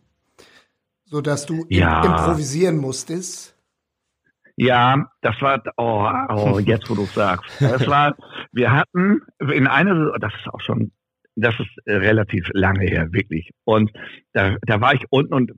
so 1.14 1.20
dass 1.20 1.47
du 1.47 1.64
ja. 1.68 2.03
improvisieren 2.05 2.77
musstest? 2.77 3.57
Ja, 4.57 5.11
das 5.20 5.40
war, 5.40 5.62
oh, 5.77 6.09
oh 6.29 6.59
jetzt 6.59 6.90
wo 6.90 6.97
du 6.97 7.05
sagst. 7.05 7.49
Das 7.61 7.87
war, 7.87 8.16
wir 8.51 8.73
hatten 8.73 9.20
in 9.38 9.68
einer, 9.68 10.18
das 10.18 10.33
ist 10.35 10.53
auch 10.53 10.61
schon, 10.61 10.90
das 11.37 11.55
ist 11.59 11.70
relativ 11.87 12.49
lange 12.53 12.87
her, 12.87 13.12
wirklich. 13.12 13.51
Und 13.64 13.92
da, 14.33 14.57
da 14.62 14.81
war 14.81 14.94
ich 14.94 15.05
unten 15.11 15.35
und 15.35 15.53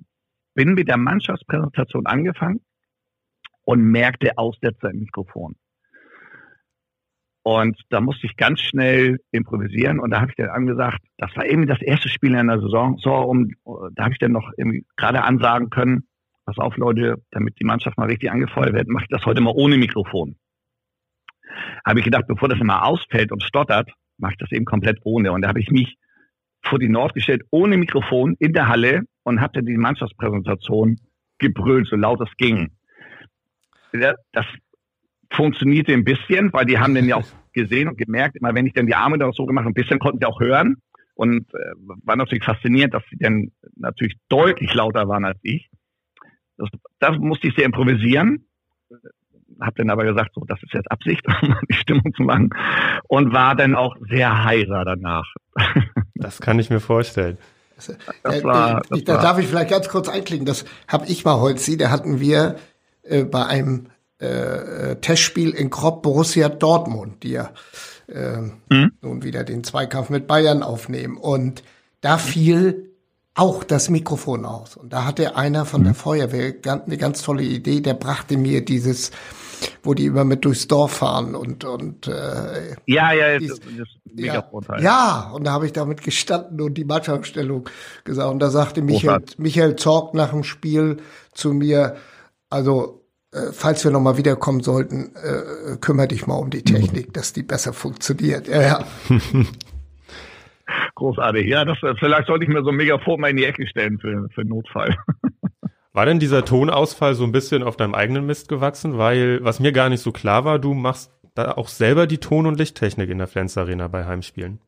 bin 0.55 0.75
mit 0.75 0.89
der 0.89 0.97
Mannschaftspräsentation 0.97 2.07
angefangen 2.07 2.61
und 3.65 3.83
merkte 3.83 4.39
Aussetzer 4.39 4.91
im 4.91 5.01
Mikrofon. 5.01 5.57
Und 7.43 7.79
da 7.91 8.01
musste 8.01 8.27
ich 8.27 8.37
ganz 8.37 8.61
schnell 8.61 9.21
improvisieren 9.31 10.01
und 10.01 10.11
da 10.11 10.21
habe 10.21 10.31
ich 10.31 10.37
dann 10.37 10.49
angesagt, 10.49 10.99
das 11.19 11.31
war 11.37 11.47
eben 11.47 11.69
das 11.69 11.81
erste 11.81 12.09
Spiel 12.09 12.35
in 12.35 12.49
der 12.49 12.61
Saison, 12.61 12.99
so 12.99 13.12
um, 13.12 13.51
da 13.93 14.05
habe 14.05 14.15
ich 14.15 14.19
dann 14.19 14.33
noch 14.33 14.51
gerade 14.97 15.23
ansagen 15.23 15.71
können, 15.71 16.09
pass 16.45 16.59
auf 16.59 16.77
Leute, 16.77 17.23
damit 17.31 17.61
die 17.61 17.65
Mannschaft 17.65 17.99
mal 17.99 18.09
richtig 18.09 18.33
angefeuert 18.33 18.73
wird, 18.73 18.89
mache 18.89 19.05
ich 19.05 19.11
das 19.11 19.25
heute 19.27 19.41
mal 19.43 19.53
ohne 19.55 19.77
Mikrofon. 19.77 20.37
Habe 21.85 22.01
ich 22.01 22.05
gedacht, 22.05 22.27
bevor 22.27 22.49
das 22.49 22.59
immer 22.59 22.85
ausfällt 22.85 23.31
und 23.31 23.45
stottert, 23.45 23.93
mache 24.19 24.33
ich 24.33 24.39
das 24.39 24.53
eben 24.53 24.65
komplett 24.65 24.99
ohne. 25.05 25.33
Und 25.33 25.43
da 25.43 25.49
habe 25.49 25.61
ich 25.61 25.71
mich 25.71 25.97
vor 26.63 26.79
die 26.79 26.89
Nord 26.89 27.15
gestellt, 27.15 27.43
ohne 27.51 27.77
Mikrofon, 27.77 28.37
in 28.39 28.53
der 28.53 28.69
Halle 28.69 29.03
und 29.23 29.41
habe 29.41 29.55
dann 29.55 29.67
die 29.67 29.77
Mannschaftspräsentation 29.77 30.99
gebrüllt, 31.39 31.89
so 31.89 31.97
laut 31.97 32.21
es 32.21 32.35
ging. 32.37 32.71
Das 33.93 34.47
funktionierte 35.31 35.93
ein 35.93 36.05
bisschen, 36.05 36.53
weil 36.53 36.67
die 36.67 36.79
haben 36.79 36.95
dann 36.95 37.07
ja 37.07 37.17
auch 37.17 37.27
gesehen 37.53 37.89
und 37.89 37.97
gemerkt, 37.97 38.37
immer 38.37 38.55
wenn 38.55 38.67
ich 38.67 38.75
dann 38.75 38.87
die 38.87 38.95
Arme 38.95 39.19
da 39.19 39.31
so 39.33 39.47
gemacht 39.47 39.67
ein 39.67 39.73
bisschen 39.73 39.99
konnten 39.99 40.19
sie 40.21 40.27
auch 40.27 40.41
hören 40.41 40.77
und 41.15 41.53
äh, 41.55 41.73
war 42.05 42.17
natürlich 42.17 42.45
faszinierend, 42.45 42.93
dass 42.93 43.03
sie 43.11 43.17
dann 43.17 43.51
natürlich 43.77 44.15
deutlich 44.29 44.75
lauter 44.75 45.09
waren 45.09 45.25
als 45.25 45.39
ich. 45.43 45.71
Das, 46.59 46.69
das 46.99 47.17
musste 47.19 47.49
ich 47.49 47.55
sehr 47.55 47.65
improvisieren, 47.65 48.47
habe 49.61 49.75
dann 49.77 49.90
aber 49.90 50.05
gesagt, 50.05 50.33
so 50.35 50.45
das 50.47 50.62
ist 50.62 50.73
jetzt 50.73 50.90
Absicht, 50.90 51.25
um 51.42 51.57
die 51.69 51.75
Stimmung 51.75 52.12
zu 52.14 52.23
machen 52.23 52.51
und 53.09 53.33
war 53.33 53.55
dann 53.55 53.75
auch 53.75 53.97
sehr 54.09 54.45
heiser 54.45 54.85
danach. 54.85 55.27
Das 56.19 56.40
kann 56.40 56.59
ich 56.59 56.71
mir 56.71 56.81
vorstellen. 56.81 57.37
Das, 57.77 57.90
äh, 57.90 58.42
war, 58.42 58.83
das 58.88 59.05
da 59.05 59.14
war. 59.16 59.23
darf 59.23 59.38
ich 59.38 59.47
vielleicht 59.47 59.71
ganz 59.71 59.88
kurz 59.90 60.09
einklicken. 60.09 60.47
Das 60.47 60.64
habe 60.88 61.07
ich 61.07 61.27
mal 61.27 61.40
heute. 61.40 61.77
Da 61.77 61.90
hatten 61.90 62.21
wir 62.21 62.57
äh, 63.03 63.25
bei 63.25 63.45
einem 63.45 63.88
äh, 64.19 64.97
Testspiel 64.97 65.51
in 65.51 65.69
Kropp 65.69 66.03
Borussia 66.03 66.49
Dortmund, 66.49 67.23
die 67.23 67.33
ja 67.33 67.51
äh, 68.09 68.38
mhm. 68.71 68.92
nun 69.03 69.23
wieder 69.23 69.45
den 69.45 69.62
Zweikampf 69.62 70.09
mit 70.09 70.27
Bayern 70.27 70.62
aufnehmen. 70.62 71.19
Und 71.19 71.62
da 72.01 72.19
fiel 72.19 72.90
auch 73.35 73.64
das 73.64 73.90
Mikrofon 73.90 74.47
aus. 74.47 74.77
Und 74.77 74.92
da 74.92 75.05
hatte 75.05 75.37
einer 75.37 75.66
von 75.66 75.83
mhm. 75.83 75.85
der 75.87 75.95
Feuerwehr 75.95 76.55
eine 76.64 76.97
ganz 76.97 77.23
tolle 77.23 77.42
Idee, 77.42 77.81
der 77.81 77.95
brachte 77.95 78.38
mir 78.38 78.64
dieses 78.64 79.11
wo 79.83 79.95
die 79.95 80.07
immer 80.07 80.25
mit 80.25 80.45
durchs 80.45 80.69
Dorf 80.69 80.92
fahren 80.92 81.35
und 81.35 81.64
und 81.64 82.09
äh, 82.09 82.75
ja 82.87 83.12
ja 83.12 83.38
dies, 83.38 83.61
ja, 84.14 84.45
ja 84.79 85.31
und 85.33 85.45
da 85.45 85.53
habe 85.53 85.66
ich 85.66 85.73
damit 85.73 86.03
gestanden 86.03 86.61
und 86.61 86.75
die 86.75 86.85
Mannschaftstellung 86.85 87.69
gesagt 88.05 88.31
und 88.31 88.38
da 88.40 88.51
sagte 88.51 88.83
Michael 88.83 89.23
Michael 89.38 89.77
Zorg 89.77 90.14
nach 90.14 90.31
dem 90.31 90.45
Spiel 90.45 90.99
zu 91.33 91.53
mir 91.53 91.97
also 92.51 93.07
äh, 93.33 93.53
falls 93.53 93.85
wir 93.85 93.90
nochmal 93.90 94.16
wiederkommen 94.16 94.62
sollten, 94.62 95.14
äh, 95.16 95.77
kümmere 95.79 96.09
dich 96.09 96.27
mal 96.27 96.37
um 96.37 96.51
die 96.51 96.62
Technik, 96.62 97.12
dass 97.12 97.33
die 97.33 97.42
besser 97.42 97.73
funktioniert. 97.73 98.49
Ja, 98.49 98.62
ja. 98.62 98.85
Großartig. 100.95 101.47
Ja, 101.47 101.64
das, 101.64 101.79
vielleicht 101.99 102.27
sollte 102.27 102.45
ich 102.45 102.49
mir 102.49 102.62
so 102.62 102.71
ein 102.71 102.77
Megafon 102.77 103.21
mal 103.21 103.31
in 103.31 103.37
die 103.37 103.45
Ecke 103.45 103.66
stellen 103.66 103.99
für, 103.99 104.29
für 104.35 104.45
Notfall. 104.45 104.97
War 105.97 106.05
denn 106.05 106.19
dieser 106.19 106.45
Tonausfall 106.45 107.15
so 107.15 107.25
ein 107.25 107.33
bisschen 107.33 107.63
auf 107.63 107.79
deinem 107.79 107.95
eigenen 107.95 108.27
Mist 108.27 108.51
gewachsen? 108.51 108.99
Weil, 108.99 109.43
was 109.43 109.61
mir 109.61 109.73
gar 109.73 109.89
nicht 109.89 110.03
so 110.03 110.13
klar 110.13 110.45
war, 110.45 110.59
du 110.59 110.75
machst 110.75 111.11
da 111.35 111.53
auch 111.53 111.69
selber 111.69 112.07
die 112.07 112.19
Ton- 112.19 112.45
und 112.45 112.59
Lichttechnik 112.59 113.09
in 113.09 113.17
der 113.17 113.27
Flens 113.27 113.57
Arena 113.57 113.89
bei 113.89 114.05
Heimspielen. 114.05 114.61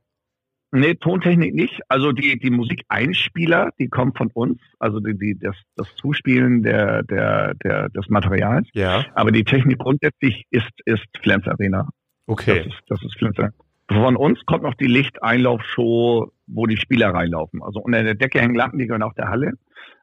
Nee, 0.72 0.94
Tontechnik 0.94 1.54
nicht. 1.54 1.82
Also 1.88 2.12
die, 2.12 2.38
die 2.38 2.48
Musikeinspieler, 2.48 3.72
die 3.78 3.88
kommen 3.88 4.14
von 4.14 4.30
uns, 4.32 4.58
also 4.78 5.00
die, 5.00 5.18
die, 5.18 5.38
das, 5.38 5.54
das 5.76 5.94
Zuspielen 5.96 6.62
der, 6.62 7.02
der, 7.02 7.52
der, 7.62 7.90
des 7.90 8.08
Materials. 8.08 8.66
Ja. 8.72 9.04
Aber 9.14 9.30
die 9.30 9.44
Technik 9.44 9.80
grundsätzlich 9.80 10.46
ist, 10.48 10.72
ist 10.86 11.04
Flens 11.22 11.46
Arena. 11.46 11.90
Okay. 12.26 12.60
Das 12.64 12.66
ist, 12.68 12.82
das 12.86 13.02
ist 13.04 13.18
Flens 13.18 13.38
Arena. 13.38 13.52
Von 13.90 14.16
uns 14.16 14.40
kommt 14.46 14.62
noch 14.62 14.74
die 14.76 14.86
Lichteinlaufshow, 14.86 16.32
wo 16.46 16.66
die 16.66 16.78
Spieler 16.78 17.12
reinlaufen. 17.12 17.62
Also 17.62 17.80
unter 17.80 18.02
der 18.02 18.14
Decke 18.14 18.40
hängen 18.40 18.54
Lampen, 18.54 18.78
die 18.78 18.86
gehören 18.86 19.02
auch 19.02 19.12
der 19.12 19.28
Halle. 19.28 19.52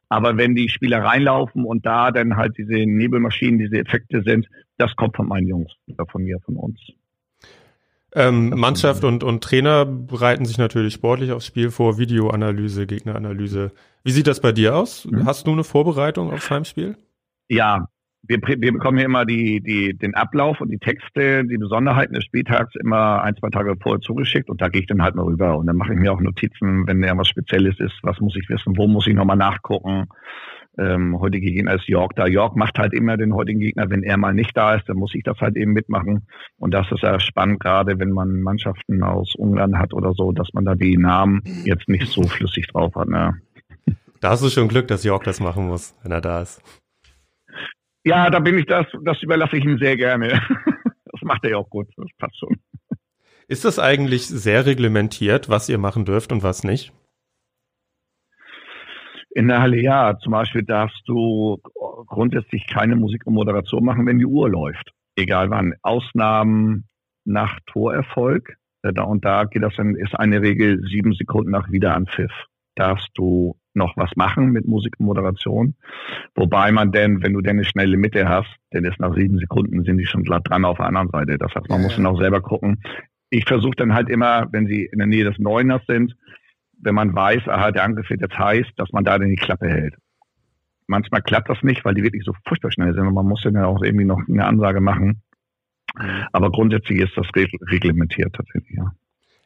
Aber 0.08 0.36
wenn 0.36 0.54
die 0.54 0.68
Spieler 0.68 1.02
reinlaufen 1.02 1.64
und 1.64 1.84
da 1.84 2.10
dann 2.10 2.36
halt 2.36 2.56
diese 2.56 2.74
Nebelmaschinen, 2.74 3.58
diese 3.58 3.78
Effekte 3.78 4.22
sind, 4.22 4.48
das 4.78 4.94
kommt 4.94 5.16
von 5.16 5.26
meinen 5.26 5.48
Jungs, 5.48 5.72
oder 5.88 6.06
von 6.06 6.22
mir, 6.22 6.38
von 6.40 6.56
uns. 6.56 6.78
Ähm, 8.14 8.50
Mannschaft 8.50 9.04
und, 9.04 9.24
und 9.24 9.42
Trainer 9.42 9.84
bereiten 9.84 10.46
sich 10.46 10.58
natürlich 10.58 10.94
sportlich 10.94 11.32
aufs 11.32 11.46
Spiel 11.46 11.70
vor, 11.70 11.98
Videoanalyse, 11.98 12.86
Gegneranalyse. 12.86 13.72
Wie 14.04 14.10
sieht 14.10 14.26
das 14.26 14.40
bei 14.40 14.52
dir 14.52 14.76
aus? 14.76 15.04
Mhm. 15.04 15.26
Hast 15.26 15.46
du 15.46 15.52
eine 15.52 15.64
Vorbereitung 15.64 16.32
aufs 16.32 16.48
Heimspiel? 16.48 16.96
Ja, 17.48 17.88
wir, 18.28 18.40
wir 18.42 18.72
bekommen 18.72 18.98
hier 18.98 19.06
immer 19.06 19.24
die, 19.24 19.60
die, 19.60 19.94
den 19.94 20.14
Ablauf 20.14 20.60
und 20.60 20.70
die 20.70 20.78
Texte, 20.78 21.44
die 21.44 21.58
Besonderheiten 21.58 22.14
des 22.14 22.24
Spieltags 22.24 22.74
immer 22.76 23.22
ein, 23.22 23.36
zwei 23.36 23.50
Tage 23.50 23.74
vorher 23.80 24.00
zugeschickt 24.00 24.50
und 24.50 24.60
da 24.60 24.68
gehe 24.68 24.82
ich 24.82 24.86
dann 24.86 25.02
halt 25.02 25.14
mal 25.14 25.24
rüber 25.24 25.56
und 25.58 25.66
dann 25.66 25.76
mache 25.76 25.92
ich 25.92 25.98
mir 25.98 26.12
auch 26.12 26.20
Notizen, 26.20 26.86
wenn 26.86 27.02
da 27.02 27.16
was 27.16 27.28
Spezielles 27.28 27.78
ist, 27.80 27.94
was 28.02 28.20
muss 28.20 28.36
ich 28.36 28.48
wissen, 28.48 28.76
wo 28.76 28.86
muss 28.86 29.06
ich 29.06 29.14
nochmal 29.14 29.36
nachgucken. 29.36 30.06
Ähm, 30.78 31.18
heutige 31.18 31.50
Gegner 31.50 31.74
ist 31.74 31.88
York 31.88 32.14
da. 32.16 32.26
York 32.26 32.54
macht 32.54 32.78
halt 32.78 32.92
immer 32.92 33.16
den 33.16 33.34
heutigen 33.34 33.60
Gegner, 33.60 33.88
wenn 33.88 34.02
er 34.02 34.18
mal 34.18 34.34
nicht 34.34 34.54
da 34.56 34.74
ist, 34.74 34.86
dann 34.88 34.98
muss 34.98 35.14
ich 35.14 35.22
das 35.22 35.40
halt 35.40 35.56
eben 35.56 35.72
mitmachen. 35.72 36.26
Und 36.58 36.74
das 36.74 36.90
ist 36.92 37.02
ja 37.02 37.18
spannend, 37.18 37.60
gerade 37.60 37.98
wenn 37.98 38.10
man 38.10 38.42
Mannschaften 38.42 39.02
aus 39.02 39.34
Ungarn 39.36 39.78
hat 39.78 39.94
oder 39.94 40.12
so, 40.12 40.32
dass 40.32 40.52
man 40.52 40.66
da 40.66 40.74
die 40.74 40.98
Namen 40.98 41.42
jetzt 41.64 41.88
nicht 41.88 42.08
so 42.08 42.24
flüssig 42.24 42.66
drauf 42.68 42.94
hat. 42.94 43.08
Ne? 43.08 43.40
Da 44.20 44.30
hast 44.30 44.42
du 44.42 44.50
schon 44.50 44.68
Glück, 44.68 44.88
dass 44.88 45.04
York 45.04 45.24
das 45.24 45.40
machen 45.40 45.66
muss, 45.66 45.94
wenn 46.02 46.12
er 46.12 46.20
da 46.20 46.42
ist. 46.42 46.62
Ja, 48.06 48.30
da 48.30 48.38
bin 48.38 48.56
ich 48.56 48.66
das, 48.66 48.86
das 49.02 49.20
überlasse 49.20 49.56
ich 49.56 49.64
ihm 49.64 49.78
sehr 49.78 49.96
gerne. 49.96 50.40
Das 51.12 51.22
macht 51.22 51.44
er 51.44 51.52
ja 51.52 51.56
auch 51.56 51.70
gut, 51.70 51.88
das 51.96 52.10
passt 52.18 52.38
schon. 52.38 52.56
Ist 53.48 53.64
das 53.64 53.78
eigentlich 53.78 54.26
sehr 54.26 54.66
reglementiert, 54.66 55.48
was 55.48 55.66
ihr 55.70 55.78
machen 55.78 56.04
dürft 56.04 56.30
und 56.30 56.42
was 56.42 56.62
nicht? 56.62 56.92
In 59.30 59.48
der 59.48 59.62
Halle 59.62 59.80
ja. 59.80 60.18
Zum 60.18 60.32
Beispiel 60.32 60.62
darfst 60.62 61.00
du 61.06 61.58
grundsätzlich 62.06 62.66
keine 62.66 62.96
Musik 62.96 63.26
und 63.26 63.32
Moderation 63.32 63.82
machen, 63.82 64.04
wenn 64.04 64.18
die 64.18 64.26
Uhr 64.26 64.50
läuft. 64.50 64.92
Egal 65.16 65.48
wann. 65.48 65.72
Ausnahmen 65.80 66.86
nach 67.24 67.58
Torerfolg. 67.64 68.56
Da 68.82 69.04
und 69.04 69.24
da 69.24 69.44
geht 69.44 69.62
das 69.62 69.74
dann, 69.76 69.94
ist 69.94 70.14
eine 70.14 70.42
Regel 70.42 70.82
sieben 70.86 71.14
Sekunden 71.14 71.50
nach 71.50 71.72
Wiederanpfiff. 71.72 72.32
Darfst 72.74 73.08
du 73.14 73.56
noch 73.76 73.96
was 73.96 74.10
machen 74.16 74.50
mit 74.50 74.66
Musik 74.66 74.94
und 74.98 75.06
Moderation. 75.06 75.74
Wobei 76.34 76.72
man 76.72 76.92
denn, 76.92 77.22
wenn 77.22 77.32
du 77.32 77.40
denn 77.40 77.56
eine 77.56 77.64
schnelle 77.64 77.96
Mitte 77.96 78.28
hast, 78.28 78.48
denn 78.72 78.84
ist 78.84 78.98
nach 78.98 79.14
sieben 79.14 79.38
Sekunden 79.38 79.84
sind 79.84 79.98
die 79.98 80.06
schon 80.06 80.24
glatt 80.24 80.48
dran 80.48 80.64
auf 80.64 80.78
der 80.78 80.86
anderen 80.86 81.10
Seite. 81.10 81.38
Das 81.38 81.54
heißt, 81.54 81.68
man 81.68 81.80
ja, 81.80 81.86
muss 81.86 81.96
dann 81.96 82.06
auch 82.06 82.18
selber 82.18 82.40
gucken. 82.40 82.82
Ich 83.30 83.44
versuche 83.46 83.76
dann 83.76 83.94
halt 83.94 84.08
immer, 84.08 84.48
wenn 84.52 84.66
sie 84.66 84.84
in 84.84 84.98
der 84.98 85.06
Nähe 85.06 85.24
des 85.24 85.38
Neuners 85.38 85.82
sind, 85.86 86.16
wenn 86.80 86.94
man 86.94 87.14
weiß, 87.14 87.48
aha, 87.48 87.70
der 87.70 87.84
Angriff 87.84 88.10
wird 88.10 88.20
jetzt 88.20 88.38
heiß, 88.38 88.66
dass 88.76 88.92
man 88.92 89.04
da 89.04 89.18
dann 89.18 89.30
die 89.30 89.36
Klappe 89.36 89.68
hält. 89.68 89.94
Manchmal 90.86 91.22
klappt 91.22 91.48
das 91.48 91.62
nicht, 91.62 91.84
weil 91.84 91.94
die 91.94 92.02
wirklich 92.02 92.22
so 92.24 92.32
furchtbar 92.46 92.70
schnell 92.70 92.94
sind 92.94 93.06
und 93.06 93.14
man 93.14 93.26
muss 93.26 93.42
dann 93.42 93.54
ja 93.54 93.66
auch 93.66 93.82
irgendwie 93.82 94.04
noch 94.04 94.20
eine 94.28 94.44
Ansage 94.44 94.80
machen. 94.80 95.22
Mhm. 95.96 96.26
Aber 96.32 96.50
grundsätzlich 96.50 97.00
ist 97.00 97.16
das 97.16 97.26
reglementiert 97.34 98.34
tatsächlich, 98.34 98.76
ja. 98.76 98.92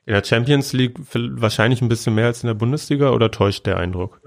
In 0.06 0.14
der 0.14 0.24
Champions 0.24 0.72
League 0.72 0.98
wahrscheinlich 1.14 1.82
ein 1.82 1.88
bisschen 1.88 2.14
mehr 2.14 2.26
als 2.26 2.42
in 2.42 2.48
der 2.48 2.54
Bundesliga 2.54 3.10
oder 3.10 3.30
täuscht 3.30 3.66
der 3.66 3.78
Eindruck? 3.78 4.20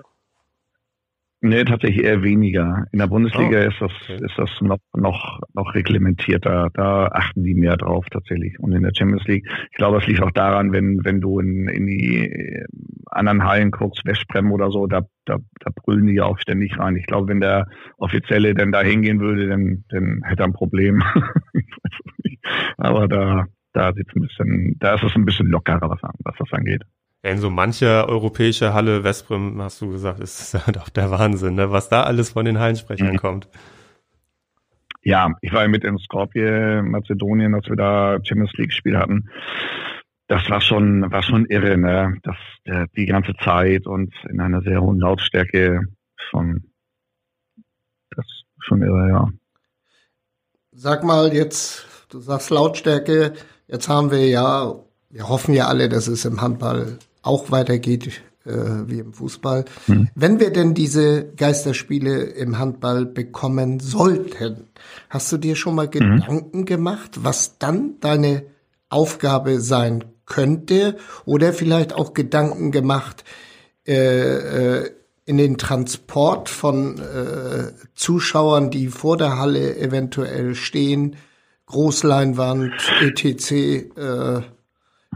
Nee, 1.45 1.65
tatsächlich 1.65 2.05
eher 2.05 2.23
weniger. 2.23 2.85
In 2.93 2.99
der 2.99 3.07
Bundesliga 3.07 3.59
oh, 3.59 3.67
ist 3.67 3.81
das, 3.81 3.91
okay. 4.03 4.15
ist 4.25 4.37
das 4.37 4.49
noch, 4.61 4.79
noch, 4.95 5.41
noch 5.53 5.75
reglementierter. 5.75 6.69
Da 6.73 7.07
achten 7.07 7.43
die 7.43 7.53
mehr 7.53 7.75
drauf 7.75 8.05
tatsächlich. 8.09 8.57
Und 8.61 8.71
in 8.71 8.83
der 8.83 8.93
Champions 8.95 9.25
League, 9.25 9.45
ich 9.69 9.77
glaube, 9.77 9.97
es 9.97 10.07
liegt 10.07 10.21
auch 10.21 10.31
daran, 10.31 10.71
wenn, 10.71 11.03
wenn 11.03 11.19
du 11.19 11.39
in, 11.39 11.67
in 11.67 11.85
die 11.85 12.29
äh, 12.29 12.65
anderen 13.07 13.43
Hallen 13.43 13.71
guckst, 13.71 14.05
Westbrem 14.05 14.53
oder 14.53 14.71
so, 14.71 14.87
da, 14.87 15.01
da, 15.25 15.37
da 15.59 15.71
brüllen 15.83 16.07
die 16.07 16.13
ja 16.13 16.23
auch 16.23 16.39
ständig 16.39 16.79
rein. 16.79 16.95
Ich 16.95 17.07
glaube, 17.07 17.27
wenn 17.27 17.41
der 17.41 17.67
Offizielle 17.97 18.53
denn 18.53 18.71
da 18.71 18.81
hingehen 18.81 19.19
würde, 19.19 19.49
dann, 19.49 19.83
dann 19.89 20.21
hätte 20.23 20.43
er 20.43 20.47
ein 20.47 20.53
Problem. 20.53 21.03
Aber 22.77 23.09
da, 23.09 23.47
da 23.73 23.93
sieht's 23.93 24.15
ein 24.15 24.21
bisschen, 24.21 24.75
da 24.79 24.95
ist 24.95 25.03
es 25.03 25.15
ein 25.15 25.25
bisschen 25.25 25.47
lockerer, 25.47 25.89
was, 25.89 25.99
was 26.01 26.35
das 26.37 26.53
angeht. 26.53 26.83
in 27.23 27.39
so 27.39 27.49
mancher 27.49 28.07
europäische 28.07 28.73
Halle, 28.73 29.03
Westbrem, 29.03 29.61
hast 29.61 29.81
du 29.81 29.89
gesagt, 29.89 30.19
ist 30.19 30.53
halt 30.67 30.77
auch 30.77 30.89
der 30.89 31.11
Wahnsinn, 31.11 31.55
ne? 31.55 31.71
was 31.71 31.89
da 31.89 32.03
alles 32.03 32.31
von 32.31 32.45
den 32.45 32.59
Hallensprechern 32.59 33.13
mhm. 33.13 33.17
kommt. 33.17 33.49
Ja, 35.05 35.33
ich 35.41 35.51
war 35.51 35.63
ja 35.63 35.67
mit 35.67 35.83
in 35.83 35.97
Skopje, 35.97 36.81
Mazedonien, 36.81 37.53
als 37.53 37.67
wir 37.67 37.75
da 37.75 38.19
Champions 38.23 38.53
League 38.53 38.71
Spiel 38.71 38.97
hatten. 38.97 39.29
Das 40.27 40.49
war 40.49 40.61
schon, 40.61 41.11
war 41.11 41.21
schon 41.21 41.45
irre, 41.47 41.77
ne? 41.77 42.17
Das, 42.23 42.37
der, 42.65 42.87
die 42.95 43.05
ganze 43.05 43.33
Zeit 43.35 43.85
und 43.85 44.13
in 44.29 44.39
einer 44.39 44.61
sehr 44.61 44.81
hohen 44.81 44.99
Lautstärke 44.99 45.81
schon, 46.15 46.71
das 48.11 48.25
schon 48.59 48.81
irre, 48.81 49.09
ja. 49.09 49.29
Sag 50.71 51.03
mal 51.03 51.33
jetzt, 51.33 52.07
du 52.09 52.19
sagst 52.19 52.49
Lautstärke, 52.49 53.33
Jetzt 53.73 53.89
haben 53.89 54.11
wir 54.11 54.27
ja, 54.27 54.75
wir 55.09 55.29
hoffen 55.29 55.55
ja 55.55 55.65
alle, 55.67 55.89
dass 55.89 56.05
es 56.05 56.25
im 56.25 56.41
Handball 56.41 56.99
auch 57.23 57.49
weitergeht 57.49 58.21
äh, 58.45 58.51
wie 58.85 58.99
im 58.99 59.13
Fußball. 59.13 59.65
Mhm. 59.87 60.09
Wenn 60.13 60.39
wir 60.39 60.51
denn 60.51 60.75
diese 60.75 61.25
Geisterspiele 61.35 62.21
im 62.21 62.59
Handball 62.59 63.07
bekommen 63.07 63.79
sollten, 63.79 64.67
hast 65.09 65.31
du 65.31 65.37
dir 65.37 65.55
schon 65.55 65.73
mal 65.73 65.87
mhm. 65.87 65.91
Gedanken 65.91 66.65
gemacht, 66.65 67.23
was 67.23 67.57
dann 67.57 67.95
deine 67.99 68.43
Aufgabe 68.89 69.59
sein 69.59 70.03
könnte? 70.27 70.97
Oder 71.25 71.51
vielleicht 71.51 71.93
auch 71.93 72.13
Gedanken 72.13 72.71
gemacht, 72.71 73.23
äh, 73.87 74.81
äh, 74.83 74.91
in 75.25 75.37
den 75.37 75.57
Transport 75.57 76.47
von 76.47 76.99
äh, 76.99 77.71
Zuschauern, 77.95 78.69
die 78.69 78.89
vor 78.89 79.17
der 79.17 79.39
Halle 79.39 79.75
eventuell 79.77 80.53
stehen, 80.53 81.15
Großleinwand, 81.73 82.71
etc., 83.01 83.51
äh, 83.51 84.41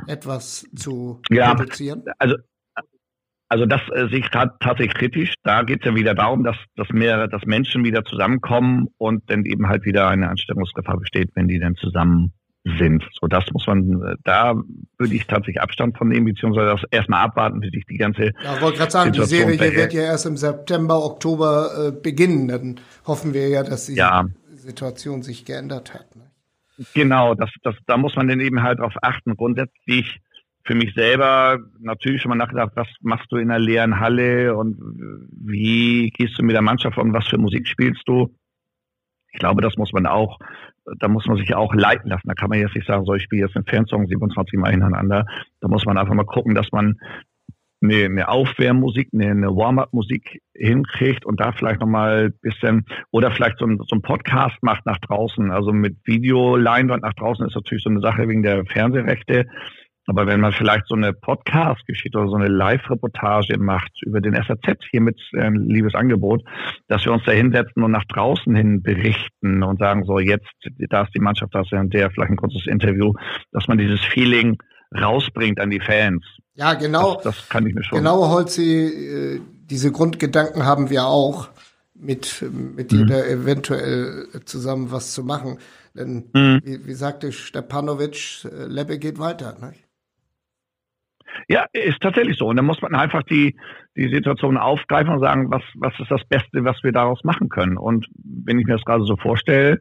etwas 0.08 0.66
zu 0.76 1.22
ja, 1.30 1.52
reduzieren? 1.52 2.04
Also 2.18 2.36
also 3.50 3.66
das 3.66 3.80
äh, 3.94 4.10
sehe 4.10 4.20
ich 4.20 4.30
tatsächlich 4.30 4.94
kritisch. 4.94 5.34
Da 5.44 5.64
geht 5.64 5.80
es 5.80 5.86
ja 5.86 5.96
wieder 5.96 6.14
darum, 6.14 6.44
dass, 6.44 6.58
dass 6.76 6.90
mehrere, 6.90 7.30
dass 7.30 7.44
Menschen 7.46 7.86
wieder 7.86 8.04
zusammenkommen 8.04 8.88
und 8.98 9.24
dann 9.30 9.46
eben 9.46 9.70
halt 9.70 9.86
wieder 9.86 10.10
eine 10.10 10.30
Anstellungsgefahr 10.30 10.98
besteht, 10.98 11.30
wenn 11.36 11.48
die 11.48 11.60
dann 11.60 11.76
zusammen 11.76 12.34
sind. 12.78 13.08
So, 13.20 13.28
das 13.28 13.46
muss 13.54 13.66
man, 13.66 14.02
äh, 14.02 14.16
da 14.26 14.56
würde 14.98 15.14
ich 15.14 15.26
tatsächlich 15.28 15.62
Abstand 15.62 15.98
von 15.98 16.10
nehmen, 16.10 16.26
beziehungsweise 16.26 16.72
das 16.72 16.82
erstmal 16.92 17.24
abwarten, 17.24 17.62
wie 17.62 17.70
sich 17.70 17.86
die 17.86 17.98
ganze. 17.98 18.32
Ja, 18.44 18.56
ich 18.56 18.62
wollte 18.62 18.80
gerade 18.80 18.92
sagen, 18.92 19.14
Situation 19.14 19.52
die 19.52 19.58
Serie 19.58 19.76
wird 19.78 19.94
ja 19.94 20.02
erst 20.02 20.26
im 20.26 20.36
September, 20.36 21.04
Oktober 21.06 21.88
äh, 21.88 21.92
beginnen. 21.92 22.50
Dann 22.50 22.80
hoffen 23.06 23.34
wir 23.34 23.48
ja, 23.48 23.64
dass 23.64 23.86
die 23.86 23.96
ja. 23.96 24.26
Situation 24.56 25.24
sich 25.24 25.46
geändert 25.46 25.94
hat. 25.94 26.14
Ne? 26.18 26.27
Genau, 26.94 27.34
das, 27.34 27.50
das, 27.64 27.76
da 27.86 27.98
muss 27.98 28.16
man 28.16 28.28
dann 28.28 28.40
eben 28.40 28.62
halt 28.62 28.80
darauf 28.80 28.94
achten. 29.02 29.36
Grundsätzlich 29.36 30.20
für 30.64 30.76
mich 30.76 30.94
selber 30.94 31.60
natürlich 31.80 32.22
schon 32.22 32.30
mal 32.30 32.36
nachgedacht, 32.36 32.72
was 32.76 32.88
machst 33.02 33.32
du 33.32 33.38
in 33.38 33.50
einer 33.50 33.60
leeren 33.60 34.00
Halle 34.00 34.56
und 34.56 34.78
wie 35.32 36.10
gehst 36.12 36.38
du 36.38 36.44
mit 36.44 36.56
der 36.56 36.62
Mannschaft 36.62 36.98
um, 36.98 37.14
was 37.14 37.28
für 37.28 37.38
Musik 37.38 37.68
spielst 37.68 38.04
du? 38.06 38.36
Ich 39.32 39.40
glaube, 39.40 39.62
das 39.62 39.78
muss 39.78 39.94
man 39.94 40.06
auch, 40.06 40.40
da 41.00 41.08
muss 41.08 41.26
man 41.26 41.38
sich 41.38 41.56
auch 41.56 41.74
leiten 41.74 42.10
lassen. 42.10 42.28
Da 42.28 42.34
kann 42.34 42.50
man 42.50 42.60
jetzt 42.60 42.76
nicht 42.76 42.88
sagen, 42.88 43.06
so 43.06 43.14
ich 43.14 43.24
spiele 43.24 43.46
jetzt 43.46 43.56
einen 43.56 43.66
Fansong 43.66 44.08
27 44.08 44.60
Mal 44.60 44.72
hintereinander. 44.72 45.26
Da 45.62 45.68
muss 45.68 45.86
man 45.86 45.98
einfach 45.98 46.14
mal 46.14 46.26
gucken, 46.26 46.54
dass 46.54 46.72
man 46.72 47.00
eine, 47.90 48.06
eine 48.06 48.30
Aufwärmmusik, 48.30 49.10
eine, 49.14 49.32
eine 49.32 49.56
Warm-up-Musik 49.56 50.42
hinkriegt 50.54 51.26
und 51.26 51.40
da 51.40 51.52
vielleicht 51.52 51.82
nochmal 51.82 52.26
ein 52.26 52.40
bisschen 52.42 52.86
oder 53.12 53.32
vielleicht 53.32 53.60
so 53.60 53.66
ein, 53.66 53.78
so 53.78 53.96
ein 53.96 54.02
Podcast 54.02 54.58
macht 54.62 54.86
nach 54.86 55.00
draußen. 55.00 55.52
Also 55.52 55.72
mit 55.72 55.98
Videoleinwand 56.06 57.04
nach 57.04 57.14
draußen 57.14 57.46
ist 57.46 57.56
natürlich 57.56 57.84
so 57.84 57.90
eine 57.90 58.02
Sache 58.02 58.28
wegen 58.28 58.44
der 58.44 58.66
Fernsehrechte. 58.66 59.46
Aber 60.10 60.26
wenn 60.26 60.40
man 60.40 60.54
vielleicht 60.54 60.88
so 60.88 60.96
eine 60.96 61.12
Podcast-Geschichte 61.12 62.18
oder 62.18 62.30
so 62.30 62.38
eine 62.38 62.48
Live-Reportage 62.48 63.58
macht 63.60 63.92
über 64.04 64.22
den 64.22 64.36
SAZ 64.36 64.78
hier 64.90 65.02
mit 65.02 65.20
äh, 65.34 65.50
liebes 65.50 65.96
Angebot, 65.96 66.44
dass 66.88 67.04
wir 67.04 67.12
uns 67.12 67.26
da 67.26 67.34
hinsetzen 67.34 67.84
und 67.84 67.92
nach 67.92 68.06
draußen 68.06 68.56
hin 68.56 68.82
berichten 68.82 69.64
und 69.64 69.80
sagen, 69.80 70.06
so 70.06 70.20
jetzt, 70.20 70.50
da 70.90 71.04
ist 71.04 71.14
die 71.14 71.20
Mannschaft, 71.20 71.54
da 71.54 71.62
ist 71.62 71.72
der, 71.72 72.10
vielleicht 72.10 72.32
ein 72.32 72.38
kurzes 72.38 72.68
Interview, 72.68 73.12
dass 73.52 73.68
man 73.68 73.78
dieses 73.78 74.00
Feeling 74.00 74.58
rausbringt 74.96 75.60
an 75.60 75.70
die 75.70 75.80
Fans. 75.80 76.24
Ja, 76.56 76.74
genau. 76.74 77.16
Das, 77.16 77.24
das 77.24 77.50
kann 77.50 77.66
ich 77.68 77.76
mir 77.76 77.84
schon. 77.84 78.00
Genau, 78.00 78.30
Holzi, 78.30 78.86
äh, 78.86 79.42
diese 79.70 79.92
Grundgedanken 79.92 80.66
haben 80.66 80.90
wir 80.90 81.06
auch 81.06 81.50
mit, 81.94 82.44
mit 82.52 82.92
mhm. 82.92 83.00
jeder 83.00 83.28
eventuell 83.28 84.28
zusammen 84.46 84.92
was 84.92 85.14
zu 85.14 85.24
machen. 85.24 85.60
Denn, 85.94 86.30
mhm. 86.34 86.62
wie, 86.64 86.86
wie 86.86 86.94
sagte 86.94 87.32
Stepanovic, 87.32 88.46
äh, 88.46 88.66
Lebbe 88.66 89.00
geht 89.00 89.20
weiter. 89.20 89.58
Nicht? 89.60 89.84
Ja, 91.48 91.66
ist 91.74 92.02
tatsächlich 92.02 92.38
so. 92.38 92.48
Und 92.48 92.58
dann 92.58 92.66
muss 92.66 92.82
man 92.82 92.96
einfach 92.96 93.24
die, 93.24 93.56
die 93.96 94.10
Situation 94.14 94.58
aufgreifen 94.58 95.14
und 95.14 95.20
sagen, 95.20 95.50
was, 95.50 95.64
was 95.76 95.94
ist 96.00 96.12
das 96.12 96.24
Beste, 96.26 96.64
was 96.64 96.84
wir 96.84 96.92
daraus 96.92 97.24
machen 97.24 97.50
können. 97.50 97.78
Und 97.78 98.08
wenn 98.24 98.60
ich 98.60 98.66
mir 98.66 98.74
das 98.74 98.86
gerade 98.86 99.06
so 99.06 99.16
vorstelle, 99.16 99.80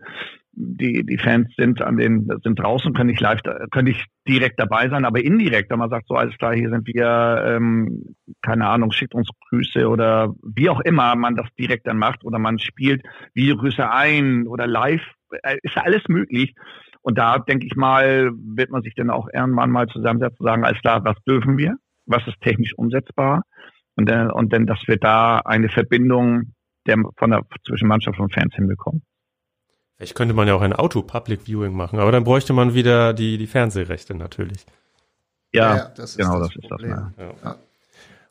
die, 0.57 1.05
die 1.05 1.19
Fans 1.19 1.49
sind 1.57 1.83
an 1.83 1.99
den, 1.99 2.29
sind 2.43 2.59
draußen, 2.59 2.95
können 2.95 3.11
nicht 3.11 3.21
live, 3.21 3.41
können 3.71 3.89
nicht 3.89 4.07
direkt 4.27 4.59
dabei 4.59 4.89
sein, 4.89 5.05
aber 5.05 5.23
indirekt, 5.23 5.71
wenn 5.71 5.79
man 5.79 5.91
sagt, 5.91 6.09
so 6.09 6.15
alles 6.15 6.37
klar, 6.39 6.55
hier 6.55 6.71
sind 6.71 6.87
wir, 6.87 7.45
ähm, 7.47 8.17
keine 8.41 8.67
Ahnung, 8.67 8.91
schickt 8.91 9.15
uns 9.15 9.29
Grüße 9.51 9.87
oder 9.87 10.35
wie 10.43 10.71
auch 10.71 10.81
immer 10.81 11.15
man 11.15 11.37
das 11.37 11.47
direkt 11.59 11.87
dann 11.87 11.99
macht 11.99 12.25
oder 12.25 12.39
man 12.39 12.59
spielt 12.59 13.03
Videogrüße 13.35 13.89
ein 13.91 14.47
oder 14.47 14.67
live, 14.67 15.03
äh, 15.43 15.59
ist 15.63 15.77
alles 15.77 16.03
möglich. 16.09 16.55
Und 17.03 17.19
da 17.19 17.39
denke 17.39 17.67
ich 17.67 17.77
mal, 17.77 18.33
wird 18.35 18.71
man 18.71 18.83
sich 18.83 18.95
dann 18.95 19.11
auch 19.11 19.29
irgendwann 19.33 19.71
mal 19.71 19.87
zusammensetzen 19.89 20.39
und 20.41 20.47
sagen, 20.47 20.65
alles 20.65 20.81
klar, 20.81 21.05
was 21.05 21.17
dürfen 21.29 21.59
wir? 21.59 21.77
Was 22.07 22.27
ist 22.27 22.41
technisch 22.41 22.73
umsetzbar? 22.77 23.43
Und 23.95 24.09
dann, 24.09 24.31
und 24.31 24.53
dann, 24.53 24.67
dass 24.67 24.81
wir 24.87 24.97
da 24.97 25.39
eine 25.45 25.69
Verbindung 25.69 26.55
der, 26.87 26.97
von 27.19 27.31
der, 27.31 27.43
zwischen 27.67 27.89
Mannschaft 27.89 28.19
und 28.19 28.33
Fans 28.33 28.55
hinbekommen. 28.55 29.03
Vielleicht 29.97 30.15
könnte 30.15 30.35
man 30.35 30.47
ja 30.47 30.55
auch 30.55 30.61
ein 30.61 30.75
Auto-Public-Viewing 30.75 31.73
machen, 31.73 31.99
aber 31.99 32.13
dann 32.13 32.25
bräuchte 32.25 32.53
man 32.53 32.75
wieder 32.75 33.15
die, 33.15 33.39
die 33.39 33.47
Fernsehrechte 33.47 34.15
natürlich. 34.15 34.67
Ja, 35.53 35.77
ja 35.77 35.89
das 35.97 36.17
genau, 36.17 36.39
das, 36.39 36.49
das 36.49 36.57
ist 36.57 36.71
das. 36.71 36.83
Ja. 36.83 37.13
Ja. 37.19 37.57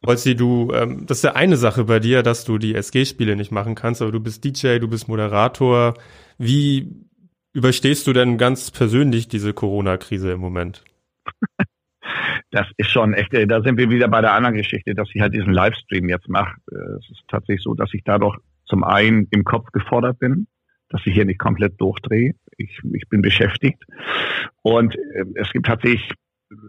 Holzi, 0.06 0.36
du, 0.36 0.72
ähm, 0.74 1.06
das 1.08 1.18
ist 1.18 1.24
ja 1.24 1.34
eine 1.34 1.58
Sache 1.58 1.86
bei 1.86 2.00
dir, 2.00 2.22
dass 2.22 2.46
du 2.46 2.60
die 2.60 2.76
SG-Spiele 2.76 3.36
nicht 3.36 3.52
machen 3.52 3.74
kannst, 3.74 4.04
aber 4.04 4.12
du 4.12 4.20
bist 4.20 4.44
DJ, 4.44 4.78
du 4.78 4.88
bist 4.88 5.08
Moderator. 5.08 5.96
Wie 6.38 7.08
überstehst 7.54 8.06
du 8.06 8.14
denn 8.14 8.38
ganz 8.38 8.70
persönlich 8.70 9.28
diese 9.28 9.54
Corona-Krise 9.54 10.32
im 10.32 10.40
Moment? 10.40 10.84
Das 12.52 12.68
ist 12.78 12.90
schon 12.90 13.14
echt, 13.14 13.34
äh, 13.34 13.48
da 13.48 13.62
sind 13.62 13.78
wir 13.78 13.90
wieder 13.90 14.08
bei 14.08 14.22
der 14.22 14.32
anderen 14.32 14.56
Geschichte, 14.56 14.94
dass 14.94 15.10
ich 15.14 15.20
halt 15.20 15.34
diesen 15.34 15.52
Livestream 15.52 16.08
jetzt 16.08 16.30
mache. 16.30 16.56
Äh, 16.72 16.78
es 17.00 17.10
ist 17.10 17.24
tatsächlich 17.28 17.64
so, 17.64 17.74
dass 17.74 17.94
ich 17.94 18.04
dadurch 18.06 18.38
zum 18.66 18.86
einen 18.86 19.28
im 19.32 19.44
Kopf 19.44 19.72
gefordert 19.74 20.20
bin, 20.20 20.48
dass 20.96 21.06
ich 21.06 21.14
hier 21.14 21.26
nicht 21.26 21.40
komplett 21.40 21.80
durchdrehe. 21.80 22.34
Ich, 22.58 22.80
ich 22.94 23.10
bin 23.10 23.22
beschäftigt. 23.22 23.84
Und 24.62 24.96
äh, 24.96 25.26
es 25.36 25.52
gibt 25.52 25.66
tatsächlich 25.66 26.10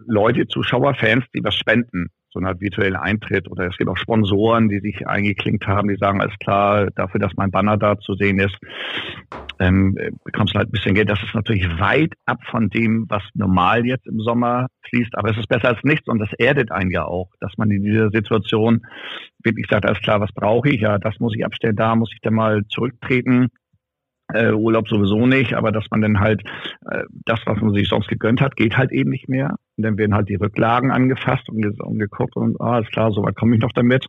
Leute, 0.05 0.47
Zuschauer, 0.47 0.95
Fans, 0.95 1.23
die 1.33 1.43
was 1.43 1.55
spenden 1.55 2.09
so 2.29 2.39
eine 2.39 2.59
virtuellen 2.59 2.95
Eintritt 2.95 3.49
oder 3.49 3.67
es 3.67 3.77
gibt 3.77 3.89
auch 3.89 3.97
Sponsoren, 3.97 4.69
die 4.69 4.79
sich 4.79 5.07
eingeklinkt 5.07 5.65
haben, 5.65 5.87
die 5.87 5.95
sagen, 5.95 6.21
alles 6.21 6.37
klar, 6.39 6.89
dafür, 6.95 7.19
dass 7.19 7.33
mein 7.35 7.51
Banner 7.51 7.77
da 7.77 7.97
zu 7.99 8.15
sehen 8.15 8.39
ist, 8.39 8.57
ähm, 9.59 9.97
bekommst 10.23 10.53
du 10.53 10.59
halt 10.59 10.69
ein 10.69 10.71
bisschen 10.71 10.93
Geld. 10.93 11.09
Das 11.09 11.21
ist 11.23 11.33
natürlich 11.33 11.67
weit 11.79 12.13
ab 12.25 12.39
von 12.51 12.69
dem, 12.69 13.05
was 13.09 13.23
normal 13.33 13.85
jetzt 13.85 14.07
im 14.07 14.19
Sommer 14.19 14.67
fließt, 14.89 15.17
aber 15.17 15.31
es 15.31 15.37
ist 15.37 15.47
besser 15.47 15.69
als 15.69 15.83
nichts 15.83 16.07
und 16.07 16.19
das 16.19 16.31
erdet 16.33 16.71
einen 16.71 16.91
ja 16.91 17.05
auch, 17.05 17.31
dass 17.39 17.57
man 17.57 17.71
in 17.71 17.83
dieser 17.83 18.09
Situation 18.11 18.85
wirklich 19.43 19.67
sagt, 19.69 19.85
alles 19.85 20.01
klar, 20.01 20.19
was 20.19 20.31
brauche 20.33 20.69
ich? 20.69 20.81
Ja, 20.81 20.97
das 20.99 21.19
muss 21.19 21.35
ich 21.35 21.45
abstellen, 21.45 21.75
da 21.75 21.95
muss 21.95 22.11
ich 22.13 22.19
dann 22.21 22.35
mal 22.35 22.63
zurücktreten 22.67 23.47
äh, 24.33 24.51
Urlaub 24.51 24.87
sowieso 24.87 25.25
nicht, 25.25 25.53
aber 25.53 25.71
dass 25.71 25.85
man 25.89 26.01
dann 26.01 26.19
halt 26.19 26.43
äh, 26.89 27.03
das, 27.25 27.39
was 27.45 27.59
man 27.61 27.73
sich 27.73 27.87
sonst 27.87 28.07
gegönnt 28.07 28.41
hat, 28.41 28.55
geht 28.55 28.77
halt 28.77 28.91
eben 28.91 29.09
nicht 29.09 29.29
mehr. 29.29 29.55
Und 29.77 29.83
dann 29.83 29.97
werden 29.97 30.15
halt 30.15 30.29
die 30.29 30.35
Rücklagen 30.35 30.91
angefasst 30.91 31.47
und, 31.49 31.65
und 31.81 31.99
geguckt 31.99 32.35
und 32.35 32.59
ah, 32.59 32.79
ist 32.79 32.91
klar, 32.91 33.11
so 33.11 33.23
weit 33.23 33.35
komme 33.35 33.55
ich 33.55 33.61
noch 33.61 33.71
damit. 33.73 34.07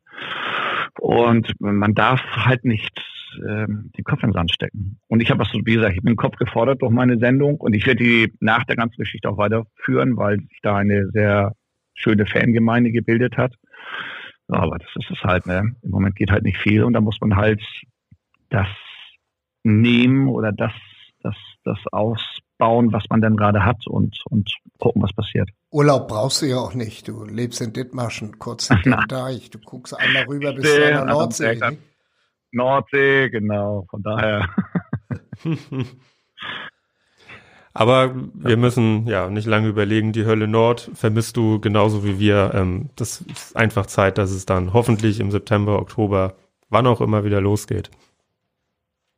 Und 0.98 1.52
man 1.60 1.94
darf 1.94 2.20
halt 2.32 2.64
nicht 2.64 2.98
äh, 3.46 3.66
den 3.66 4.04
Kopf 4.04 4.22
in 4.22 4.30
den 4.30 4.34
Sand 4.34 4.52
stecken. 4.52 4.98
Und 5.06 5.20
ich 5.20 5.30
habe 5.30 5.40
was, 5.40 5.52
wie 5.52 5.74
gesagt, 5.74 5.94
ich 5.94 6.02
bin 6.02 6.16
Kopf 6.16 6.36
gefordert 6.36 6.82
durch 6.82 6.92
meine 6.92 7.18
Sendung 7.18 7.56
und 7.56 7.74
ich 7.74 7.86
werde 7.86 8.02
die 8.02 8.32
nach 8.40 8.64
der 8.64 8.76
ganzen 8.76 8.96
Geschichte 8.96 9.28
auch 9.28 9.38
weiterführen, 9.38 10.16
weil 10.16 10.38
sich 10.38 10.58
da 10.62 10.76
eine 10.76 11.08
sehr 11.12 11.52
schöne 11.94 12.26
Fangemeinde 12.26 12.90
gebildet 12.90 13.36
hat. 13.36 13.54
Aber 14.48 14.78
das 14.78 14.88
ist 14.96 15.10
es 15.10 15.22
halt, 15.22 15.46
ne? 15.46 15.74
Im 15.82 15.90
Moment 15.90 16.16
geht 16.16 16.30
halt 16.30 16.44
nicht 16.44 16.58
viel 16.58 16.82
und 16.82 16.94
da 16.94 17.00
muss 17.00 17.20
man 17.20 17.36
halt 17.36 17.62
das 18.48 18.68
nehmen 19.62 20.28
oder 20.28 20.52
das, 20.52 20.72
das, 21.22 21.34
das 21.64 21.78
ausbauen, 21.92 22.92
was 22.92 23.04
man 23.10 23.20
dann 23.20 23.36
gerade 23.36 23.64
hat 23.64 23.86
und, 23.86 24.18
und 24.30 24.52
gucken, 24.78 25.02
was 25.02 25.12
passiert. 25.12 25.50
Urlaub 25.70 26.08
brauchst 26.08 26.42
du 26.42 26.46
ja 26.46 26.56
auch 26.56 26.74
nicht. 26.74 27.08
Du 27.08 27.24
lebst 27.24 27.60
in 27.60 27.72
Dithmarschen, 27.72 28.38
kurz 28.38 28.68
hinter 28.68 28.96
dem 28.96 29.06
Deich. 29.08 29.50
Du 29.50 29.58
guckst 29.58 29.98
einmal 29.98 30.24
rüber 30.24 30.52
bis 30.52 30.64
zur 30.64 31.04
Nordsee. 31.04 31.60
Nordsee, 32.52 33.28
genau. 33.30 33.86
Von 33.90 34.02
daher. 34.02 34.48
Aber 37.74 38.12
wir 38.34 38.56
müssen 38.56 39.06
ja 39.06 39.30
nicht 39.30 39.46
lange 39.46 39.68
überlegen. 39.68 40.12
Die 40.12 40.24
Hölle 40.24 40.48
Nord 40.48 40.90
vermisst 40.94 41.36
du 41.36 41.60
genauso 41.60 42.02
wie 42.04 42.18
wir. 42.18 42.50
Ähm, 42.54 42.90
das 42.96 43.20
ist 43.20 43.56
einfach 43.56 43.86
Zeit, 43.86 44.18
dass 44.18 44.32
es 44.32 44.46
dann 44.46 44.72
hoffentlich 44.72 45.20
im 45.20 45.30
September, 45.30 45.78
Oktober, 45.78 46.34
wann 46.70 46.88
auch 46.88 47.00
immer 47.00 47.24
wieder 47.24 47.40
losgeht. 47.40 47.90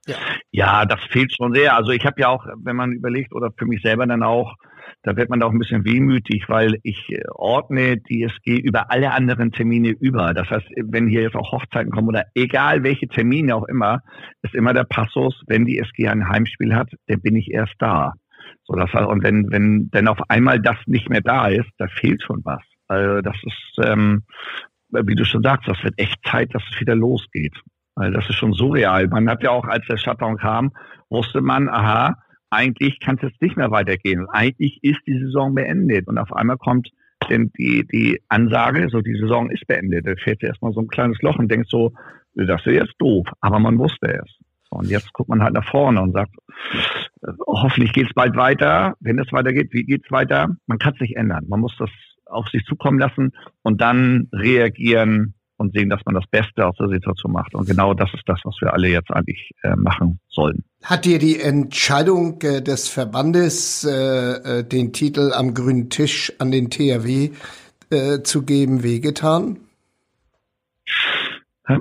Ja. 0.06 0.16
ja, 0.50 0.84
das 0.86 1.00
fehlt 1.10 1.34
schon 1.34 1.54
sehr. 1.54 1.76
Also 1.76 1.90
ich 1.90 2.04
habe 2.06 2.20
ja 2.20 2.28
auch, 2.28 2.46
wenn 2.62 2.76
man 2.76 2.92
überlegt, 2.92 3.34
oder 3.34 3.50
für 3.56 3.66
mich 3.66 3.82
selber 3.82 4.06
dann 4.06 4.22
auch, 4.22 4.54
da 5.02 5.16
wird 5.16 5.30
man 5.30 5.42
auch 5.42 5.50
ein 5.50 5.58
bisschen 5.58 5.84
wehmütig, 5.84 6.44
weil 6.48 6.78
ich 6.82 7.08
äh, 7.10 7.22
ordne 7.32 7.98
die 7.98 8.24
SG 8.24 8.58
über 8.58 8.90
alle 8.90 9.12
anderen 9.12 9.52
Termine 9.52 9.90
über. 9.90 10.34
Das 10.34 10.48
heißt, 10.50 10.66
wenn 10.76 11.08
hier 11.08 11.22
jetzt 11.22 11.36
auch 11.36 11.52
Hochzeiten 11.52 11.90
kommen 11.90 12.08
oder 12.08 12.24
egal 12.34 12.82
welche 12.82 13.08
Termine 13.08 13.54
auch 13.54 13.64
immer, 13.64 14.00
ist 14.42 14.54
immer 14.54 14.74
der 14.74 14.84
Passus, 14.84 15.42
wenn 15.46 15.66
die 15.66 15.78
SG 15.78 16.08
ein 16.08 16.28
Heimspiel 16.28 16.74
hat, 16.74 16.90
dann 17.06 17.20
bin 17.20 17.36
ich 17.36 17.50
erst 17.50 17.74
da. 17.78 18.14
So, 18.64 18.74
das 18.74 18.92
heißt, 18.92 19.06
und 19.06 19.22
wenn, 19.22 19.50
wenn 19.50 19.90
denn 19.90 20.08
auf 20.08 20.18
einmal 20.28 20.60
das 20.60 20.76
nicht 20.86 21.08
mehr 21.08 21.22
da 21.22 21.48
ist, 21.48 21.70
da 21.78 21.86
fehlt 21.88 22.22
schon 22.22 22.40
was. 22.44 22.62
Also 22.88 23.20
das 23.20 23.36
ist, 23.42 23.86
ähm, 23.86 24.24
wie 24.90 25.14
du 25.14 25.24
schon 25.24 25.42
sagst, 25.42 25.68
das 25.68 25.82
wird 25.84 25.98
echt 25.98 26.18
Zeit, 26.24 26.54
dass 26.54 26.62
es 26.70 26.80
wieder 26.80 26.94
losgeht. 26.94 27.54
Weil 27.94 28.12
das 28.12 28.28
ist 28.28 28.36
schon 28.36 28.52
surreal. 28.52 29.08
Man 29.08 29.28
hat 29.28 29.42
ja 29.42 29.50
auch, 29.50 29.64
als 29.64 29.86
der 29.86 29.96
Shutdown 29.96 30.38
kam, 30.38 30.72
wusste 31.08 31.40
man, 31.40 31.68
aha, 31.68 32.16
eigentlich 32.50 33.00
kann 33.00 33.16
es 33.16 33.22
jetzt 33.22 33.42
nicht 33.42 33.56
mehr 33.56 33.70
weitergehen. 33.70 34.26
Eigentlich 34.28 34.78
ist 34.82 35.00
die 35.06 35.18
Saison 35.18 35.54
beendet. 35.54 36.08
Und 36.08 36.18
auf 36.18 36.32
einmal 36.32 36.56
kommt 36.56 36.90
denn 37.28 37.52
die, 37.58 37.86
die 37.86 38.20
Ansage, 38.28 38.88
so 38.90 39.00
die 39.00 39.16
Saison 39.16 39.50
ist 39.50 39.66
beendet. 39.66 40.06
Da 40.06 40.14
fährt 40.16 40.42
erstmal 40.42 40.72
so 40.72 40.80
ein 40.80 40.88
kleines 40.88 41.20
Loch 41.22 41.38
und 41.38 41.50
denkt 41.50 41.68
so, 41.68 41.92
das 42.34 42.64
ist 42.64 42.72
jetzt 42.72 42.94
doof, 42.98 43.26
aber 43.40 43.58
man 43.58 43.78
wusste 43.78 44.14
es. 44.14 44.38
Und 44.70 44.88
jetzt 44.88 45.12
guckt 45.12 45.28
man 45.28 45.42
halt 45.42 45.54
nach 45.54 45.68
vorne 45.68 46.00
und 46.00 46.12
sagt, 46.12 46.32
hoffentlich 47.46 47.92
geht 47.92 48.06
es 48.06 48.14
bald 48.14 48.36
weiter. 48.36 48.94
Wenn 49.00 49.18
es 49.18 49.32
weitergeht, 49.32 49.70
wie 49.72 49.84
geht 49.84 50.04
es 50.04 50.12
weiter? 50.12 50.56
Man 50.66 50.78
kann 50.78 50.94
es 50.94 51.00
nicht 51.00 51.16
ändern. 51.16 51.46
Man 51.48 51.60
muss 51.60 51.76
das 51.78 51.90
auf 52.26 52.48
sich 52.48 52.64
zukommen 52.64 52.98
lassen 52.98 53.32
und 53.62 53.80
dann 53.80 54.28
reagieren 54.32 55.34
und 55.60 55.74
sehen, 55.74 55.90
dass 55.90 56.00
man 56.06 56.14
das 56.14 56.26
Beste 56.26 56.66
aus 56.66 56.76
der 56.76 56.88
Situation 56.88 57.32
macht. 57.32 57.54
Und 57.54 57.66
genau 57.66 57.94
das 57.94 58.12
ist 58.14 58.22
das, 58.26 58.40
was 58.44 58.56
wir 58.60 58.72
alle 58.72 58.88
jetzt 58.88 59.10
eigentlich 59.10 59.50
äh, 59.62 59.76
machen 59.76 60.18
sollen. 60.28 60.64
Hat 60.82 61.04
dir 61.04 61.18
die 61.18 61.38
Entscheidung 61.38 62.40
äh, 62.42 62.62
des 62.62 62.88
Verbandes, 62.88 63.84
äh, 63.84 64.60
äh 64.60 64.64
den 64.64 64.92
Titel 64.92 65.32
am 65.34 65.54
grünen 65.54 65.90
Tisch 65.90 66.32
an 66.38 66.50
den 66.50 66.70
THW 66.70 67.30
äh, 67.90 68.22
zu 68.22 68.44
geben, 68.44 68.82
wehgetan? 68.82 69.58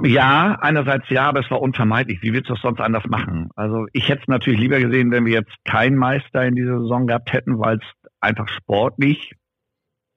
Ja, 0.04 0.58
einerseits 0.62 1.10
ja, 1.10 1.28
aber 1.30 1.40
es 1.40 1.50
war 1.50 1.62
unvermeidlich. 1.62 2.22
Wie 2.22 2.34
willst 2.34 2.50
du 2.50 2.54
es 2.54 2.62
sonst 2.62 2.80
anders 2.80 3.06
machen? 3.08 3.50
Also 3.56 3.88
ich 3.94 4.08
hätte 4.08 4.22
es 4.22 4.28
natürlich 4.28 4.60
lieber 4.60 4.80
gesehen, 4.80 5.10
wenn 5.12 5.26
wir 5.26 5.34
jetzt 5.34 5.54
keinen 5.66 5.96
Meister 5.96 6.46
in 6.46 6.56
dieser 6.56 6.80
Saison 6.80 7.08
gehabt 7.08 7.34
hätten, 7.34 7.58
weil 7.58 7.78
es 7.78 8.12
einfach 8.20 8.48
sportlich 8.50 9.34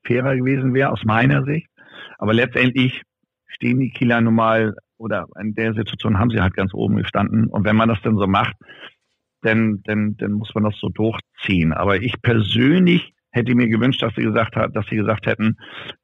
fairer 0.07 0.37
gewesen 0.37 0.75
wäre, 0.75 0.91
aus 0.91 1.05
meiner 1.05 1.45
Sicht. 1.45 1.69
Aber 2.19 2.35
letztendlich 2.35 3.03
stehen 3.55 3.81
die 3.81 3.91
Kieler 3.91 4.21
nun 4.21 4.35
mal, 4.35 4.75
oder 4.99 5.27
in 5.41 5.55
der 5.55 5.75
Situation 5.75 6.19
haben 6.19 6.31
sie 6.31 6.41
halt 6.41 6.55
ganz 6.55 6.73
oben 6.75 6.97
gestanden. 6.97 7.47
Und 7.47 7.65
wenn 7.65 7.77
man 7.77 7.89
das 7.89 8.01
denn 8.03 8.17
so 8.17 8.27
macht, 8.27 8.55
dann, 9.43 9.81
dann, 9.85 10.17
dann 10.17 10.33
muss 10.33 10.55
man 10.55 10.65
das 10.65 10.77
so 10.79 10.89
durchziehen. 10.89 11.73
Aber 11.73 12.01
ich 12.01 12.21
persönlich 12.23 13.13
hätte 13.31 13.55
mir 13.55 13.69
gewünscht, 13.69 14.03
dass 14.03 14.15
sie 14.15 14.23
gesagt 14.23 14.57
hat, 14.57 14.77
dass 14.77 14.87
sie 14.87 14.97
gesagt 14.97 15.27
hätten, 15.27 15.57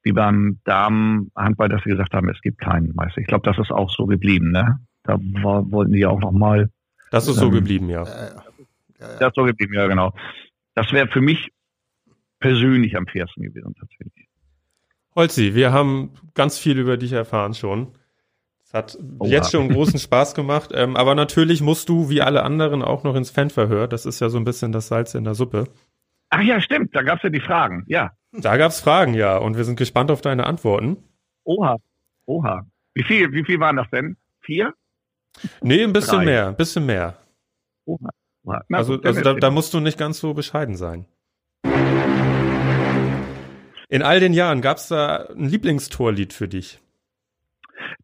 wie 0.03 0.13
beim 0.13 0.59
Damenhandball, 0.65 1.69
dass 1.69 1.83
sie 1.85 1.91
gesagt 1.91 2.15
haben, 2.15 2.29
es 2.29 2.41
gibt 2.41 2.59
keinen 2.59 2.95
Meister. 2.95 3.21
Ich 3.21 3.27
glaube, 3.27 3.49
das 3.49 3.59
ist 3.59 3.71
auch 3.71 3.91
so 3.91 4.07
geblieben, 4.07 4.51
ne? 4.51 4.81
Da 5.05 5.19
war, 5.43 5.71
wollten 5.71 5.93
die 5.93 6.07
auch 6.07 6.21
noch 6.21 6.33
mal. 6.33 6.71
Das 7.11 7.29
ist 7.29 7.37
ähm, 7.37 7.43
so 7.45 7.51
geblieben, 7.51 7.89
ja. 7.89 8.05
Das 8.05 9.29
ist 9.29 9.35
so 9.37 9.45
geblieben, 9.45 9.75
ja, 9.75 9.87
genau. 9.87 10.13
Das 10.75 10.93
wäre 10.93 11.07
für 11.09 11.21
mich 11.21 11.51
persönlich 12.41 12.97
am 12.97 13.07
fairsten 13.07 13.43
gewesen, 13.45 13.75
tatsächlich. 13.79 14.28
Holzi, 15.19 15.57
wir 15.57 15.73
haben 15.73 16.13
ganz 16.35 16.61
viel 16.61 16.79
über 16.79 16.97
dich 16.97 17.11
erfahren 17.11 17.53
schon. 17.53 17.89
Es 18.63 18.73
hat 18.73 18.97
Oha. 19.19 19.29
jetzt 19.29 19.51
schon 19.51 19.69
großen 19.69 19.99
Spaß 19.99 20.37
gemacht, 20.37 20.71
ähm, 20.73 20.97
aber 20.97 21.17
natürlich 21.17 21.61
musst 21.61 21.89
du, 21.89 22.09
wie 22.09 22.23
alle 22.23 22.45
anderen, 22.45 22.83
auch 22.83 23.03
noch 23.03 23.17
ins 23.17 23.31
Fanverhör. 23.31 23.89
Das 23.89 24.07
ist 24.07 24.21
ja 24.21 24.29
so 24.29 24.39
ein 24.39 24.45
bisschen 24.45 24.71
das 24.71 24.87
Salz 24.87 25.17
in 25.17 25.25
der 25.25 25.35
Suppe. 25.35 25.65
Ach 26.31 26.41
ja, 26.41 26.61
stimmt, 26.61 26.95
da 26.95 27.03
gab 27.03 27.17
es 27.17 27.25
ja 27.25 27.31
die 27.31 27.41
Fragen, 27.41 27.83
ja. 27.89 28.13
Da 28.31 28.57
gab 28.59 28.71
es 28.71 28.81
Fragen, 28.81 29.15
ja, 29.15 29.39
und 29.39 29.57
wir 29.57 29.65
sind 29.65 29.75
gespannt 29.75 30.13
auf 30.13 30.21
deine 30.21 30.47
Antworten. 30.47 30.99
Oha, 31.43 31.79
oha. 32.27 32.63
Wie 32.95 33.03
viel, 33.03 33.33
wie 33.33 33.45
viel 33.45 33.59
waren 33.59 33.75
das 33.75 33.91
denn? 33.91 34.17
Vier? 34.43 34.73
Nee, 35.63 35.83
ein 35.83 35.93
bisschen 35.93 36.19
Drei. 36.19 36.25
mehr, 36.27 36.47
ein 36.47 36.57
bisschen 36.57 36.87
mehr. 36.87 37.17
Oha. 37.87 38.09
oha. 38.45 38.63
Na, 38.69 38.79
also, 38.79 39.01
also 39.03 39.21
da, 39.21 39.35
da 39.35 39.51
musst 39.51 39.75
du 39.75 39.81
nicht 39.81 39.99
ganz 39.99 40.21
so 40.21 40.33
bescheiden 40.33 40.77
sein. 40.77 41.07
In 43.89 44.03
all 44.03 44.21
den 44.21 44.33
Jahren 44.33 44.61
gab 44.61 44.77
es 44.77 44.89
da 44.89 45.29
ein 45.35 45.47
Lieblingstorlied 45.47 46.33
für 46.33 46.49
dich? 46.49 46.79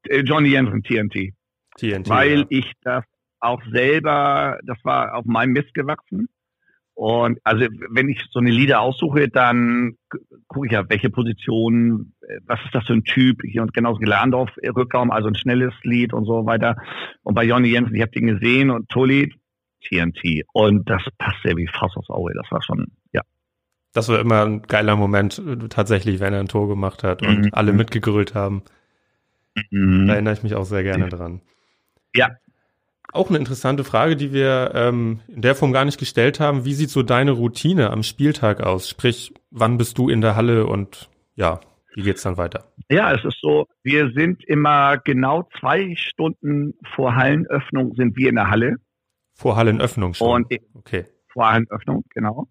Äh, 0.08 0.20
Johnny 0.20 0.50
Jensen, 0.50 0.82
TNT. 0.82 1.34
TNT. 1.76 2.08
Weil 2.08 2.40
ja. 2.40 2.46
ich 2.48 2.72
das 2.82 3.04
auch 3.40 3.60
selber, 3.70 4.58
das 4.64 4.78
war 4.84 5.14
auf 5.14 5.26
meinem 5.26 5.52
Mist 5.52 5.74
gewachsen. 5.74 6.28
Und 6.94 7.40
also 7.42 7.66
wenn 7.90 8.08
ich 8.08 8.24
so 8.30 8.38
eine 8.38 8.52
Lieder 8.52 8.80
aussuche, 8.80 9.28
dann 9.28 9.96
gucke 10.46 10.66
ich 10.66 10.72
ja, 10.72 10.88
welche 10.88 11.10
Position, 11.10 12.14
äh, 12.20 12.38
was 12.46 12.60
ist 12.64 12.74
das 12.74 12.86
für 12.86 12.92
ein 12.94 13.04
Typ, 13.04 13.42
hier 13.42 13.62
und 13.62 13.74
genauso 13.74 13.98
Gelandorf 13.98 14.50
äh, 14.62 14.68
Rückraum, 14.68 15.10
also 15.10 15.28
ein 15.28 15.34
schnelles 15.34 15.74
Lied 15.82 16.12
und 16.14 16.24
so 16.24 16.46
weiter. 16.46 16.76
Und 17.22 17.34
bei 17.34 17.44
Johnny 17.44 17.68
Jensen, 17.68 17.94
ich 17.94 18.00
habe 18.00 18.12
den 18.12 18.26
gesehen 18.26 18.70
und 18.70 18.88
Tulli, 18.88 19.34
TNT. 19.82 20.44
Und 20.52 20.88
das 20.88 21.02
passt 21.18 21.44
ja 21.44 21.56
wie 21.56 21.66
Faust 21.66 21.96
aufs 21.96 22.10
Auge. 22.10 22.32
Das 22.34 22.50
war 22.50 22.62
schon, 22.62 22.86
ja. 23.12 23.22
Das 23.94 24.10
war 24.10 24.20
immer 24.20 24.44
ein 24.44 24.62
geiler 24.62 24.96
Moment, 24.96 25.40
tatsächlich, 25.70 26.20
wenn 26.20 26.34
er 26.34 26.40
ein 26.40 26.48
Tor 26.48 26.68
gemacht 26.68 27.02
hat 27.02 27.22
und 27.22 27.46
mhm. 27.46 27.50
alle 27.52 27.72
mitgegrölt 27.72 28.34
haben. 28.34 28.62
Mhm. 29.70 30.06
Da 30.06 30.14
erinnere 30.14 30.34
ich 30.34 30.42
mich 30.42 30.54
auch 30.54 30.64
sehr 30.64 30.82
gerne 30.82 31.08
dran. 31.08 31.40
Ja, 32.14 32.28
auch 33.14 33.28
eine 33.28 33.38
interessante 33.38 33.84
Frage, 33.84 34.16
die 34.16 34.32
wir 34.32 34.72
ähm, 34.74 35.20
in 35.28 35.40
der 35.40 35.54
Form 35.54 35.72
gar 35.72 35.84
nicht 35.84 35.98
gestellt 35.98 36.40
haben. 36.40 36.64
Wie 36.64 36.74
sieht 36.74 36.90
so 36.90 37.04
deine 37.04 37.30
Routine 37.30 37.90
am 37.90 38.02
Spieltag 38.02 38.60
aus? 38.60 38.88
Sprich, 38.88 39.32
wann 39.52 39.78
bist 39.78 39.98
du 39.98 40.08
in 40.08 40.20
der 40.20 40.34
Halle 40.34 40.66
und 40.66 41.08
ja, 41.36 41.60
wie 41.94 42.02
geht's 42.02 42.22
dann 42.22 42.36
weiter? 42.36 42.64
Ja, 42.90 43.12
es 43.12 43.24
ist 43.24 43.38
so, 43.40 43.68
wir 43.84 44.10
sind 44.10 44.44
immer 44.44 44.98
genau 44.98 45.48
zwei 45.60 45.94
Stunden 45.96 46.74
vor 46.96 47.14
Hallenöffnung 47.14 47.94
sind 47.94 48.16
wir 48.16 48.30
in 48.30 48.34
der 48.34 48.50
Halle. 48.50 48.76
Vor 49.32 49.54
Hallenöffnung 49.54 50.14
schon? 50.14 50.28
Und 50.28 50.52
okay. 50.74 51.06
Vor 51.32 51.48
Hallenöffnung, 51.48 52.04
genau. 52.10 52.48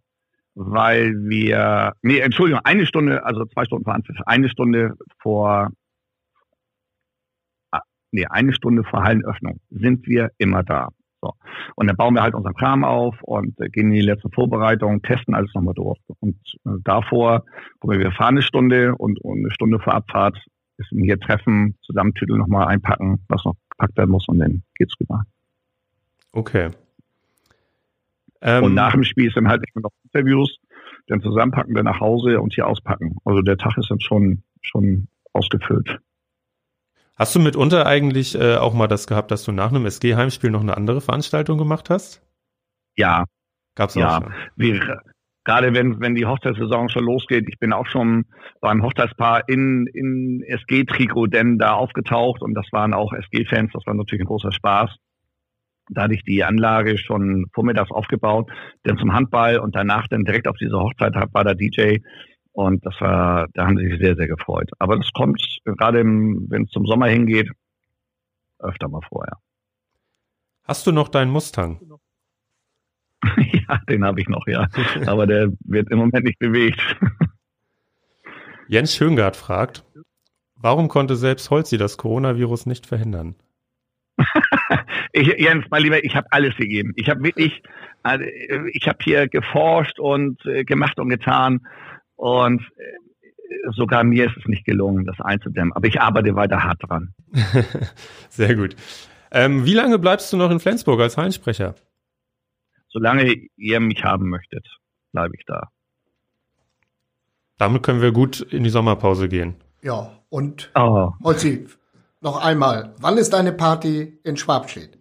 Weil 0.56 1.14
wir, 1.28 1.94
nee, 2.02 2.20
Entschuldigung, 2.20 2.62
eine 2.64 2.86
Stunde, 2.86 3.26
also 3.26 3.46
zwei 3.46 3.66
Stunden 3.66 3.86
vor 3.86 3.96
Anpfiff, 3.96 4.18
eine 4.26 4.50
Stunde 4.50 4.94
vor 5.22 5.72
nee, 8.14 8.26
eine 8.30 8.54
Stunde 8.54 8.84
vor 8.84 9.04
Hallenöffnung 9.04 9.60
sind 9.70 10.08
wir 10.08 10.30
immer 10.38 10.64
da. 10.64 10.90
So. 11.22 11.34
Und 11.76 11.88
dann 11.88 11.96
bauen 11.96 12.16
wir 12.16 12.22
halt 12.22 12.36
unseren 12.36 12.54
Kram 12.54 12.84
auf 12.84 13.16
und 13.24 13.60
äh, 13.60 13.70
gehen 13.70 13.88
in 13.88 13.94
die 13.94 14.02
letzte 14.02 14.30
Vorbereitung, 14.30 15.02
testen 15.02 15.34
alles 15.34 15.54
nochmal 15.54 15.74
durch. 15.74 15.98
Und 16.20 16.36
äh, 16.66 16.72
davor, 16.84 17.44
wo 17.82 17.90
wir 17.90 18.12
fahren 18.12 18.36
eine 18.36 18.42
Stunde 18.42 18.96
und, 18.96 19.20
und 19.22 19.40
eine 19.40 19.52
Stunde 19.52 19.80
vor 19.80 19.94
Abfahrt 19.94 20.38
ist 20.78 20.90
hier 20.90 21.20
treffen, 21.20 21.78
Zusammentütel 21.84 22.38
nochmal 22.38 22.68
einpacken, 22.68 23.24
was 23.30 23.44
noch 23.46 23.56
gepackt 23.70 23.98
werden 23.98 24.12
muss 24.12 24.28
und 24.28 24.40
dann 24.40 24.64
geht's 24.76 24.96
rüber. 25.00 25.24
Okay. 26.32 26.72
Ähm, 28.44 28.64
und 28.66 28.74
nach 28.74 28.92
dem 28.92 29.04
Spiel 29.04 29.28
ist 29.28 29.38
dann 29.38 29.48
halt 29.48 29.62
mehr 29.62 29.82
noch 29.82 29.92
Interviews, 30.04 30.58
dann 31.08 31.22
zusammenpacken, 31.22 31.74
dann 31.74 31.86
nach 31.86 32.00
Hause 32.00 32.40
und 32.42 32.54
hier 32.54 32.68
auspacken. 32.68 33.16
Also 33.26 33.42
der 33.42 33.58
Tag 33.58 33.78
ist 33.78 33.90
dann 33.90 34.02
schon, 34.02 34.44
schon 34.62 35.08
ausgefüllt. 35.32 36.00
Hast 37.16 37.36
du 37.36 37.40
mitunter 37.40 37.86
eigentlich 37.86 38.40
äh, 38.40 38.58
auch 38.58 38.74
mal 38.74 38.88
das 38.88 39.08
gehabt, 39.08 39.32
dass 39.32 39.44
du 39.44 39.52
nach 39.52 39.70
einem 39.70 39.86
SG-Heimspiel 39.86 40.50
noch 40.50 40.62
eine 40.62 40.76
andere 40.76 41.00
Veranstaltung 41.00 41.58
gemacht 41.58 41.90
hast? 41.90 42.22
Ja. 42.96 43.26
Gab's 43.76 43.96
auch 43.96 44.02
ja. 44.02 44.22
schon? 44.22 44.34
Wir, 44.56 45.02
gerade 45.44 45.74
wenn, 45.74 46.00
wenn 46.00 46.16
die 46.16 46.26
Hochzeitssaison 46.26 46.90
schon 46.90 47.06
losgeht, 47.06 47.46
ich 47.48 47.60
bin 47.60 47.72
auch 47.72 47.86
schon 47.86 48.26
beim 48.62 48.84
Hochzeitspaar 48.84 49.48
in, 49.48 49.88
in 49.88 50.44
SG-Trikot 50.48 51.28
denn 51.28 51.60
da 51.60 51.74
aufgetaucht 51.74 52.42
und 52.42 52.56
das 52.56 52.66
waren 52.72 52.94
auch 52.94 53.14
SG-Fans, 53.14 53.72
das 53.74 53.86
war 53.86 53.94
natürlich 53.94 54.24
ein 54.24 54.28
großer 54.28 54.52
Spaß. 54.52 54.90
Da 55.90 56.04
hatte 56.04 56.14
ich 56.14 56.24
die 56.24 56.44
Anlage 56.44 56.98
schon 56.98 57.46
vormittags 57.54 57.92
aufgebaut, 57.92 58.50
dann 58.84 58.98
zum 58.98 59.14
Handball 59.14 59.60
und 59.60 59.76
danach 59.76 60.08
dann 60.08 60.24
direkt 60.24 60.48
auf 60.48 60.58
diese 60.58 60.80
Hochzeit 60.80 61.14
war 61.16 61.44
der 61.44 61.56
DJ 61.56 61.98
und 62.54 62.86
das 62.86 62.94
war, 63.02 63.48
da 63.54 63.66
haben 63.66 63.78
sie 63.78 63.90
sich 63.90 64.00
sehr, 64.00 64.16
sehr 64.16 64.28
gefreut. 64.28 64.70
Aber 64.80 64.96
das 64.96 65.12
kommt 65.12 65.42
gerade, 65.66 66.04
wenn 66.04 66.64
es 66.64 66.70
zum 66.70 66.86
Sommer 66.86 67.08
hingeht, 67.08 67.50
öfter 68.60 68.88
mal 68.88 69.02
vorher. 69.08 69.38
Hast 70.64 70.88
du 70.88 70.92
noch 70.92 71.10
deinen 71.10 71.32
Mustang? 71.32 71.82
ja, 73.38 73.80
den 73.90 74.06
habe 74.06 74.22
ich 74.22 74.30
noch, 74.30 74.46
ja. 74.48 74.68
Aber 75.08 75.26
der 75.28 75.50
wird 75.66 75.90
im 75.90 75.98
Moment 75.98 76.26
nicht 76.26 76.40
bewegt. 76.40 76.80
Jens 78.68 78.96
Schöngard 78.96 79.36
fragt, 79.36 79.84
warum 80.56 80.88
konnte 80.88 81.16
selbst 81.16 81.50
Holzi 81.50 81.78
das 81.78 81.98
Coronavirus 81.98 82.68
nicht 82.68 82.86
verhindern? 82.86 83.36
ich, 85.12 85.28
Jens, 85.28 85.66
mein 85.70 85.84
Lieber, 85.84 86.04
ich 86.04 86.16
habe 86.16 86.28
alles 86.32 86.56
gegeben. 86.56 86.94
Ich 86.96 87.10
habe 87.10 87.24
wirklich, 87.24 87.62
also, 88.04 88.26
ich 88.72 88.88
habe 88.88 89.00
hier 89.02 89.28
geforscht 89.28 90.00
und 90.00 90.46
äh, 90.46 90.64
gemacht 90.64 91.00
und 91.00 91.10
getan. 91.10 91.66
Und 92.16 92.62
äh, 92.78 93.72
sogar 93.72 94.04
mir 94.04 94.26
ist 94.26 94.38
es 94.38 94.46
nicht 94.46 94.66
gelungen, 94.66 95.06
das 95.06 95.20
einzudämmen. 95.20 95.74
Aber 95.74 95.88
ich 95.88 96.02
arbeite 96.02 96.36
weiter 96.36 96.64
hart 96.64 96.82
dran. 96.82 97.14
Sehr 98.30 98.56
gut. 98.56 98.76
Ähm, 99.32 99.66
wie 99.66 99.74
lange 99.74 100.00
bleibst 100.00 100.32
du 100.32 100.38
noch 100.38 100.52
in 100.52 100.60
Flensburg 100.60 101.00
als 101.02 101.18
Heinsprecher? 101.18 101.76
Solange 102.90 103.34
ihr 103.58 103.80
mich 103.80 104.04
haben 104.04 104.30
möchtet, 104.30 104.68
bleibe 105.12 105.36
ich 105.36 105.46
da. 105.46 105.70
Damit 107.58 107.82
können 107.82 108.02
wir 108.02 108.12
gut 108.12 108.42
in 108.42 108.64
die 108.64 108.70
Sommerpause 108.70 109.28
gehen. 109.30 109.56
Ja, 109.82 110.12
und 110.30 110.72
oh. 110.76 111.12
Holzi, 111.24 111.68
noch 112.24 112.44
einmal, 112.44 112.96
wann 113.00 113.18
ist 113.18 113.34
deine 113.34 113.52
Party 113.54 114.20
in 114.24 114.38
Schwabstedt? 114.38 114.98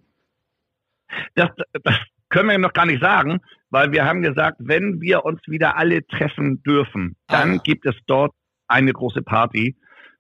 Das, 1.35 1.51
das 1.83 1.97
können 2.29 2.49
wir 2.49 2.59
noch 2.59 2.73
gar 2.73 2.87
nicht 2.87 3.03
sagen, 3.03 3.41
weil 3.71 3.93
wir 3.93 4.05
haben 4.05 4.23
gesagt, 4.23 4.57
wenn 4.59 5.01
wir 5.01 5.25
uns 5.25 5.41
wieder 5.47 5.77
alle 5.77 6.07
treffen 6.07 6.63
dürfen, 6.63 7.17
dann 7.29 7.59
ah. 7.59 7.61
gibt 7.63 7.87
es 7.87 7.95
dort 8.07 8.33
eine 8.69 8.93
große 8.93 9.23
Party. 9.23 9.77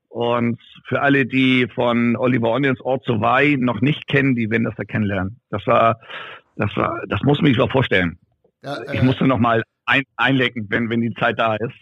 Und 0.08 0.60
für 0.86 1.00
alle, 1.00 1.24
die 1.24 1.66
von 1.74 2.16
Oliver 2.16 2.50
Onions 2.50 2.80
Ort 2.82 3.04
zu 3.04 3.20
Wei 3.22 3.56
noch 3.58 3.80
nicht 3.80 4.06
kennen, 4.06 4.36
die 4.36 4.50
werden 4.50 4.64
das 4.64 4.74
da 4.76 4.84
kennenlernen. 4.84 5.40
Das 5.48 5.66
war, 5.66 5.98
das 6.56 6.76
war, 6.76 7.00
das 7.08 7.22
muss 7.22 7.40
man 7.40 7.48
sich 7.48 7.56
mal 7.56 7.70
vorstellen. 7.70 8.18
Ja, 8.62 8.76
äh, 8.82 8.96
ich 8.96 9.02
musste 9.02 9.26
noch 9.26 9.38
mal 9.38 9.62
ein, 9.86 10.02
einlenken, 10.16 10.66
wenn, 10.68 10.90
wenn 10.90 11.00
die 11.00 11.14
Zeit 11.14 11.38
da 11.38 11.56
ist. 11.56 11.74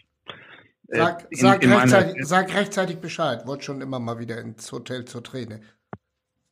Sag, 0.92 1.26
in, 1.30 1.38
sag, 1.38 1.62
in 1.62 1.72
rechtzeitig, 1.72 2.14
meiner, 2.14 2.26
sag 2.26 2.54
rechtzeitig 2.54 3.00
Bescheid. 3.00 3.46
Wollte 3.46 3.64
schon 3.64 3.80
immer 3.80 4.00
mal 4.00 4.18
wieder 4.18 4.40
ins 4.40 4.70
Hotel 4.72 5.04
zur 5.04 5.22
Träne. 5.22 5.60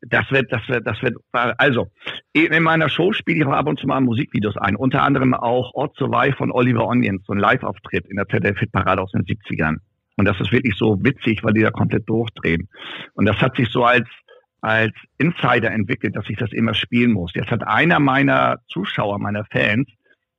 Das 0.01 0.30
wird, 0.30 0.53
das 0.53 0.62
wird, 0.68 0.86
das 0.86 1.03
wird, 1.03 1.16
also, 1.32 1.89
in 2.32 2.62
meiner 2.62 2.89
Show 2.89 3.12
spiele 3.12 3.39
ich 3.39 3.47
auch 3.47 3.53
ab 3.53 3.66
und 3.66 3.80
zu 3.80 3.86
mal 3.89 4.01
Musikvideos 4.01 4.57
ein. 4.57 4.76
Unter 4.76 5.03
anderem 5.03 5.34
auch 5.34 5.74
Ort 5.74 5.99
Weih 5.99 6.32
von 6.32 6.53
Oliver 6.53 6.86
Onions, 6.86 7.26
so 7.26 7.32
ein 7.32 7.39
Live-Auftritt 7.41 8.07
in 8.07 8.16
der 8.16 8.28
ZDF-Hitparade 8.28 9.03
aus 9.03 9.11
den 9.11 9.24
70ern. 9.24 9.78
Und 10.16 10.24
das 10.24 10.41
ist 10.41 10.53
wirklich 10.53 10.76
so 10.76 11.03
witzig, 11.03 11.43
weil 11.43 11.53
die 11.53 11.62
da 11.62 11.70
komplett 11.70 12.09
durchdrehen. 12.09 12.68
Und 13.14 13.26
das 13.26 13.39
hat 13.39 13.57
sich 13.57 13.70
so 13.70 13.84
als, 13.84 14.07
als 14.61 14.93
Insider 15.18 15.72
entwickelt, 15.72 16.14
dass 16.14 16.28
ich 16.28 16.36
das 16.36 16.53
immer 16.53 16.74
spielen 16.74 17.12
muss. 17.12 17.32
Jetzt 17.34 17.51
hat 17.51 17.66
einer 17.66 17.99
meiner 17.99 18.59
Zuschauer, 18.68 19.18
meiner 19.18 19.45
Fans, 19.47 19.89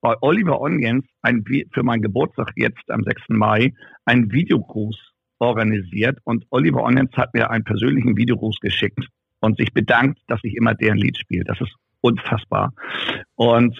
bei 0.01 0.15
Oliver 0.21 0.61
Onions 0.61 1.05
ein, 1.21 1.43
für 1.71 1.83
meinen 1.83 2.01
Geburtstag 2.01 2.51
jetzt 2.55 2.89
am 2.89 3.03
6. 3.03 3.21
Mai 3.29 3.73
einen 4.05 4.31
Videogruß 4.31 4.97
organisiert 5.39 6.19
und 6.23 6.45
Oliver 6.49 6.83
Onions 6.83 7.15
hat 7.15 7.33
mir 7.33 7.49
einen 7.49 7.63
persönlichen 7.63 8.17
Videogruß 8.17 8.59
geschickt 8.59 9.07
und 9.41 9.57
sich 9.57 9.73
bedankt, 9.73 10.19
dass 10.27 10.39
ich 10.43 10.55
immer 10.55 10.75
deren 10.75 10.97
Lied 10.97 11.17
spiele. 11.17 11.43
Das 11.45 11.59
ist 11.61 11.73
unfassbar. 12.01 12.73
Und 13.35 13.79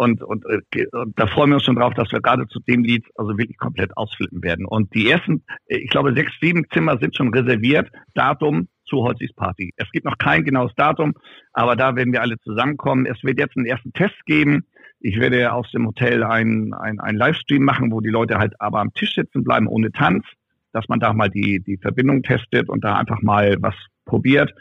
und, 0.00 0.22
und, 0.22 0.46
äh, 0.46 0.86
und 0.92 1.18
da 1.20 1.26
freuen 1.26 1.50
wir 1.50 1.56
uns 1.56 1.64
schon 1.64 1.76
drauf, 1.76 1.92
dass 1.92 2.10
wir 2.10 2.22
gerade 2.22 2.46
zu 2.46 2.58
dem 2.60 2.84
Lied 2.84 3.04
also 3.16 3.36
wirklich 3.36 3.58
komplett 3.58 3.94
ausflippen 3.98 4.42
werden. 4.42 4.64
Und 4.64 4.94
die 4.94 5.10
ersten, 5.10 5.44
ich 5.66 5.90
glaube, 5.90 6.14
sechs, 6.14 6.32
sieben 6.40 6.64
Zimmer 6.72 6.96
sind 6.96 7.14
schon 7.14 7.34
reserviert. 7.34 7.90
Datum 8.14 8.68
zu 8.86 9.02
Holzis 9.02 9.34
Party. 9.34 9.74
Es 9.76 9.90
gibt 9.90 10.06
noch 10.06 10.16
kein 10.16 10.42
genaues 10.42 10.72
Datum, 10.74 11.12
aber 11.52 11.76
da 11.76 11.96
werden 11.96 12.14
wir 12.14 12.22
alle 12.22 12.38
zusammenkommen. 12.38 13.04
Es 13.04 13.22
wird 13.22 13.38
jetzt 13.38 13.58
einen 13.58 13.66
ersten 13.66 13.92
Test 13.92 14.16
geben. 14.24 14.64
Ich 15.00 15.18
werde 15.18 15.52
aus 15.52 15.70
dem 15.72 15.86
Hotel 15.86 16.22
einen 16.22 16.74
ein 16.74 17.16
Livestream 17.16 17.62
machen, 17.62 17.90
wo 17.90 18.00
die 18.00 18.10
Leute 18.10 18.38
halt 18.38 18.54
aber 18.60 18.80
am 18.80 18.92
Tisch 18.92 19.14
sitzen 19.14 19.42
bleiben 19.42 19.66
ohne 19.66 19.90
Tanz, 19.92 20.24
dass 20.72 20.88
man 20.88 21.00
da 21.00 21.12
mal 21.12 21.30
die, 21.30 21.60
die 21.60 21.78
Verbindung 21.78 22.22
testet 22.22 22.68
und 22.68 22.84
da 22.84 22.96
einfach 22.96 23.22
mal 23.22 23.56
was 23.60 23.74
probiert. 24.04 24.54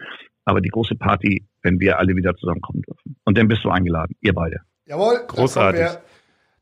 Aber 0.46 0.62
die 0.62 0.70
große 0.70 0.96
Party, 0.96 1.46
wenn 1.62 1.80
wir 1.80 2.00
alle 2.00 2.16
wieder 2.16 2.36
zusammenkommen 2.36 2.82
dürfen. 2.82 3.18
Und 3.26 3.38
dann 3.38 3.48
bist 3.48 3.64
du 3.64 3.70
eingeladen, 3.70 4.16
ihr 4.22 4.34
beide. 4.34 4.62
Jawohl. 4.86 5.20
Großartig. 5.28 6.00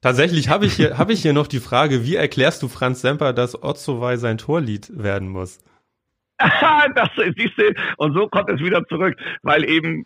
Tatsächlich 0.01 0.49
habe 0.49 0.65
ich 0.65 0.73
hier, 0.73 0.97
habe 0.97 1.13
ich 1.13 1.21
hier 1.21 1.33
noch 1.33 1.47
die 1.47 1.59
Frage, 1.59 2.03
wie 2.03 2.15
erklärst 2.15 2.63
du 2.63 2.67
Franz 2.67 3.01
Semper, 3.01 3.31
dass 3.33 3.61
Otzowai 3.61 4.17
sein 4.17 4.37
Torlied 4.37 4.91
werden 4.91 5.29
muss? 5.29 5.59
das 6.39 7.09
siehst 7.35 7.57
du, 7.57 7.73
und 7.97 8.13
so 8.13 8.27
kommt 8.27 8.49
es 8.49 8.59
wieder 8.59 8.85
zurück, 8.87 9.15
weil 9.41 9.63
eben 9.67 10.05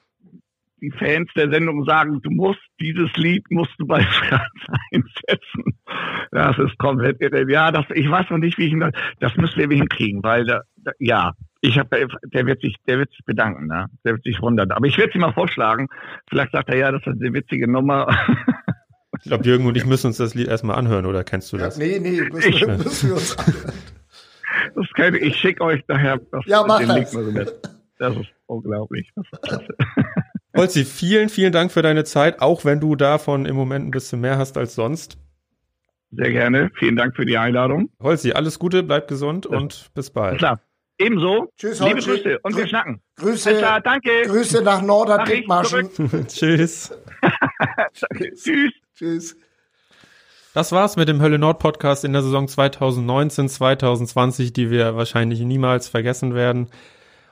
die 0.82 0.92
Fans 0.92 1.30
der 1.36 1.50
Sendung 1.52 1.86
sagen, 1.86 2.22
du 2.22 2.32
musst 2.32 2.60
dieses 2.80 3.12
Lied 3.16 3.50
musst 3.52 3.74
du 3.78 3.86
bei 3.86 4.02
Franz 4.30 4.42
einsetzen. 4.92 5.80
Das 6.32 6.58
ist 6.58 6.78
komplett 6.78 7.22
irre. 7.22 7.50
Ja, 7.52 7.72
das, 7.72 7.86
ich 7.94 8.10
weiß 8.10 8.30
noch 8.30 8.40
nicht, 8.40 8.58
wie 8.58 8.66
ich 8.66 8.74
ihn, 8.74 8.92
das 9.20 9.36
müssen 9.38 9.58
wir 9.58 9.78
hinkriegen, 9.78 10.24
weil 10.24 10.46
da, 10.46 10.62
da, 10.78 10.92
ja, 11.00 11.34
ich 11.62 11.78
habe, 11.78 12.08
der 12.34 12.46
wird 12.48 12.62
sich, 12.62 12.76
der 12.88 12.98
wird 12.98 13.12
sich 13.12 13.24
bedanken, 13.24 13.68
ne? 13.68 13.86
Der 14.04 14.14
wird 14.14 14.24
sich 14.24 14.42
wundern. 14.42 14.72
Aber 14.72 14.88
ich 14.88 14.98
werde 14.98 15.10
es 15.10 15.16
ihm 15.16 15.22
mal 15.22 15.34
vorschlagen. 15.34 15.88
Vielleicht 16.28 16.54
sagt 16.54 16.70
er 16.70 16.78
ja, 16.78 16.92
das 16.92 17.02
ist 17.02 17.22
eine 17.22 17.34
witzige 17.34 17.70
Nummer. 17.70 18.08
Ich 19.24 19.28
glaube, 19.28 19.46
Jürgen 19.46 19.68
und 19.68 19.78
ich 19.78 19.86
müssen 19.86 20.08
uns 20.08 20.18
das 20.18 20.34
Lied 20.34 20.48
erstmal 20.48 20.78
anhören, 20.78 21.06
oder 21.06 21.24
kennst 21.24 21.54
du 21.54 21.58
das? 21.58 21.78
Ja, 21.78 21.86
nee, 21.86 22.00
nee, 22.00 22.22
müssen, 22.22 22.50
ich, 22.50 22.66
müssen 22.66 23.10
wir 23.10 23.14
uns 23.14 23.38
anhören. 23.38 23.74
Das 24.74 24.88
kann, 24.96 25.14
ich 25.14 25.36
schicke 25.36 25.64
euch 25.64 25.84
daher 25.88 26.20
das, 26.32 26.44
ja, 26.48 26.64
mach 26.66 26.80
den 26.80 26.88
das. 26.88 27.14
Link 27.14 27.36
mal 27.36 27.46
so 27.46 27.52
Das 28.00 28.16
ist 28.16 28.30
unglaublich. 28.48 29.12
Das 29.16 29.26
ist 29.32 29.42
klasse. 29.44 29.76
Holzi, 30.62 30.86
vielen, 30.86 31.30
vielen 31.30 31.52
Dank 31.52 31.72
für 31.72 31.82
deine 31.82 32.04
Zeit, 32.04 32.40
auch 32.40 32.66
wenn 32.66 32.80
du 32.80 32.96
davon 32.96 33.48
im 33.48 33.56
Moment 33.56 33.88
ein 33.88 33.90
bisschen 33.90 34.22
mehr 34.22 34.38
hast 34.38 34.60
als 34.60 34.76
sonst. 34.76 35.18
Sehr 36.12 36.30
gerne. 36.30 36.70
Vielen 36.76 36.96
Dank 36.96 37.16
für 37.16 37.26
die 37.26 37.36
Einladung. 37.36 37.90
Holzi, 38.00 38.34
alles 38.34 38.60
Gute, 38.60 38.84
bleib 38.84 39.08
gesund 39.08 39.48
ja. 39.50 39.58
und 39.58 39.90
bis 39.96 40.12
bald. 40.12 40.38
Klar. 40.38 40.62
Ebenso. 41.00 41.52
Tschüss, 41.58 41.80
Liebe 41.80 41.96
Holzi. 41.96 42.10
Grüße 42.12 42.40
und 42.44 42.54
Grü 42.54 42.60
wir 42.60 42.68
schnacken. 42.68 43.02
Grüße. 43.16 43.56
Klar, 43.56 43.82
danke. 43.82 44.22
Grüße 44.28 44.62
nach 44.62 44.84
Norderdickmaschen. 44.84 45.90
Tschüss. 46.28 46.94
Tschüss. 48.36 48.72
Tschüss. 48.94 49.36
Das 50.54 50.72
war's 50.72 50.96
mit 50.96 51.10
dem 51.10 51.24
Hölle 51.24 51.40
Nord 51.40 51.58
Podcast 51.58 52.06
in 52.06 52.14
der 52.14 52.22
Saison 52.22 52.48
2019, 52.48 53.50
2020, 53.50 54.54
die 54.54 54.70
wir 54.70 54.96
wahrscheinlich 54.96 55.40
niemals 55.40 55.90
vergessen 55.90 56.36
werden. 56.36 56.70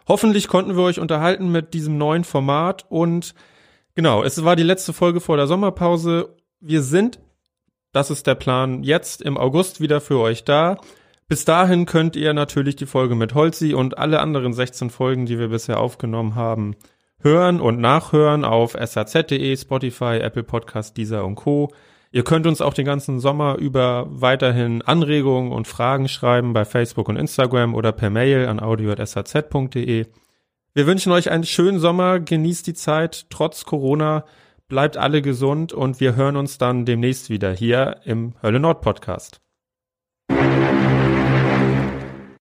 Hoffentlich 0.10 0.48
konnten 0.48 0.76
wir 0.76 0.84
euch 0.84 1.00
unterhalten 1.00 1.52
mit 1.52 1.76
diesem 1.76 2.00
neuen 2.00 2.24
Format 2.24 2.84
und 2.90 3.36
genau, 3.94 4.24
es 4.24 4.44
war 4.44 4.56
die 4.56 4.64
letzte 4.64 4.92
Folge 4.92 5.20
vor 5.20 5.38
der 5.38 5.46
Sommerpause. 5.46 6.36
Wir 6.60 6.82
sind, 6.82 7.20
das 7.92 8.10
ist 8.10 8.26
der 8.26 8.34
Plan, 8.34 8.82
jetzt 8.84 9.22
im 9.22 9.38
August 9.38 9.82
wieder 9.82 10.02
für 10.02 10.18
euch 10.18 10.44
da. 10.44 10.78
Bis 11.28 11.46
dahin 11.46 11.86
könnt 11.86 12.16
ihr 12.16 12.34
natürlich 12.34 12.76
die 12.76 12.88
Folge 12.88 13.14
mit 13.14 13.36
Holzi 13.36 13.76
und 13.76 14.00
alle 14.00 14.20
anderen 14.20 14.52
16 14.52 14.90
Folgen, 14.90 15.28
die 15.28 15.38
wir 15.38 15.50
bisher 15.50 15.80
aufgenommen 15.80 16.34
haben, 16.34 16.76
hören 17.20 17.62
und 17.62 17.80
nachhören 17.80 18.46
auf 18.46 18.76
saz.de, 18.84 19.56
Spotify, 19.56 20.18
Apple 20.24 20.44
Podcast, 20.44 20.98
Deezer 20.98 21.24
und 21.24 21.36
Co. 21.36 21.72
Ihr 22.12 22.24
könnt 22.24 22.48
uns 22.48 22.60
auch 22.60 22.74
den 22.74 22.86
ganzen 22.86 23.20
Sommer 23.20 23.58
über 23.58 24.08
weiterhin 24.10 24.82
Anregungen 24.82 25.52
und 25.52 25.68
Fragen 25.68 26.08
schreiben 26.08 26.54
bei 26.54 26.66
Facebook 26.66 27.08
und 27.08 27.18
Instagram 27.18 27.76
oder 27.76 27.92
per 27.92 28.10
Mail 28.10 28.48
an 28.48 28.60
audio.saz.de. 28.60 30.08
Wir 30.74 30.88
wünschen 30.88 31.12
euch 31.12 31.30
einen 31.30 31.44
schönen 31.44 31.80
Sommer, 31.80 32.20
genießt 32.20 32.66
die 32.66 32.74
Zeit 32.74 33.28
trotz 33.30 33.66
Corona, 33.66 34.26
bleibt 34.68 34.98
alle 34.98 35.22
gesund 35.22 35.72
und 35.72 36.00
wir 36.00 36.16
hören 36.16 36.36
uns 36.36 36.58
dann 36.58 36.86
demnächst 36.86 37.30
wieder 37.30 37.52
hier 37.52 37.98
im 38.06 38.34
Hölle 38.42 38.60
Nord 38.60 38.82
Podcast. 38.82 39.42